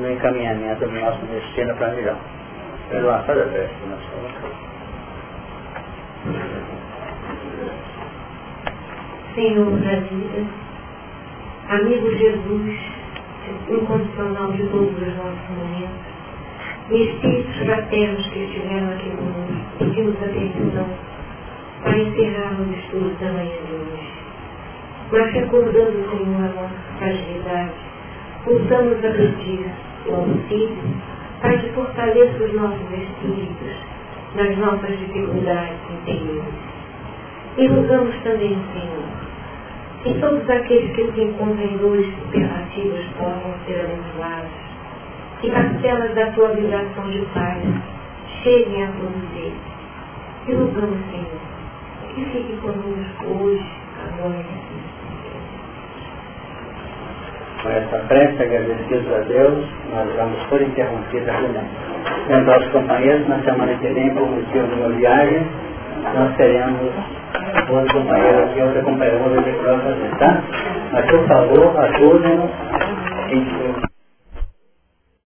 no 0.00 0.10
encaminhamento 0.10 0.84
do 0.84 1.00
nosso 1.00 1.24
destino 1.26 1.72
para 1.76 1.90
melhor. 1.92 2.16
Pelo 2.90 3.10
a 3.10 3.18
prece, 3.18 3.74
nosso 3.88 4.06
Senhor 9.36 9.70
da 9.70 10.00
vida, 10.00 10.46
amigo 11.68 12.10
Jesus, 12.10 12.76
incondicional 13.68 14.50
de 14.50 14.66
todos 14.66 14.90
os 14.90 15.16
nossos 15.16 15.48
momentos, 15.50 16.06
e 16.90 17.02
espíritos 17.04 17.56
fraternos 17.58 18.26
que 18.30 18.38
estiveram 18.40 18.90
aqui 18.90 19.10
conosco, 19.10 19.78
pedimos 19.78 20.16
atenção 20.16 21.15
para 21.86 21.98
encerrarmos 21.98 22.66
o 22.66 22.72
estudo 22.72 23.16
da 23.20 23.32
manhã 23.32 23.56
de 23.64 23.74
hoje. 23.74 24.10
Mas 25.12 25.32
recordando, 25.32 26.10
Senhor, 26.10 26.44
a 26.44 26.60
nossa 26.60 26.98
fragilidade, 26.98 27.74
voltamos 28.44 29.04
a 29.04 29.10
pedir 29.12 29.70
o 30.08 30.14
auxílio 30.14 30.78
para 31.40 31.58
que 31.58 31.68
fortaleça 31.70 32.42
os 32.42 32.52
nossos 32.54 32.90
espíritos 32.90 33.76
nas 34.34 34.58
nossas 34.58 34.98
dificuldades 34.98 35.78
interiores. 35.88 36.54
E 37.56 37.66
rogamos 37.68 38.16
também, 38.24 38.58
Senhor, 38.72 39.06
que 40.02 40.20
todos 40.20 40.50
aqueles 40.50 40.90
que 40.90 41.12
se 41.12 41.20
encontram 41.20 41.64
em 41.64 41.76
dores 41.76 42.06
superlativas 42.06 43.04
possam 43.16 43.54
ser 43.64 43.80
abençoados, 43.80 44.50
que 45.40 45.50
parcelas 45.52 46.14
da 46.16 46.32
tua 46.32 46.48
vibração 46.48 47.08
de 47.10 47.20
paz 47.32 47.62
cheguem 48.42 48.82
a 48.82 48.88
todos 48.88 49.36
eles. 49.36 49.76
E 50.48 50.52
Senhor, 50.52 51.45
que 52.16 52.24
fique 52.24 52.56
conosco 52.56 53.44
hoje, 53.44 53.70
agora 54.00 54.40
e 54.40 54.44
com 57.62 57.68
essa 57.68 57.98
prece, 58.08 58.42
agradecidos 58.42 59.12
a 59.12 59.18
Deus, 59.28 59.66
nós 59.92 60.08
vamos 60.16 60.42
por 60.44 60.62
interrompida 60.62 61.32
reunião. 61.32 61.64
Lembrar 62.28 62.54
aos 62.54 62.68
companheiros, 62.68 63.28
na 63.28 63.38
semana 63.42 63.74
que 63.74 63.88
vem, 63.88 64.14
por 64.14 64.30
motivo 64.30 64.66
de 64.66 64.74
uma 64.74 64.88
viagem, 64.90 65.46
nós 66.14 66.34
teremos 66.36 66.90
outro 67.68 67.98
companheiro 67.98 68.44
aqui, 68.44 68.62
outra 68.62 68.82
companheira, 68.82 69.22
outra 69.22 69.42
de 69.42 69.52
prova, 69.58 69.96
tá? 70.18 70.42
Mas, 70.92 71.10
por 71.10 71.26
favor, 71.26 71.80
ajudem-nos 71.80 72.50